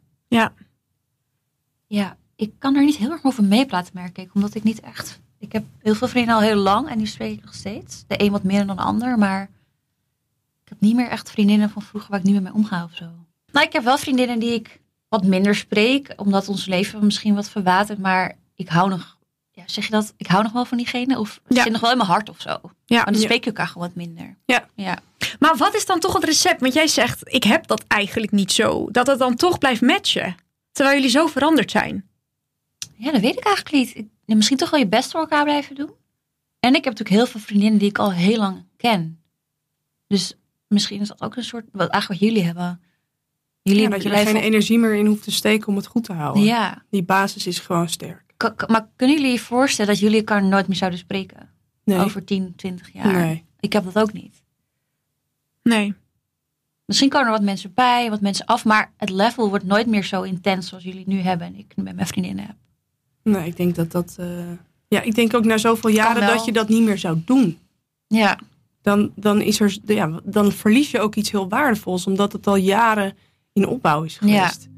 Ja, 1.87 2.17
ik 2.37 2.53
kan 2.59 2.75
er 2.77 2.85
niet 2.85 2.97
heel 2.97 3.11
erg 3.11 3.25
over 3.25 3.45
meepraten, 3.45 3.91
merk 3.95 4.19
ik. 4.19 4.31
Omdat 4.35 4.55
ik 4.55 4.63
niet 4.63 4.81
echt... 4.81 5.21
Ik 5.39 5.53
heb 5.53 5.65
heel 5.83 5.95
veel 5.95 6.09
vrienden 6.09 6.35
al 6.35 6.41
heel 6.41 6.57
lang 6.57 6.89
en 6.89 6.99
die 6.99 7.07
spreek 7.07 7.33
ik 7.39 7.45
nog 7.45 7.55
steeds. 7.55 8.05
De 8.07 8.23
een 8.23 8.31
wat 8.31 8.43
meer 8.43 8.67
dan 8.67 8.77
de 8.77 8.83
ander, 8.83 9.19
maar... 9.19 9.43
Ik 10.65 10.69
heb 10.71 10.81
niet 10.81 10.95
meer 10.95 11.09
echt 11.09 11.31
vriendinnen 11.31 11.71
van 11.71 11.83
vroeger 11.83 12.11
waar 12.11 12.19
ik 12.19 12.25
niet 12.25 12.35
meer 12.35 12.43
mee 12.43 12.53
omga 12.55 12.85
of 12.85 12.95
zo. 12.95 13.05
Nou, 13.53 13.67
ik 13.67 13.73
heb 13.73 13.85
wel 13.85 13.99
vriendinnen 13.99 14.39
die 14.39 14.53
ik 14.53 14.81
wat 15.09 15.25
minder 15.25 15.55
spreek. 15.55 16.13
Omdat 16.17 16.49
ons 16.49 16.67
leven 16.67 17.05
misschien 17.05 17.35
wat 17.35 17.49
verwatert. 17.49 17.99
Maar 17.99 18.37
ik 18.55 18.69
hou 18.69 18.89
nog... 18.89 19.19
Ja, 19.51 19.63
zeg 19.67 19.85
je 19.85 19.91
dat? 19.91 20.15
Ik 20.17 20.27
hou 20.27 20.43
nog 20.43 20.53
wel 20.53 20.65
van 20.65 20.77
diegene? 20.79 21.19
Of 21.19 21.41
het 21.45 21.57
Ja. 21.57 21.63
zit 21.63 21.73
nog 21.73 21.81
wel 21.81 21.91
in 21.91 21.97
mijn 21.97 22.09
hart 22.09 22.29
of 22.29 22.41
zo. 22.41 22.59
Ja. 22.85 22.97
Maar 23.03 23.13
dan 23.13 23.23
spreek 23.23 23.45
je 23.45 23.51
elkaar 23.51 23.67
gewoon 23.67 23.87
wat 23.87 23.97
minder. 23.97 24.37
Ja. 24.45 24.67
Ja. 24.75 24.99
Maar 25.39 25.57
wat 25.57 25.75
is 25.75 25.87
dan 25.87 26.01
toch 26.01 26.13
het 26.15 26.25
recept? 26.25 26.61
Want 26.61 26.75
jij 26.75 26.87
zegt, 26.87 27.35
ik 27.35 27.45
heb 27.45 27.67
dat 27.67 27.85
eigenlijk 27.89 28.33
niet 28.33 28.53
zo. 28.53 28.89
Dat 28.91 29.07
het 29.07 29.19
dan 29.19 29.37
toch 29.37 29.59
blijft 29.59 29.81
matchen. 29.81 30.35
Terwijl 30.73 30.97
jullie 30.97 31.11
zo 31.11 31.27
veranderd 31.27 31.71
zijn. 31.71 32.09
Ja, 33.05 33.11
dat 33.13 33.21
weet 33.21 33.37
ik 33.37 33.45
eigenlijk 33.45 33.75
niet. 33.77 33.97
Ik, 33.97 34.37
misschien 34.37 34.57
toch 34.57 34.71
wel 34.71 34.81
je 34.81 34.89
best 34.89 35.11
voor 35.11 35.21
elkaar 35.21 35.45
blijven 35.45 35.75
doen. 35.75 35.91
En 36.61 36.69
ik 36.75 36.85
heb 36.85 36.97
natuurlijk 36.99 37.17
heel 37.17 37.27
veel 37.27 37.41
vriendinnen 37.41 37.79
die 37.79 37.89
ik 37.89 37.99
al 37.99 38.13
heel 38.13 38.39
lang 38.39 38.65
ken. 38.77 39.21
Dus 40.07 40.35
misschien 40.69 41.01
is 41.01 41.09
dat 41.09 41.21
ook 41.23 41.37
een 41.37 41.45
soort, 41.45 41.65
wat 41.73 41.89
eigenlijk 41.91 42.21
wat 42.21 42.31
jullie 42.31 42.45
hebben. 42.47 42.81
Jullie 43.63 43.83
Ja, 43.83 43.89
dat 43.89 44.03
je 44.03 44.11
er 44.11 44.27
geen 44.27 44.37
energie 44.37 44.79
meer 44.79 44.95
in 44.95 45.07
hoeft 45.07 45.23
te 45.23 45.31
steken 45.31 45.69
om 45.69 45.77
het 45.77 45.87
goed 45.87 46.05
te 46.05 46.13
houden. 46.13 46.43
Ja, 46.43 46.83
Die 46.91 47.03
basis 47.03 47.47
is 47.47 47.59
gewoon 47.59 47.89
sterk. 47.89 48.23
K- 48.37 48.69
maar 48.69 48.89
kunnen 48.97 49.17
jullie 49.17 49.33
je 49.33 49.39
voorstellen 49.39 49.91
dat 49.93 50.01
jullie 50.01 50.19
elkaar 50.19 50.45
nooit 50.45 50.67
meer 50.69 50.77
zouden 50.77 50.99
spreken? 50.99 51.51
Nee. 51.85 51.99
Over 51.99 52.25
10, 52.25 52.53
20 52.57 52.93
jaar? 52.93 53.13
nee. 53.13 53.45
Ik 53.61 53.73
heb 53.73 53.85
dat 53.85 53.99
ook 53.99 54.13
niet. 54.13 54.43
Nee. 55.63 55.95
Misschien 56.85 57.09
komen 57.09 57.27
er 57.27 57.33
wat 57.33 57.43
mensen 57.43 57.75
bij, 57.75 58.11
wat 58.11 58.21
mensen 58.21 58.47
af. 58.47 58.65
Maar 58.65 58.93
het 58.97 59.11
level 59.11 59.49
wordt 59.49 59.65
nooit 59.65 59.87
meer 59.87 60.05
zo 60.05 60.23
intens 60.23 60.69
zoals 60.69 60.85
jullie 60.85 61.05
nu 61.07 61.21
hebben. 61.21 61.47
En 61.47 61.55
ik 61.59 61.73
met 61.77 61.95
mijn 61.95 62.07
vriendinnen 62.07 62.45
heb. 62.47 62.57
Nee, 63.25 63.47
ik 63.47 63.57
denk 63.57 63.75
dat 63.75 63.91
dat. 63.93 64.15
eh, 64.19 64.27
Ja, 64.89 65.01
ik 65.03 65.15
denk 65.15 65.35
ook 65.35 65.45
na 65.45 65.57
zoveel 65.59 65.91
jaren 65.91 66.27
dat 66.35 66.45
je 66.45 66.53
dat 66.53 66.69
niet 66.69 66.83
meer 66.83 66.99
zou 66.99 67.19
doen. 67.25 67.59
Ja, 68.07 68.39
Dan, 68.83 69.13
dan, 69.17 69.41
is 69.41 69.61
er, 69.61 69.77
ja, 69.87 70.21
dan 70.25 70.53
verlies 70.53 70.91
je 70.91 71.01
ook 71.01 71.15
iets 71.15 71.31
heel 71.31 71.49
waardevols, 71.49 72.07
omdat 72.07 72.33
het 72.33 72.47
al 72.47 72.57
jaren 72.57 73.17
in 73.53 73.67
opbouw 73.67 74.03
is 74.03 74.17
geweest. 74.17 74.63
ja. 74.63 74.73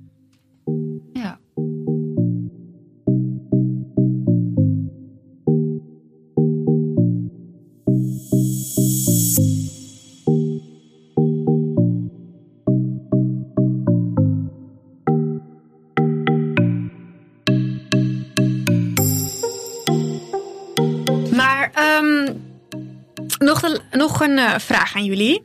Nog, 23.46 23.60
de- 23.60 23.80
nog 23.90 24.20
een 24.20 24.38
eh, 24.38 24.58
vraag 24.58 24.94
aan 24.96 25.04
jullie. 25.04 25.44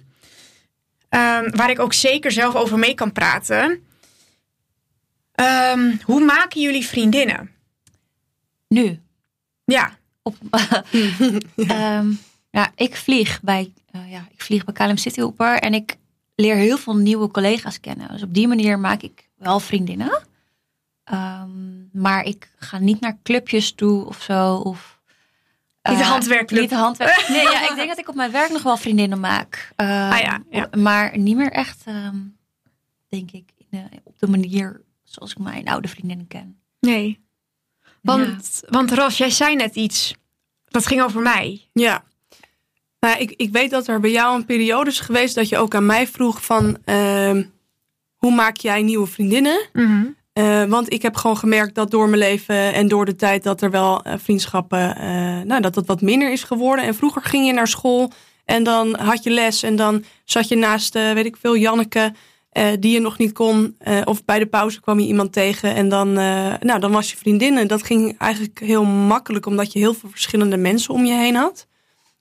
Ehm, 1.10 1.50
waar 1.56 1.70
ik 1.70 1.80
ook 1.80 1.94
zeker 1.94 2.32
zelf 2.32 2.56
over 2.56 2.80
mee 2.80 2.94
kan 2.94 3.12
praten. 3.12 3.84
Ehm, 5.32 5.96
hoe 6.04 6.24
maken 6.26 6.62
jullie 6.62 6.86
vriendinnen? 6.86 7.52
Nu. 8.68 9.00
Ja, 9.66 10.00
Op, 10.24 10.36
Ehm, 11.56 12.12
ja, 12.52 12.72
ik 12.76 12.96
vlieg 12.96 13.42
bij, 13.42 13.74
eh, 13.92 14.12
ja, 14.12 14.28
ik 14.32 14.42
vlieg 14.42 14.64
bij 14.66 14.74
KLM 14.74 14.98
City 14.98 15.22
Hopper 15.22 15.60
en 15.60 15.74
ik 15.74 15.96
leer 16.36 16.56
heel 16.56 16.78
veel 16.78 16.96
nieuwe 16.96 17.28
collega's 17.32 17.80
kennen. 17.80 18.08
Dus 18.12 18.24
op 18.24 18.34
die 18.34 18.48
manier 18.48 18.80
maak 18.80 19.02
ik 19.02 19.30
wel 19.38 19.60
vriendinnen. 19.60 20.22
Maar 21.92 22.24
ik 22.24 22.50
ga 22.56 22.78
niet 22.78 23.00
naar 23.00 23.18
clubjes 23.24 23.72
toe 23.72 24.06
of 24.06 24.22
zo. 24.22 24.56
Of, 24.56 24.91
Niet 25.90 25.98
de 25.98 26.04
eh, 26.04 26.10
handwerkclub. 26.10 26.62
Niet. 26.62 26.70
Nee, 27.30 27.42
ja, 27.42 27.70
ik 27.70 27.76
denk 27.76 27.88
dat 27.90 27.98
ik 27.98 28.10
op 28.10 28.16
mijn 28.16 28.32
werk 28.32 28.52
nog 28.52 28.64
wel 28.64 28.78
vriendinnen 28.78 29.20
maak. 29.20 29.72
Ehm, 29.76 29.90
Ah 30.12 30.20
ja, 30.20 30.44
ja. 30.50 30.70
Maar 30.78 31.18
niet 31.18 31.36
meer 31.36 31.52
echt, 31.52 31.82
ehm, 31.86 32.16
denk 33.10 33.32
ik, 33.32 33.50
in 33.58 33.66
de- 33.70 34.00
op 34.04 34.20
de 34.20 34.28
manier 34.28 34.82
zoals 35.04 35.32
ik 35.32 35.38
mijn 35.38 35.68
oude 35.68 35.88
vriendinnen 35.88 36.28
ken. 36.28 36.60
nee. 36.80 37.20
Want, 38.02 38.62
want 38.70 38.92
Ros, 38.92 39.18
jij 39.18 39.30
zei 39.30 39.56
net 39.56 39.76
iets. 39.76 40.14
Dat 40.68 40.86
ging 40.88 41.02
over 41.02 41.22
mij. 41.22 41.68
Ja. 41.74 42.04
Nou, 43.00 43.18
ik, 43.20 43.32
ik 43.32 43.52
weet 43.52 43.70
dat 43.70 43.88
er 43.88 44.00
bij 44.00 44.12
jou 44.12 44.36
een 44.36 44.46
periode 44.46 44.90
is 44.90 45.00
geweest 45.00 45.36
dat 45.36 45.50
je 45.50 45.58
ook 45.58 45.76
aan 45.76 45.86
mij 45.86 46.08
vroeg 46.08 46.46
van 46.46 46.78
ehm, 46.86 47.44
hoe 48.16 48.34
maak 48.34 48.58
jij 48.58 48.82
nieuwe 48.82 49.08
vriendinnen? 49.08 49.68
Eh, 50.34 50.64
want 50.64 50.94
ik 50.94 51.02
heb 51.02 51.16
gewoon 51.16 51.38
gemerkt 51.38 51.76
dat 51.76 51.92
door 51.92 52.10
mijn 52.10 52.22
leven 52.22 52.74
en 52.74 52.88
door 52.88 53.06
de 53.06 53.16
tijd 53.16 53.44
dat 53.44 53.62
er 53.62 53.72
wel 53.72 54.04
eh, 54.04 54.14
vriendschappen, 54.18 54.96
eh, 54.98 55.42
nou, 55.42 55.62
dat 55.62 55.76
het 55.76 55.88
wat 55.88 56.02
minder 56.02 56.32
is 56.32 56.44
geworden. 56.44 56.86
En 56.86 56.96
vroeger 56.96 57.22
ging 57.22 57.46
je 57.46 57.54
naar 57.54 57.68
school 57.68 58.12
en 58.46 58.64
dan 58.64 59.00
had 59.00 59.24
je 59.24 59.30
les 59.30 59.64
en 59.64 59.76
dan 59.76 60.04
zat 60.26 60.48
je 60.48 60.56
naast, 60.56 60.94
weet 60.94 61.26
ik 61.26 61.38
veel, 61.38 61.58
Janneke, 61.58 62.14
die 62.80 62.92
je 62.92 63.00
nog 63.00 63.18
niet 63.18 63.32
kon. 63.32 63.78
Of 64.04 64.26
bij 64.26 64.40
de 64.40 64.46
pauze 64.46 64.82
kwam 64.82 65.00
je 65.00 65.08
iemand 65.08 65.34
tegen 65.34 65.76
en 65.76 65.90
dan, 65.90 66.14
nou, 66.14 66.80
dan 66.80 66.92
was 66.92 67.12
je 67.12 67.18
vriendin. 67.18 67.58
En 67.58 67.68
dat 67.68 67.84
ging 67.84 68.18
eigenlijk 68.18 68.60
heel 68.60 68.84
makkelijk, 68.86 69.46
omdat 69.46 69.74
je 69.74 69.80
heel 69.80 69.94
veel 69.94 70.10
verschillende 70.10 70.58
mensen 70.58 70.94
om 70.94 71.06
je 71.06 71.14
heen 71.14 71.36
had. 71.36 71.68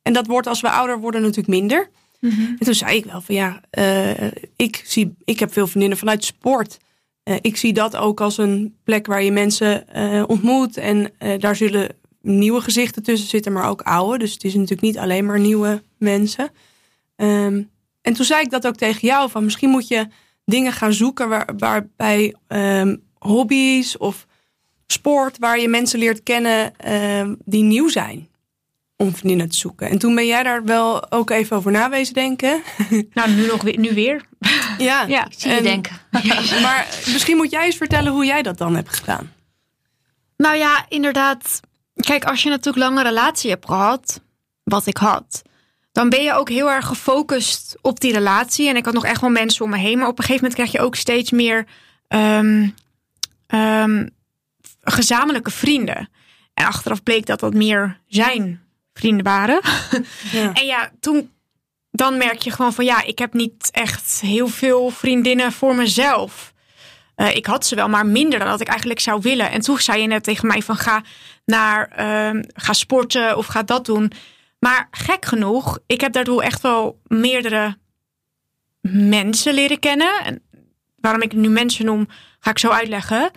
En 0.03 0.13
dat 0.13 0.27
wordt 0.27 0.47
als 0.47 0.61
we 0.61 0.71
ouder 0.71 0.99
worden 0.99 1.21
natuurlijk 1.21 1.49
minder. 1.49 1.91
En 2.21 2.59
toen 2.59 2.75
zei 2.75 2.97
ik 2.97 3.05
wel 3.05 3.21
van 3.21 3.35
ja, 3.35 3.61
ik, 4.57 4.83
zie, 4.85 5.15
ik 5.25 5.39
heb 5.39 5.53
veel 5.53 5.67
vriendinnen 5.67 5.99
vanuit 5.99 6.25
sport. 6.25 6.79
Eh, 7.23 7.37
ik 7.41 7.57
zie 7.57 7.73
dat 7.73 7.97
ook 7.97 8.21
als 8.21 8.39
een 8.39 8.77
plek 8.85 9.07
waar 9.07 9.23
je 9.23 9.33
mensen 9.33 9.89
eh, 9.89 10.25
ontmoet. 10.27 10.77
En 10.77 11.11
eh, 11.19 11.39
daar 11.39 11.57
zullen 11.57 11.89
nieuwe 12.23 12.61
gezichten 12.61 13.03
tussen 13.03 13.29
zitten, 13.29 13.53
maar 13.53 13.69
ook 13.69 13.83
oude. 13.83 14.19
Dus 14.19 14.33
het 14.33 14.45
is 14.45 14.55
natuurlijk 14.55 14.81
niet 14.81 14.99
alleen 14.99 15.27
maar 15.27 15.41
nieuwe 15.41 15.83
mensen. 15.99 16.51
Ehm, 17.17 17.63
en 18.01 18.13
toen 18.13 18.25
zei 18.25 18.43
ik 18.43 18.51
dat 18.51 18.67
ook 18.67 18.77
tegen 18.77 19.09
jou. 19.09 19.31
Van 19.31 19.45
misschien 19.45 19.71
moet 19.71 19.89
je 19.89 20.07
dingen 20.45 20.73
gaan 20.73 20.93
zoeken 20.93 21.29
waar, 21.29 21.49
waarbij 21.57 22.35
ehm, 22.47 22.97
hobby's 23.19 23.99
of 23.99 24.27
sport... 24.87 25.39
waar 25.39 25.61
je 25.61 25.69
mensen 25.69 25.99
leert 25.99 26.23
kennen 26.23 26.77
ehm, 26.77 27.35
die 27.45 27.63
nieuw 27.63 27.89
zijn. 27.89 28.29
Om 29.01 29.15
vriendinnen 29.15 29.49
te 29.49 29.57
zoeken. 29.57 29.89
En 29.89 29.99
toen 29.99 30.15
ben 30.15 30.27
jij 30.27 30.43
daar 30.43 30.65
wel 30.65 31.13
ook 31.13 31.31
even 31.31 31.57
over 31.57 31.73
nawezen 31.73 32.15
denken. 32.15 32.63
Nou, 33.15 33.31
nu, 33.31 33.47
nog 33.47 33.63
weer, 33.63 33.79
nu 33.79 33.95
weer. 33.95 34.25
Ja, 34.79 35.05
Ja. 35.09 35.25
Ik 35.27 35.35
zie 35.37 35.51
je 35.51 35.57
En- 35.57 35.63
denken. 35.63 35.97
maar 36.63 36.87
misschien 37.07 37.37
moet 37.37 37.51
jij 37.51 37.65
eens 37.65 37.77
vertellen 37.77 38.13
hoe 38.13 38.25
jij 38.25 38.43
dat 38.43 38.59
dan 38.59 38.75
hebt 38.75 38.97
gedaan. 38.97 39.33
Nou 40.37 40.57
ja, 40.57 40.87
inderdaad. 40.89 41.61
Kijk, 41.95 42.25
als 42.25 42.43
je 42.43 42.49
natuurlijk 42.49 42.85
lange 42.85 43.03
relatie 43.03 43.51
hebt 43.51 43.67
gehad, 43.67 44.21
wat 44.65 44.87
ik 44.87 44.97
had, 44.97 45.43
dan 45.93 46.09
ben 46.09 46.23
je 46.23 46.33
ook 46.33 46.49
heel 46.49 46.71
erg 46.71 46.87
gefocust 46.87 47.77
op 47.81 48.01
die 48.01 48.13
relatie. 48.13 48.69
En 48.69 48.77
ik 48.77 48.85
had 48.85 48.95
nog 48.95 49.05
echt 49.05 49.21
wel 49.21 49.31
mensen 49.31 49.65
om 49.65 49.71
me 49.71 49.79
heen, 49.79 49.99
maar 49.99 50.09
op 50.09 50.19
een 50.19 50.25
gegeven 50.25 50.45
moment 50.45 50.55
krijg 50.55 50.73
je 50.73 50.87
ook 50.87 50.97
steeds 50.97 51.31
meer 51.31 51.67
ehm, 52.09 52.69
ehm, 53.47 54.07
gezamenlijke 54.81 55.51
vrienden. 55.51 56.09
En 56.55 56.67
achteraf 56.67 57.03
bleek 57.03 57.27
dat 57.27 57.41
dat 57.41 57.55
meer 57.55 58.01
zijn 58.07 58.69
vrienden 59.01 59.25
waren. 59.25 59.61
Ja. 60.33 60.53
En 60.53 60.67
ja, 60.67 60.91
toen 61.01 61.31
dan 61.91 62.19
merk 62.19 62.39
je 62.43 62.51
gewoon 62.51 62.73
van 62.73 62.85
ja, 62.85 63.03
ik 63.03 63.19
heb 63.19 63.33
niet 63.35 63.71
echt 63.71 64.21
heel 64.21 64.49
veel 64.49 64.91
vriendinnen 64.91 65.53
voor 65.53 65.75
mezelf. 65.75 66.53
Eh, 67.15 67.37
ik 67.37 67.47
had 67.47 67.67
ze 67.67 67.75
wel, 67.75 67.89
maar 67.89 68.07
minder 68.07 68.39
dan 68.39 68.49
dat 68.49 68.61
ik 68.61 68.69
eigenlijk 68.69 69.01
zou 69.01 69.21
willen. 69.23 69.51
En 69.51 69.61
toen 69.61 69.79
zei 69.79 70.01
je 70.01 70.07
net 70.07 70.25
tegen 70.25 70.47
mij 70.47 70.63
van 70.63 70.77
ga 70.77 71.03
naar 71.45 71.89
ehm, 71.89 72.43
ga 72.53 72.73
sporten 72.73 73.37
of 73.37 73.47
ga 73.47 73.63
dat 73.63 73.85
doen. 73.85 74.13
Maar 74.59 74.89
gek 74.91 75.25
genoeg, 75.25 75.79
ik 75.87 76.01
heb 76.01 76.13
daardoor 76.13 76.43
echt 76.43 76.61
wel 76.61 77.01
meerdere 77.07 77.79
mensen 78.81 79.55
leren 79.55 79.79
kennen. 79.79 80.25
En 80.25 80.43
waarom 80.97 81.23
ik 81.23 81.33
nu 81.33 81.49
mensen 81.49 81.85
noem, 81.85 82.09
ga 82.41 82.51
ik 82.51 82.59
zo 82.59 82.69
uitleggen. 82.69 83.31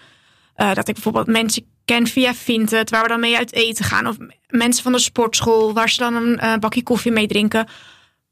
Eh, 0.56 0.74
dat 0.74 0.88
ik 0.88 0.94
bijvoorbeeld 0.94 1.28
mensen 1.28 1.66
ken 1.86 2.08
via 2.08 2.34
Vinted, 2.34 2.90
waar 2.90 3.02
we 3.02 3.08
dan 3.08 3.20
mee 3.20 3.38
uit 3.38 3.54
eten 3.54 3.86
gaan. 3.86 4.08
Of 4.08 4.18
mensen 4.54 4.84
van 4.84 4.92
de 4.92 5.00
sportschool, 5.00 5.74
waar 5.74 5.90
ze 5.90 5.98
dan 5.98 6.16
een 6.16 6.40
eh, 6.40 6.58
bakje 6.58 6.84
koffie 6.84 7.12
mee 7.12 7.28
drinken. 7.28 7.68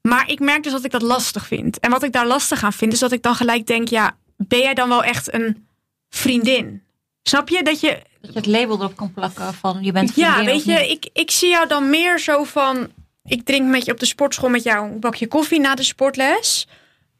Maar 0.01 0.29
ik 0.29 0.39
merk 0.39 0.63
dus 0.63 0.71
dat 0.71 0.85
ik 0.85 0.91
dat 0.91 1.01
lastig 1.01 1.47
vind. 1.47 1.79
En 1.79 1.91
wat 1.91 2.03
ik 2.03 2.11
daar 2.11 2.27
lastig 2.27 2.63
aan 2.63 2.73
vind, 2.73 2.93
is 2.93 2.99
dat 2.99 3.11
ik 3.11 3.21
dan 3.21 3.35
gelijk 3.35 3.67
denk: 3.67 3.87
ja, 3.87 4.15
ben 4.37 4.59
jij 4.59 4.73
dan 4.73 4.89
wel 4.89 5.03
echt 5.03 5.33
een 5.33 5.67
vriendin? 6.09 6.83
Snap 7.23 7.49
je 7.49 7.63
dat 7.63 7.79
je. 7.79 8.01
Dat 8.21 8.33
je 8.33 8.39
het 8.39 8.47
label 8.47 8.77
erop 8.77 8.95
kan 8.95 9.13
plakken 9.13 9.53
van 9.53 9.83
je 9.83 9.91
bent 9.91 10.15
Ja, 10.15 10.33
vriendin 10.33 10.53
weet 10.53 10.65
of 10.65 10.79
je, 10.79 10.89
ik, 10.89 11.09
ik 11.13 11.31
zie 11.31 11.49
jou 11.49 11.67
dan 11.67 11.89
meer 11.89 12.19
zo 12.19 12.43
van. 12.43 12.89
Ik 13.23 13.45
drink 13.45 13.67
met 13.67 13.85
je 13.85 13.91
op 13.91 13.99
de 13.99 14.05
sportschool 14.05 14.49
met 14.49 14.63
jou 14.63 14.91
een 14.91 14.99
bakje 14.99 15.27
koffie 15.27 15.59
na 15.59 15.75
de 15.75 15.83
sportles. 15.83 16.67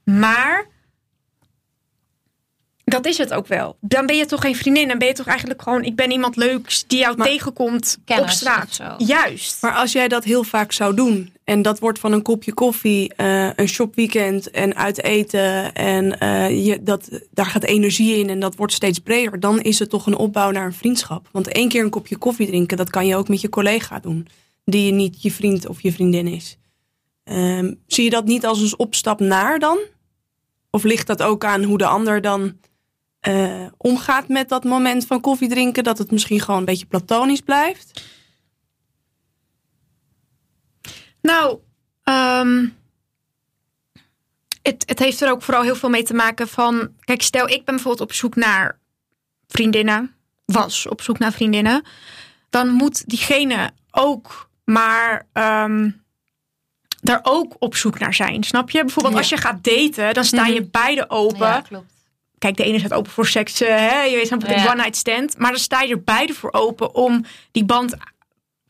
Maar. 0.03 0.67
Dat 2.91 3.05
is 3.05 3.17
het 3.17 3.33
ook 3.33 3.47
wel. 3.47 3.77
Dan 3.81 4.05
ben 4.05 4.15
je 4.15 4.25
toch 4.25 4.41
geen 4.41 4.55
vriendin. 4.55 4.87
Dan 4.87 4.97
ben 4.97 5.07
je 5.07 5.13
toch 5.13 5.27
eigenlijk 5.27 5.61
gewoon. 5.61 5.83
Ik 5.83 5.95
ben 5.95 6.11
iemand 6.11 6.35
leuks 6.35 6.83
die 6.87 6.99
jou 6.99 7.17
Maar- 7.17 7.27
tegenkomt 7.27 7.97
op 8.05 8.29
straat. 8.29 8.79
Juist. 8.97 9.61
Maar 9.61 9.73
als 9.73 9.91
jij 9.91 10.07
dat 10.07 10.23
heel 10.23 10.43
vaak 10.43 10.71
zou 10.71 10.95
doen 10.95 11.33
En 11.43 11.61
dat 11.61 11.79
wordt 11.79 11.99
van 11.99 12.11
een 12.11 12.21
kopje 12.21 12.53
koffie, 12.53 13.13
eh, 13.13 13.49
een 13.55 13.67
shopweekend 13.67 14.51
en 14.51 14.75
uit 14.75 15.03
eten. 15.03 15.73
En 15.73 16.19
eh, 16.19 16.65
je, 16.65 16.83
dat, 16.83 17.09
daar 17.31 17.45
gaat 17.45 17.63
energie 17.63 18.17
in 18.17 18.29
en 18.29 18.39
dat 18.39 18.55
wordt 18.55 18.73
steeds 18.73 18.99
breder. 18.99 19.39
Dan 19.39 19.61
is 19.61 19.79
het 19.79 19.89
toch 19.89 20.05
een 20.07 20.15
opbouw 20.15 20.51
naar 20.51 20.65
een 20.65 20.73
vriendschap. 20.73 21.27
Want 21.31 21.47
één 21.47 21.69
keer 21.69 21.83
een 21.83 21.89
kopje 21.89 22.17
koffie 22.17 22.47
drinken, 22.47 22.77
dat 22.77 22.89
kan 22.89 23.07
je 23.07 23.15
ook 23.15 23.27
met 23.27 23.41
je 23.41 23.49
collega 23.49 23.99
doen. 23.99 24.27
Die 24.65 24.91
niet 24.91 25.21
je 25.21 25.31
vriend 25.31 25.67
of 25.67 25.81
je 25.81 25.91
vriendin 25.91 26.27
is. 26.27 26.57
Ehm, 27.23 27.73
zie 27.87 28.03
je 28.03 28.09
dat 28.09 28.25
niet 28.25 28.45
als 28.45 28.61
een 28.61 28.79
opstap 28.79 29.19
naar 29.19 29.59
dan? 29.59 29.77
Of 30.69 30.83
ligt 30.83 31.07
dat 31.07 31.23
ook 31.23 31.45
aan 31.45 31.63
hoe 31.63 31.77
de 31.77 31.85
ander 31.85 32.21
dan 32.21 32.53
eh, 33.21 33.65
omgaat 33.77 34.27
met 34.27 34.49
dat 34.49 34.63
moment 34.63 35.05
van 35.05 35.21
koffie 35.21 35.49
drinken? 35.49 35.83
Dat 35.83 35.97
het 35.97 36.11
misschien 36.11 36.39
gewoon 36.39 36.59
een 36.59 36.65
beetje 36.65 36.85
platonisch 36.85 37.41
blijft? 37.41 38.03
Nou, 41.21 41.59
ehm, 42.03 42.67
het, 44.61 44.83
het 44.85 44.99
heeft 44.99 45.21
er 45.21 45.31
ook 45.31 45.41
vooral 45.41 45.63
heel 45.63 45.75
veel 45.75 45.89
mee 45.89 46.03
te 46.03 46.13
maken 46.13 46.47
van... 46.47 46.93
Kijk, 46.99 47.21
stel 47.21 47.43
ik 47.49 47.65
ben 47.65 47.75
bijvoorbeeld 47.75 48.09
op 48.09 48.13
zoek 48.15 48.35
naar 48.35 48.79
vriendinnen. 49.47 50.15
Was 50.45 50.87
op 50.87 51.01
zoek 51.01 51.19
naar 51.19 51.31
vriendinnen. 51.31 51.85
Dan 52.49 52.69
moet 52.69 53.07
diegene 53.09 53.71
ook 53.91 54.49
maar... 54.65 55.27
ehm, 55.33 55.89
daar 57.01 57.19
ook 57.23 57.55
op 57.59 57.75
zoek 57.75 57.99
naar 57.99 58.13
zijn. 58.13 58.43
Snap 58.43 58.69
je? 58.69 58.81
Bijvoorbeeld 58.81 59.13
Ja. 59.13 59.19
als 59.19 59.29
je 59.29 59.37
gaat 59.37 59.63
daten, 59.63 60.13
dan 60.13 60.23
sta 60.23 60.45
je 60.45 60.63
beide 60.63 61.09
open. 61.09 61.47
Ja, 61.47 61.61
klopt. 61.61 61.93
Kijk, 62.41 62.57
de 62.57 62.63
ene 62.63 62.79
staat 62.79 62.93
open 62.93 63.11
voor 63.11 63.27
seks, 63.27 63.61
eh, 63.61 63.69
hè? 63.75 64.01
je 64.01 64.15
weet 64.15 64.29
dan 64.29 64.41
Ja. 64.47 64.65
one 64.71 64.75
night 64.81 64.95
stand. 64.95 65.37
Maar 65.37 65.51
dan 65.51 65.59
sta 65.59 65.81
je 65.81 65.93
er 65.93 66.03
beide 66.03 66.33
voor 66.33 66.51
open 66.53 66.95
om 66.95 67.25
die 67.51 67.65
band 67.65 67.95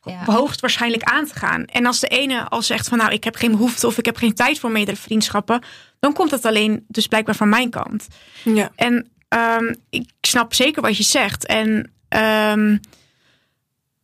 Ja. 0.04 0.24
hoogstwaarschijnlijk 0.26 1.04
aan 1.04 1.26
te 1.26 1.34
gaan. 1.36 1.66
En 1.66 1.86
als 1.86 2.00
de 2.00 2.08
ene 2.08 2.50
al 2.50 2.62
zegt 2.62 2.88
van 2.88 2.98
nou, 2.98 3.12
ik 3.12 3.24
heb 3.24 3.36
geen 3.36 3.52
behoefte 3.52 3.88
of 3.88 3.98
ik 3.98 4.06
heb 4.06 4.16
geen 4.18 4.34
tijd 4.34 4.60
voor 4.60 4.72
meerdere 4.72 4.98
vriendschappen, 4.98 5.64
dan 6.00 6.14
komt 6.14 6.30
dat 6.30 6.46
alleen 6.46 6.86
dus 6.88 7.08
blijkbaar 7.08 7.36
van 7.36 7.50
mijn 7.50 7.70
kant. 7.70 8.08
Ja. 8.44 8.72
En 8.76 9.10
ehm, 9.28 9.74
ik 9.90 10.10
snap 10.22 10.54
zeker 10.54 10.82
wat 10.82 10.98
je 10.98 11.04
zegt. 11.04 11.46
En 11.46 11.92
ehm, 12.10 12.78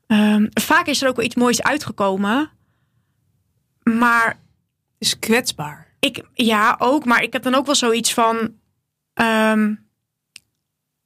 ehm, 0.07 0.45
vaak 0.53 0.86
is 0.88 1.01
er 1.01 1.07
ook 1.09 1.15
wel 1.15 1.26
iets 1.26 1.36
moois 1.36 1.63
uitgekomen. 1.63 2.49
Maar 3.84 4.28
Het 4.28 4.38
is 5.07 5.20
kwetsbaar. 5.20 5.88
ik, 5.99 6.22
ja, 6.34 6.76
ook. 6.80 7.05
Maar 7.05 7.22
ik 7.24 7.34
heb 7.34 7.43
dan 7.43 7.55
ook 7.55 7.65
wel 7.65 7.76
zoiets 7.76 8.13
van. 8.13 8.51
Ehm, 9.18 9.74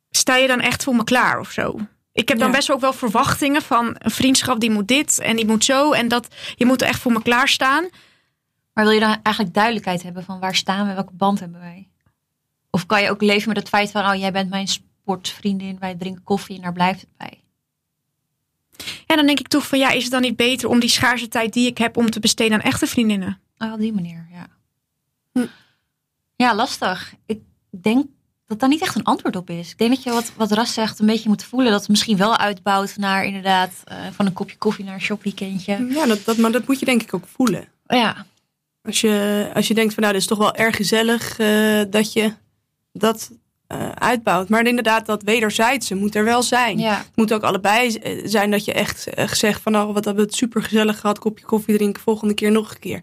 sta 0.10 0.36
je 0.36 0.48
dan 0.48 0.60
echt 0.60 0.84
voor 0.84 0.96
me 0.96 1.04
klaar 1.04 1.40
of 1.40 1.52
zo? 1.52 1.80
Ik 2.14 2.28
heb 2.30 2.38
dan 2.38 2.48
Ja. 2.50 2.56
best 2.56 2.72
ook 2.72 2.80
wel 2.80 2.94
verwachtingen 2.94 3.62
van 3.62 3.96
een 3.98 4.12
vriendschap 4.12 4.60
die 4.60 4.72
moet 4.72 4.88
dit 4.88 5.20
en 5.20 5.36
die 5.36 5.46
moet 5.46 5.66
zo. 5.66 5.92
En 5.92 6.08
dat 6.08 6.28
je 6.56 6.66
moet 6.66 6.82
echt 6.82 7.00
voor 7.00 7.12
me 7.12 7.22
klaarstaan. 7.22 7.90
Maar 8.74 8.84
wil 8.84 8.94
je 8.94 9.00
dan 9.00 9.20
eigenlijk 9.24 9.56
duidelijkheid 9.56 10.04
hebben 10.04 10.24
van 10.24 10.40
waar 10.40 10.56
staan 10.56 10.88
we, 10.88 10.94
welke 10.94 11.14
band 11.14 11.40
hebben 11.40 11.60
wij? 11.60 11.90
Of 12.70 12.86
kan 12.86 13.02
je 13.02 13.10
ook 13.10 13.22
leven 13.22 13.48
met 13.48 13.58
het 13.58 13.70
feit 13.70 13.92
van, 13.92 14.06
oh 14.10 14.16
jij 14.16 14.32
bent 14.32 14.50
mijn 14.50 14.68
sportvriendin, 14.68 15.80
wij 15.80 15.96
drinken 15.96 16.24
koffie 16.24 16.56
en 16.56 16.62
daar 16.62 16.74
blijft 16.74 17.02
het 17.02 17.10
bij? 17.18 17.40
En 19.08 19.16
dan 19.18 19.26
denk 19.26 19.40
ik 19.40 19.48
toch 19.48 19.68
van 19.68 19.80
ja, 19.80 19.90
is 19.90 20.04
het 20.04 20.12
dan 20.12 20.22
niet 20.22 20.36
beter 20.36 20.70
om 20.70 20.80
die 20.80 20.90
schaarse 20.90 21.28
tijd 21.28 21.54
die 21.54 21.68
ik 21.68 21.78
heb 21.78 21.98
om 21.98 22.10
te 22.10 22.20
besteden 22.20 22.54
aan 22.58 22.64
echte 22.64 22.88
vriendinnen? 22.88 23.40
Oh, 23.58 23.74
op 23.74 23.80
die 23.80 23.94
manier, 23.94 24.28
ja. 24.32 24.48
Hm. 25.34 25.46
Ja, 26.36 26.56
lastig. 26.56 27.14
Ik 27.26 27.42
denk 27.80 28.06
dat 28.52 28.60
daar 28.60 28.70
niet 28.70 28.82
echt 28.82 28.96
een 28.96 29.04
antwoord 29.04 29.36
op 29.36 29.50
is. 29.50 29.72
Ik 29.72 29.78
denk 29.78 29.90
dat 29.90 30.04
je 30.04 30.12
wat, 30.12 30.32
wat 30.36 30.52
Ras 30.52 30.74
zegt 30.74 31.00
een 31.00 31.06
beetje 31.06 31.30
moet 31.30 31.44
voelen. 31.44 31.72
Dat 31.72 31.80
het 31.80 31.90
misschien 31.90 32.18
wel 32.18 32.38
uitbouwt 32.38 32.98
naar 32.98 33.26
inderdaad 33.26 33.72
eh, 33.84 33.98
van 34.12 34.26
een 34.26 34.34
kopje 34.34 34.58
koffie 34.58 34.86
naar 34.86 34.94
een 34.94 35.02
shopweekendje. 35.02 35.88
Ja, 35.90 36.06
dat, 36.06 36.26
dat, 36.26 36.38
maar 36.38 36.52
dat 36.52 36.68
moet 36.68 36.80
je 36.80 36.86
denk 36.86 37.02
ik 37.02 37.14
ook 37.14 37.28
voelen. 37.28 37.68
Ja, 37.88 38.26
Als 38.82 39.02
je, 39.02 39.50
als 39.54 39.68
je 39.68 39.74
denkt 39.74 39.94
van 39.94 40.04
nou, 40.04 40.14
dit 40.14 40.22
is 40.22 40.28
toch 40.28 40.38
wel 40.38 40.56
erg 40.56 40.76
gezellig 40.76 41.40
eh, 41.40 41.82
dat 41.90 42.14
je 42.14 42.34
dat 42.94 43.32
eh, 43.68 43.90
uitbouwt. 43.90 44.50
Maar 44.50 44.66
inderdaad, 44.66 45.06
dat 45.06 45.24
wederzijdse 45.24 45.96
moet 45.96 46.16
er 46.16 46.24
wel 46.24 46.44
zijn. 46.44 46.78
ja. 46.80 46.98
Het 46.98 47.16
moet 47.16 47.34
ook 47.34 47.44
allebei 47.44 48.00
zijn 48.24 48.52
dat 48.52 48.66
je 48.66 48.74
echt 48.74 49.08
zegt 49.26 49.62
van 49.62 49.72
nou, 49.72 49.94
wat 49.94 50.06
hebben 50.06 50.24
we 50.24 50.30
het 50.30 50.40
super 50.40 50.64
gezellig 50.64 51.00
gehad, 51.00 51.20
kopje 51.20 51.46
koffie 51.46 51.76
drinken, 51.78 52.02
volgende 52.02 52.34
keer 52.34 52.52
nog 52.52 52.72
een 52.72 52.80
keer. 52.80 53.02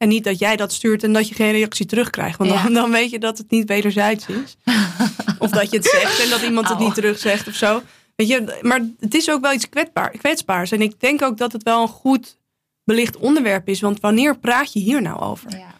En 0.00 0.08
niet 0.08 0.24
dat 0.24 0.38
jij 0.38 0.56
dat 0.56 0.72
stuurt 0.72 1.02
en 1.04 1.12
dat 1.12 1.28
je 1.28 1.34
geen 1.34 1.50
reactie 1.52 1.86
terugkrijgt. 1.86 2.38
Want 2.38 2.50
Ja. 2.50 2.62
dan, 2.62 2.72
dan 2.72 2.90
weet 2.90 3.10
je 3.10 3.18
dat 3.18 3.38
het 3.38 3.50
niet 3.50 3.68
wederzijds 3.68 4.26
is. 4.26 4.56
of 5.38 5.50
dat 5.50 5.70
je 5.70 5.76
het 5.76 5.86
zegt 5.86 6.22
en 6.22 6.30
dat 6.30 6.42
iemand 6.42 6.68
het 6.68 6.76
Au. 6.76 6.84
niet 6.86 6.94
terugzegt 6.94 7.48
of 7.48 7.54
zo. 7.54 7.82
Weet 8.16 8.28
je, 8.28 8.58
maar 8.62 8.80
het 9.00 9.14
is 9.14 9.30
ook 9.30 9.40
wel 9.40 9.52
iets 9.52 9.68
kwetsbaar, 9.68 10.10
kwetsbaars. 10.10 10.70
En 10.72 10.82
ik 10.82 11.00
denk 11.00 11.22
ook 11.22 11.36
dat 11.38 11.52
het 11.52 11.62
wel 11.62 11.82
een 11.82 11.88
goed 11.88 12.36
belicht 12.84 13.16
onderwerp 13.16 13.68
is. 13.68 13.80
Want 13.80 14.00
wanneer 14.00 14.38
praat 14.38 14.72
je 14.72 14.78
hier 14.80 15.02
nou 15.02 15.20
over? 15.20 15.50
ja. 15.58 15.74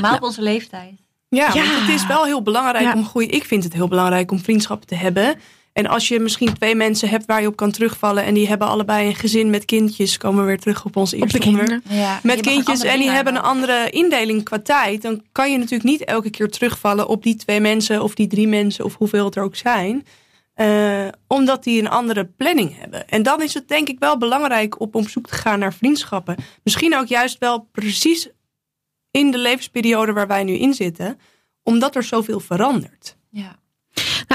Maar 0.00 0.14
op 0.14 0.22
onze 0.22 0.42
leeftijd. 0.42 0.92
Ja, 1.28 1.46
Ja. 1.54 1.64
want 1.66 1.80
het 1.80 1.88
is 1.88 2.06
wel 2.06 2.24
heel 2.24 2.42
belangrijk 2.42 2.84
Ja. 2.84 2.92
om 2.94 3.04
goede. 3.04 3.26
Ik 3.28 3.44
vind 3.44 3.64
het 3.64 3.72
heel 3.72 3.88
belangrijk 3.88 4.30
om 4.30 4.38
vriendschappen 4.38 4.86
te 4.88 4.94
hebben. 4.94 5.34
En 5.72 5.86
als 5.86 6.08
je 6.08 6.20
misschien 6.20 6.54
twee 6.54 6.74
mensen 6.74 7.08
hebt 7.08 7.26
waar 7.26 7.40
je 7.40 7.46
op 7.46 7.56
kan 7.56 7.70
terugvallen. 7.70 8.24
en 8.24 8.34
die 8.34 8.48
hebben 8.48 8.68
allebei 8.68 9.06
een 9.06 9.14
gezin 9.14 9.50
met 9.50 9.64
kindjes. 9.64 10.16
komen 10.16 10.40
we 10.40 10.46
weer 10.46 10.60
terug 10.60 10.84
op 10.84 10.96
ons 10.96 11.12
eerste 11.12 11.38
de 11.38 11.46
onderwerp. 11.46 11.82
Ja, 11.88 12.20
Met 12.22 12.40
kindjes 12.40 12.82
en 12.82 12.98
die 12.98 13.10
hebben 13.10 13.34
een 13.34 13.42
andere 13.42 13.90
indeling 13.90 14.42
qua 14.42 14.58
tijd. 14.58 15.02
Dan 15.02 15.22
kan 15.32 15.50
je 15.50 15.58
natuurlijk 15.58 15.90
niet 15.90 16.04
elke 16.04 16.30
keer 16.30 16.50
terugvallen 16.50 17.08
op 17.08 17.22
die 17.22 17.36
twee 17.36 17.60
mensen. 17.60 18.02
of 18.02 18.14
die 18.14 18.26
drie 18.26 18.48
mensen 18.48 18.84
of 18.84 18.96
hoeveel 18.96 19.24
het 19.24 19.36
er 19.36 19.42
ook 19.42 19.56
zijn. 19.56 20.06
Eh, 20.54 21.08
omdat 21.26 21.64
die 21.64 21.80
een 21.80 21.88
andere 21.88 22.24
planning 22.24 22.78
hebben. 22.78 23.08
En 23.08 23.22
dan 23.22 23.42
is 23.42 23.54
het 23.54 23.68
denk 23.68 23.88
ik 23.88 23.98
wel 23.98 24.18
belangrijk 24.18 24.80
om 24.80 24.88
op 24.92 25.08
zoek 25.08 25.26
te 25.26 25.34
gaan 25.34 25.58
naar 25.58 25.74
vriendschappen. 25.74 26.36
Misschien 26.62 26.96
ook 26.96 27.06
juist 27.06 27.38
wel 27.38 27.68
precies 27.72 28.28
in 29.10 29.30
de 29.30 29.38
levensperiode 29.38 30.12
waar 30.12 30.26
wij 30.26 30.44
nu 30.44 30.52
in 30.52 30.74
zitten. 30.74 31.18
Omdat 31.62 31.96
er 31.96 32.02
zoveel 32.02 32.40
verandert. 32.40 33.16
Ja. 33.30 33.59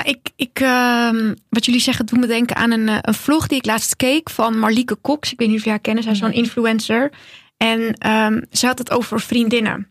Nou, 0.06 0.18
ik, 0.18 0.32
ik, 0.36 0.60
ehm, 0.60 1.34
wat 1.50 1.66
jullie 1.66 1.82
zeggen 1.82 2.06
doet 2.06 2.20
me 2.20 2.28
denken 2.28 2.56
aan 2.56 2.72
een, 2.72 2.90
eh, 2.90 2.98
een 3.02 3.14
vlog 3.14 3.48
die 3.48 3.58
ik 3.58 3.66
laatst 3.66 3.96
keek 3.96 4.30
van 4.30 4.60
Marlieke 4.60 4.98
Cox. 5.02 5.32
Ik 5.32 5.40
weet 5.40 5.48
niet 5.48 5.58
of 5.58 5.64
jij 5.64 5.72
haar 5.72 5.82
kennen, 5.82 6.04
zij 6.04 6.12
is 6.12 6.18
zo'n 6.18 6.32
influencer. 6.32 7.12
En 7.58 7.94
ehm, 7.94 8.42
ze 8.52 8.66
had 8.66 8.78
het 8.78 8.92
over 8.92 9.22
vriendinnen. 9.22 9.90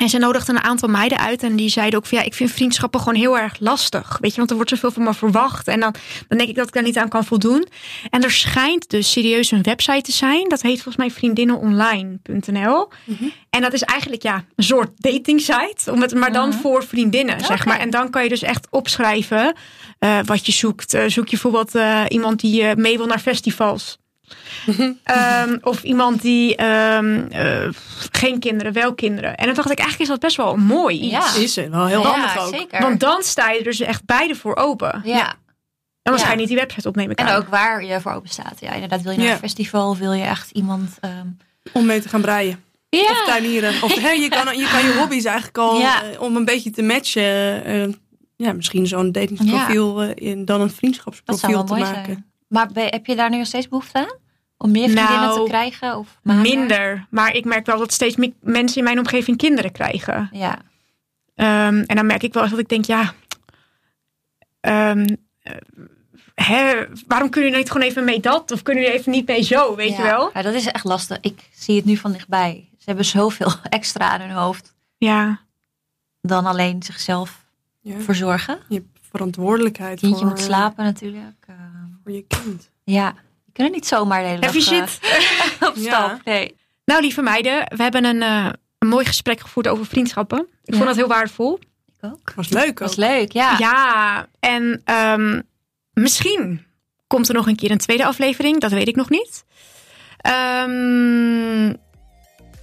En 0.00 0.08
ze 0.08 0.18
nodigde 0.18 0.52
een 0.52 0.62
aantal 0.62 0.88
meiden 0.88 1.18
uit 1.18 1.42
en 1.42 1.56
die 1.56 1.68
zeiden 1.68 1.98
ook 1.98 2.06
van 2.06 2.18
ja, 2.18 2.24
ik 2.24 2.34
vind 2.34 2.50
vriendschappen 2.50 3.00
gewoon 3.00 3.14
heel 3.14 3.38
erg 3.38 3.56
lastig. 3.60 4.18
Weet 4.20 4.30
je, 4.30 4.36
want 4.36 4.50
er 4.50 4.56
wordt 4.56 4.70
zoveel 4.70 4.90
van 4.90 5.02
me 5.02 5.14
verwacht. 5.14 5.68
En 5.68 5.80
dan, 5.80 5.94
dan 6.28 6.38
denk 6.38 6.50
ik 6.50 6.56
dat 6.56 6.66
ik 6.66 6.72
daar 6.72 6.82
niet 6.82 6.96
aan 6.98 7.08
kan 7.08 7.24
voldoen. 7.24 7.66
En 8.10 8.22
er 8.24 8.30
schijnt 8.30 8.88
dus 8.90 9.10
serieus 9.12 9.50
een 9.50 9.62
website 9.62 10.00
te 10.02 10.12
zijn. 10.12 10.48
Dat 10.48 10.62
heet 10.62 10.74
volgens 10.74 10.96
mij 10.96 11.10
vriendinnenonline.nl. 11.10 12.88
En 13.50 13.60
dat 13.60 13.72
is 13.72 13.82
eigenlijk 13.82 14.22
ja, 14.22 14.44
een 14.56 14.64
soort 14.64 14.90
dating 14.96 15.40
site. 15.40 15.92
Om 15.92 16.00
het, 16.00 16.14
maar 16.14 16.32
dan 16.32 16.48
Mhm. 16.48 16.58
voor 16.58 16.84
vriendinnen, 16.84 17.40
zeg 17.44 17.64
maar. 17.64 17.78
En 17.78 17.90
dan 17.90 18.10
kan 18.10 18.22
je 18.22 18.28
dus 18.28 18.42
echt 18.42 18.66
opschrijven 18.70 19.54
eh, 19.98 20.18
wat 20.24 20.46
je 20.46 20.52
zoekt. 20.52 20.94
Eh, 20.94 21.00
zoek 21.06 21.24
je 21.24 21.30
bijvoorbeeld 21.30 21.74
eh, 21.74 22.04
iemand 22.08 22.40
die 22.40 22.76
mee 22.76 22.96
wil 22.96 23.06
naar 23.06 23.20
festivals. 23.20 23.98
Ehm, 25.04 25.58
of 25.60 25.82
iemand 25.82 26.22
die 26.22 26.56
ehm, 26.56 27.26
eh, 27.30 27.68
geen 28.12 28.38
kinderen, 28.38 28.72
wel 28.72 28.94
kinderen. 28.94 29.34
En 29.36 29.46
dan 29.46 29.54
dacht 29.54 29.70
ik, 29.70 29.78
eigenlijk 29.78 30.00
is 30.10 30.16
dat 30.16 30.20
best 30.24 30.36
wel 30.36 30.52
een 30.52 30.64
mooi 30.64 30.98
iets. 31.00 31.10
Ja. 31.34 31.34
Is 31.42 31.56
het 31.56 31.68
wel 31.70 31.86
heel 31.86 32.04
handig 32.06 32.34
ja, 32.34 32.40
ook. 32.42 32.54
zeker. 32.54 32.80
Want 32.80 33.00
dan 33.00 33.22
sta 33.22 33.50
je 33.50 33.58
er 33.58 33.64
dus 33.64 33.80
echt 33.80 34.04
beide 34.04 34.34
voor 34.34 34.56
open. 34.56 35.00
ja. 35.04 35.34
En 36.02 36.14
dan 36.14 36.22
Ja. 36.22 36.26
ga 36.28 36.32
je 36.32 36.38
niet 36.38 36.48
die 36.48 36.56
website 36.56 36.88
opnemen. 36.88 37.16
En 37.16 37.28
ook 37.34 37.48
waar 37.48 37.84
je 37.84 38.00
voor 38.00 38.12
open 38.12 38.28
staat. 38.28 38.56
Ja, 38.60 38.72
inderdaad. 38.72 39.02
Wil 39.02 39.12
je 39.12 39.18
naar 39.18 39.26
Ja. 39.26 39.32
een 39.32 39.38
festival? 39.38 39.96
Wil 39.96 40.12
je 40.12 40.24
echt 40.24 40.50
iemand... 40.50 40.96
ehm, 41.00 41.26
Om 41.72 41.86
mee 41.86 42.00
te 42.00 42.08
gaan 42.08 42.20
breien. 42.20 42.62
Ja. 42.88 43.10
Of 43.10 43.24
tuinieren. 43.26 43.82
Of 43.82 43.94
je, 43.94 44.00
kan, 44.00 44.20
je 44.58 44.68
kan 44.68 44.84
je 44.84 44.94
hobby's 44.98 45.24
eigenlijk 45.24 45.58
al 45.58 45.78
Ja. 45.78 46.02
eh, 46.02 46.20
om 46.20 46.36
een 46.36 46.44
beetje 46.44 46.70
te 46.70 46.82
matchen. 46.82 47.64
eh, 47.64 47.88
ja, 48.36 48.52
misschien 48.52 48.86
zo'n 48.86 49.12
datingsprofiel 49.12 50.02
eh, 50.02 50.10
in, 50.14 50.44
dan 50.44 50.60
een 50.60 50.60
Dat 50.60 50.68
zou 50.68 50.70
vriendschapsprofiel 50.78 51.50
wel 51.50 51.64
te 51.64 51.72
mooi 51.72 51.84
maken. 51.84 52.04
zijn. 52.04 52.26
Maar 52.48 52.66
ben- 52.72 52.88
heb 52.88 53.06
je 53.06 53.16
daar 53.16 53.30
nu 53.30 53.36
nog 53.38 53.46
steeds 53.46 53.68
behoefte 53.68 53.98
aan? 53.98 54.16
Om 54.56 54.70
meer 54.70 54.88
vriendinnen 54.90 55.20
Nou, 55.20 55.42
te 55.44 55.48
krijgen? 55.50 55.96
Of? 55.98 56.18
Minder. 56.22 57.06
Maar 57.10 57.34
ik 57.34 57.44
merk 57.44 57.66
wel 57.66 57.78
dat 57.78 57.92
steeds 57.92 58.16
meer 58.16 58.32
mensen 58.40 58.78
in 58.78 58.84
mijn 58.84 58.98
omgeving 58.98 59.36
kinderen 59.36 59.72
krijgen. 59.72 60.28
Ja. 60.32 60.58
Ehm, 61.34 61.82
en 61.86 61.96
dan 61.96 62.06
merk 62.06 62.22
ik 62.22 62.32
wel 62.32 62.42
eens 62.42 62.52
dat 62.52 62.60
ik 62.60 62.68
denk, 62.68 62.84
ja, 62.84 63.12
ehm, 64.60 65.06
eh, 65.42 65.54
hè, 66.34 66.86
waarom 67.06 67.30
kunnen 67.30 67.50
jullie 67.50 67.64
niet 67.64 67.70
gewoon 67.70 67.86
even 67.86 68.04
mee 68.04 68.20
dat? 68.20 68.50
Of 68.52 68.62
kunnen 68.62 68.82
jullie 68.82 68.98
even 68.98 69.12
niet 69.12 69.26
mee 69.26 69.42
zo, 69.42 69.76
weet 69.76 69.90
ja. 69.90 69.96
je 69.96 70.02
wel? 70.02 70.30
Ja, 70.34 70.42
dat 70.42 70.54
is 70.54 70.66
echt 70.66 70.84
lastig. 70.84 71.18
Ik 71.20 71.48
zie 71.52 71.76
het 71.76 71.84
nu 71.84 71.96
van 71.96 72.12
dichtbij. 72.12 72.68
Ze 72.78 72.84
hebben 72.84 73.04
zoveel 73.04 73.52
extra 73.68 74.08
aan 74.10 74.20
hun 74.20 74.30
hoofd 74.30 74.74
Ja, 74.98 75.40
dan 76.20 76.46
alleen 76.46 76.82
zichzelf 76.82 77.44
Ja. 77.80 77.98
verzorgen. 78.00 78.58
Je 78.68 78.74
hebt 78.74 78.98
verantwoordelijkheid 79.10 79.98
Kindje 80.00 80.18
voor, 80.18 80.28
moet 80.28 80.38
eh, 80.38 80.44
slapen 80.44 80.84
natuurlijk. 80.84 81.46
Eh, 82.08 82.24
voor 82.26 82.38
je 82.38 82.42
kind. 82.44 82.70
ja, 82.84 83.14
je 83.44 83.52
kunt 83.52 83.72
niet 83.72 83.86
zomaar 83.86 84.20
de 84.22 84.28
hele 84.28 84.40
dag 84.40 84.54
eh, 84.54 84.60
shit? 84.60 84.98
op 85.68 85.72
Ja. 85.74 86.06
stap. 86.06 86.24
Nee. 86.24 86.56
Nou, 86.84 87.00
lieve 87.00 87.22
meiden, 87.22 87.72
we 87.76 87.82
hebben 87.82 88.04
een, 88.04 88.22
eh, 88.22 88.48
een 88.78 88.88
mooi 88.88 89.04
gesprek 89.04 89.40
gevoerd 89.40 89.68
over 89.68 89.86
vriendschappen. 89.86 90.38
Ik 90.38 90.46
Ja. 90.64 90.74
vond 90.76 90.86
dat 90.88 90.96
heel 90.96 91.08
waardevol. 91.08 91.58
Ik 91.86 92.10
ook. 92.10 92.32
Was 92.36 92.48
leuk 92.48 92.68
ook. 92.68 92.78
Was 92.78 92.96
leuk, 92.96 93.32
ja. 93.32 93.54
Ja, 93.58 94.26
en 94.40 94.80
ehm, 94.84 95.40
misschien 95.92 96.66
komt 97.06 97.28
er 97.28 97.34
nog 97.34 97.46
een 97.46 97.56
keer 97.56 97.70
een 97.70 97.78
tweede 97.78 98.04
aflevering. 98.04 98.60
Dat 98.60 98.70
weet 98.70 98.88
ik 98.88 98.96
nog 98.96 99.10
niet. 99.10 99.44
Ehm, 100.18 101.74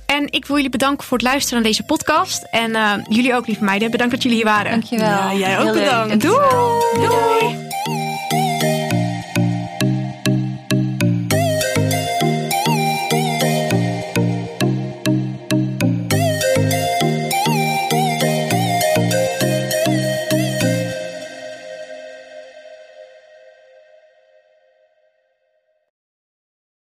En 0.06 0.32
ik 0.32 0.46
wil 0.46 0.56
jullie 0.56 0.72
bedanken 0.72 1.06
voor 1.08 1.18
het 1.18 1.26
luisteren 1.26 1.60
naar 1.62 1.70
deze 1.72 1.84
podcast. 1.84 2.44
En 2.52 2.70
uh, 2.72 2.94
jullie 3.10 3.34
ook, 3.36 3.48
lieve 3.48 3.64
meiden. 3.64 3.92
Bedankt 3.92 4.14
dat 4.14 4.24
jullie 4.24 4.38
hier 4.38 4.48
waren. 4.48 4.72
Dankjewel. 4.72 5.08
Ja, 5.08 5.34
jij 5.34 5.58
ook 5.60 5.64
Heel 5.64 5.74
leuk. 5.74 5.84
bedankt. 5.84 6.22
Doei! 6.22 7.08
Doei. 7.08 8.05